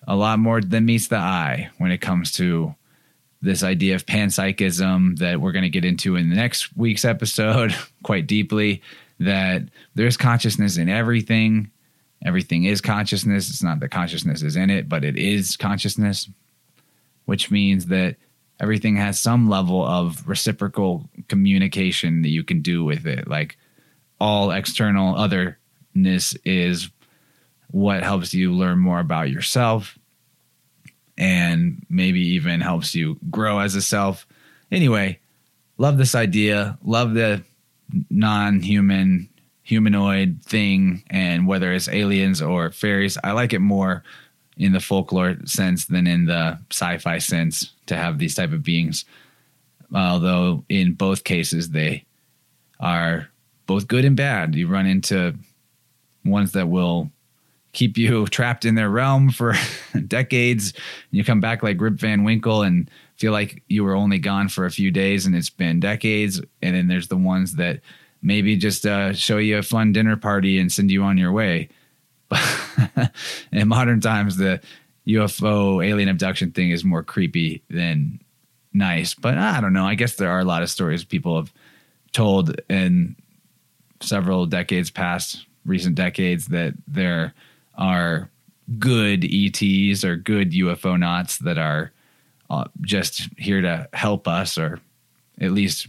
a 0.08 0.16
lot 0.16 0.38
more 0.38 0.60
than 0.60 0.86
meets 0.86 1.08
the 1.08 1.16
eye 1.16 1.70
when 1.78 1.92
it 1.92 1.98
comes 1.98 2.32
to 2.32 2.74
this 3.40 3.62
idea 3.62 3.94
of 3.94 4.06
panpsychism 4.06 5.18
that 5.18 5.40
we're 5.40 5.52
going 5.52 5.62
to 5.62 5.68
get 5.68 5.84
into 5.84 6.16
in 6.16 6.30
the 6.30 6.36
next 6.36 6.76
week's 6.76 7.04
episode 7.04 7.74
quite 8.02 8.26
deeply. 8.26 8.82
That 9.20 9.62
there's 9.94 10.16
consciousness 10.16 10.76
in 10.78 10.88
everything. 10.88 11.70
Everything 12.24 12.64
is 12.64 12.80
consciousness. 12.80 13.50
It's 13.50 13.62
not 13.62 13.78
that 13.80 13.90
consciousness 13.90 14.42
is 14.42 14.56
in 14.56 14.70
it, 14.70 14.88
but 14.88 15.04
it 15.04 15.16
is 15.16 15.56
consciousness, 15.56 16.28
which 17.26 17.50
means 17.50 17.86
that 17.86 18.16
everything 18.62 18.96
has 18.96 19.20
some 19.20 19.50
level 19.50 19.84
of 19.84 20.26
reciprocal 20.28 21.10
communication 21.28 22.22
that 22.22 22.28
you 22.28 22.44
can 22.44 22.62
do 22.62 22.84
with 22.84 23.06
it. 23.06 23.26
Like 23.26 23.58
all 24.20 24.52
external 24.52 25.16
otherness 25.16 26.34
is 26.44 26.88
what 27.72 28.04
helps 28.04 28.32
you 28.32 28.52
learn 28.52 28.78
more 28.78 29.00
about 29.00 29.30
yourself 29.30 29.98
and 31.18 31.84
maybe 31.90 32.20
even 32.20 32.60
helps 32.60 32.94
you 32.94 33.18
grow 33.30 33.58
as 33.58 33.74
a 33.74 33.82
self. 33.82 34.28
Anyway, 34.70 35.18
love 35.76 35.98
this 35.98 36.14
idea, 36.14 36.78
love 36.84 37.14
the 37.14 37.42
non 38.10 38.60
human 38.60 39.28
humanoid 39.64 40.40
thing, 40.44 41.02
and 41.10 41.48
whether 41.48 41.72
it's 41.72 41.88
aliens 41.88 42.40
or 42.40 42.70
fairies, 42.70 43.18
I 43.24 43.32
like 43.32 43.52
it 43.52 43.58
more 43.58 44.04
in 44.56 44.72
the 44.72 44.80
folklore 44.80 45.36
sense 45.44 45.86
than 45.86 46.06
in 46.06 46.26
the 46.26 46.58
sci-fi 46.70 47.18
sense 47.18 47.72
to 47.86 47.96
have 47.96 48.18
these 48.18 48.34
type 48.34 48.52
of 48.52 48.62
beings. 48.62 49.04
Although 49.94 50.64
in 50.68 50.94
both 50.94 51.24
cases 51.24 51.70
they 51.70 52.04
are 52.80 53.28
both 53.66 53.88
good 53.88 54.04
and 54.04 54.16
bad. 54.16 54.54
You 54.54 54.66
run 54.66 54.86
into 54.86 55.34
ones 56.24 56.52
that 56.52 56.68
will 56.68 57.10
keep 57.72 57.96
you 57.96 58.26
trapped 58.28 58.64
in 58.64 58.74
their 58.74 58.90
realm 58.90 59.30
for 59.30 59.54
decades. 60.06 60.72
You 61.10 61.24
come 61.24 61.40
back 61.40 61.62
like 61.62 61.80
rip 61.80 61.94
van 61.94 62.24
winkle 62.24 62.62
and 62.62 62.90
feel 63.16 63.32
like 63.32 63.62
you 63.68 63.84
were 63.84 63.94
only 63.94 64.18
gone 64.18 64.48
for 64.48 64.66
a 64.66 64.70
few 64.70 64.90
days 64.90 65.26
and 65.26 65.34
it's 65.34 65.50
been 65.50 65.80
decades. 65.80 66.40
And 66.60 66.76
then 66.76 66.88
there's 66.88 67.08
the 67.08 67.16
ones 67.16 67.54
that 67.54 67.80
maybe 68.20 68.56
just 68.56 68.84
uh, 68.84 69.12
show 69.12 69.38
you 69.38 69.58
a 69.58 69.62
fun 69.62 69.92
dinner 69.92 70.16
party 70.16 70.58
and 70.58 70.70
send 70.70 70.90
you 70.90 71.02
on 71.02 71.18
your 71.18 71.32
way 71.32 71.68
in 73.52 73.68
modern 73.68 74.00
times, 74.00 74.36
the 74.36 74.60
UFO 75.06 75.84
alien 75.84 76.08
abduction 76.08 76.52
thing 76.52 76.70
is 76.70 76.84
more 76.84 77.02
creepy 77.02 77.62
than 77.68 78.20
nice. 78.72 79.14
But 79.14 79.38
I 79.38 79.60
don't 79.60 79.72
know. 79.72 79.86
I 79.86 79.94
guess 79.94 80.16
there 80.16 80.30
are 80.30 80.40
a 80.40 80.44
lot 80.44 80.62
of 80.62 80.70
stories 80.70 81.04
people 81.04 81.36
have 81.36 81.52
told 82.12 82.60
in 82.68 83.16
several 84.00 84.46
decades 84.46 84.90
past, 84.90 85.46
recent 85.64 85.94
decades, 85.94 86.46
that 86.48 86.74
there 86.86 87.34
are 87.76 88.30
good 88.78 89.24
ETs 89.24 90.04
or 90.04 90.16
good 90.16 90.52
UFO 90.52 90.98
knots 90.98 91.38
that 91.38 91.58
are 91.58 91.92
uh, 92.50 92.64
just 92.82 93.28
here 93.38 93.60
to 93.60 93.88
help 93.92 94.28
us 94.28 94.58
or 94.58 94.78
at 95.40 95.52
least 95.52 95.88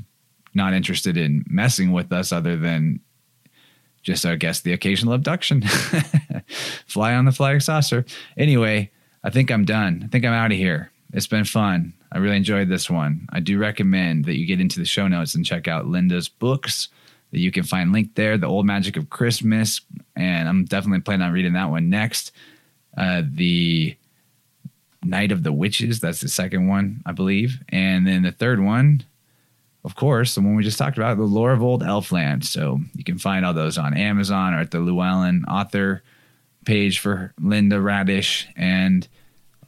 not 0.53 0.73
interested 0.73 1.17
in 1.17 1.43
messing 1.47 1.91
with 1.91 2.11
us 2.11 2.31
other 2.31 2.57
than 2.57 2.99
just 4.03 4.25
I 4.25 4.35
guess 4.35 4.61
the 4.61 4.73
occasional 4.73 5.13
abduction. 5.13 5.61
Fly 6.85 7.15
on 7.15 7.25
the 7.25 7.31
flying 7.31 7.61
saucer. 7.61 8.05
Anyway, 8.37 8.91
I 9.23 9.29
think 9.29 9.49
I'm 9.49 9.65
done. 9.65 10.03
I 10.03 10.07
think 10.07 10.25
I'm 10.25 10.33
out 10.33 10.51
of 10.51 10.57
here. 10.57 10.91
It's 11.13 11.27
been 11.27 11.45
fun. 11.45 11.93
I 12.11 12.17
really 12.17 12.37
enjoyed 12.37 12.69
this 12.69 12.89
one. 12.89 13.27
I 13.31 13.39
do 13.39 13.57
recommend 13.57 14.25
that 14.25 14.37
you 14.37 14.45
get 14.45 14.61
into 14.61 14.79
the 14.79 14.85
show 14.85 15.07
notes 15.07 15.33
and 15.33 15.45
check 15.45 15.67
out 15.67 15.87
Linda's 15.87 16.27
books 16.27 16.89
that 17.31 17.39
you 17.39 17.51
can 17.51 17.63
find 17.63 17.91
linked 17.91 18.15
there. 18.15 18.37
The 18.37 18.47
Old 18.47 18.65
Magic 18.65 18.97
of 18.97 19.09
Christmas, 19.09 19.81
and 20.15 20.47
I'm 20.47 20.65
definitely 20.65 21.01
planning 21.01 21.25
on 21.25 21.33
reading 21.33 21.53
that 21.53 21.69
one 21.69 21.89
next. 21.89 22.31
Uh, 22.95 23.23
the 23.25 23.95
Night 25.03 25.31
of 25.31 25.43
the 25.43 25.51
Witches, 25.51 25.99
that's 25.99 26.21
the 26.21 26.27
second 26.27 26.67
one, 26.67 27.01
I 27.05 27.11
believe. 27.11 27.59
And 27.69 28.05
then 28.05 28.21
the 28.21 28.31
third 28.31 28.59
one, 28.59 29.03
of 29.85 29.95
course, 29.95 30.35
the 30.35 30.41
one 30.41 30.55
we 30.55 30.63
just 30.63 30.77
talked 30.77 30.97
about, 30.97 31.17
The 31.17 31.23
Lore 31.23 31.51
of 31.51 31.61
Old 31.61 31.83
Elfland. 31.83 32.45
So 32.45 32.79
you 32.95 33.03
can 33.03 33.17
find 33.17 33.45
all 33.45 33.53
those 33.53 33.77
on 33.77 33.95
Amazon 33.95 34.53
or 34.53 34.59
at 34.59 34.71
the 34.71 34.79
Llewellyn 34.79 35.43
author 35.45 36.01
page 36.65 36.99
for 36.99 37.33
Linda 37.41 37.77
Raedisch. 37.77 38.45
And 38.55 39.07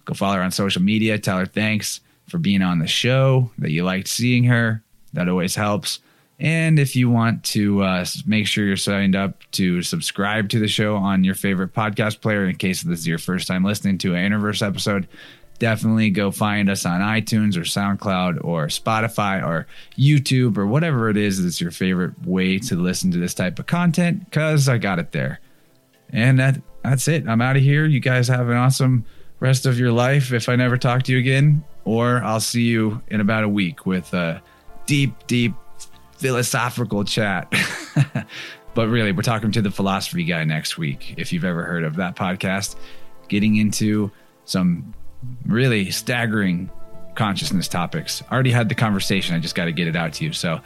go 0.06 0.14
follow 0.14 0.36
her 0.36 0.42
on 0.42 0.52
social 0.52 0.82
media. 0.82 1.20
Tell 1.20 1.38
her 1.38 1.46
thanks 1.46 2.00
for 2.30 2.38
being 2.38 2.62
on 2.62 2.80
the 2.80 2.88
show, 2.88 3.52
that 3.58 3.72
you 3.72 3.84
liked 3.84 4.08
seeing 4.08 4.46
her. 4.46 4.82
That 5.14 5.30
always 5.30 5.56
helps. 5.56 6.00
And 6.40 6.80
if 6.80 6.96
you 6.96 7.10
want 7.10 7.44
to 7.46 7.82
uh, 7.84 8.06
make 8.26 8.48
sure 8.48 8.66
you're 8.66 8.76
signed 8.76 9.16
up 9.16 9.40
to 9.52 9.82
subscribe 9.82 10.50
to 10.50 10.60
the 10.60 10.68
show 10.68 10.96
on 10.96 11.24
your 11.24 11.36
favorite 11.36 11.74
podcast 11.74 12.22
player, 12.22 12.46
in 12.46 12.56
case 12.56 12.84
this 12.84 13.00
is 13.00 13.08
your 13.08 13.18
first 13.18 13.48
time 13.48 13.64
listening 13.64 13.98
to 14.00 14.16
an 14.16 14.32
Interverse 14.32 14.66
episode, 14.66 15.08
definitely 15.60 16.10
go 16.10 16.32
find 16.32 16.70
us 16.70 16.86
on 16.86 17.02
iTunes 17.02 17.56
or 17.56 17.62
SoundCloud 17.62 18.44
or 18.44 18.68
Spotify 18.68 19.46
or 19.46 19.68
YouTube 19.98 20.58
or 20.58 20.66
whatever 20.68 21.10
it 21.10 21.18
is 21.18 21.42
that's 21.42 21.62
your 21.62 21.72
favorite 21.72 22.26
way 22.26 22.60
to 22.60 22.76
listen 22.76 23.12
to 23.12 23.18
this 23.18 23.34
type 23.34 23.60
of 23.60 23.66
content 23.66 24.26
because 24.26 24.68
I 24.68 24.78
got 24.78 25.00
it 25.00 25.12
there. 25.12 25.40
And 26.10 26.40
that 26.40 26.62
that's 26.84 27.08
it. 27.08 27.28
I'm 27.28 27.42
out 27.42 27.56
of 27.56 27.64
here. 27.64 27.86
You 27.86 28.00
guys 28.00 28.28
have 28.28 28.50
an 28.50 28.58
awesome 28.58 29.06
rest 29.40 29.66
of 29.66 29.80
your 29.80 29.92
life 29.92 30.32
if 30.34 30.50
I 30.50 30.56
never 30.56 30.78
talk 30.78 31.04
to 31.04 31.12
you 31.12 31.18
again, 31.18 31.64
or 31.84 32.24
I'll 32.24 32.40
see 32.40 32.64
you 32.64 33.02
in 33.08 33.22
about 33.22 33.44
a 33.44 33.50
week 33.50 33.86
with 33.86 34.14
a 34.14 34.42
deep, 34.86 35.28
deep 35.28 35.54
philosophical 36.18 37.04
chat. 37.04 37.52
but 38.74 38.88
really, 38.88 39.12
we're 39.12 39.24
talking 39.24 39.52
to 39.54 39.62
the 39.62 39.72
philosophy 39.72 40.24
guy 40.24 40.44
next 40.44 40.78
week. 40.78 41.16
If 41.18 41.34
you've 41.34 41.46
ever 41.46 41.64
heard 41.64 41.84
of 41.84 41.96
that 41.96 42.16
podcast, 42.16 42.76
getting 43.28 43.56
into 43.56 44.12
some 44.46 44.94
really 45.46 45.92
staggering 45.92 46.70
consciousness 47.16 47.68
topics. 47.68 48.24
I 48.30 48.34
already 48.34 48.52
had 48.52 48.70
the 48.70 48.76
conversation. 48.76 49.36
I 49.36 49.40
just 49.40 49.56
got 49.56 49.66
to 49.66 49.72
get 49.72 49.88
it 49.88 49.96
out 49.96 50.14
to 50.14 50.26
you. 50.26 50.34
So 50.34 50.60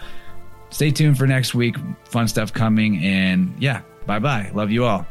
stay 0.70 0.92
tuned 0.92 1.18
for 1.18 1.28
next 1.28 1.54
week. 1.54 1.76
Fun 2.06 2.28
stuff 2.28 2.54
coming. 2.54 3.04
And 3.04 3.54
yeah, 3.60 3.82
bye 4.06 4.20
bye. 4.20 4.52
Love 4.54 4.72
you 4.72 4.86
all. 4.86 5.06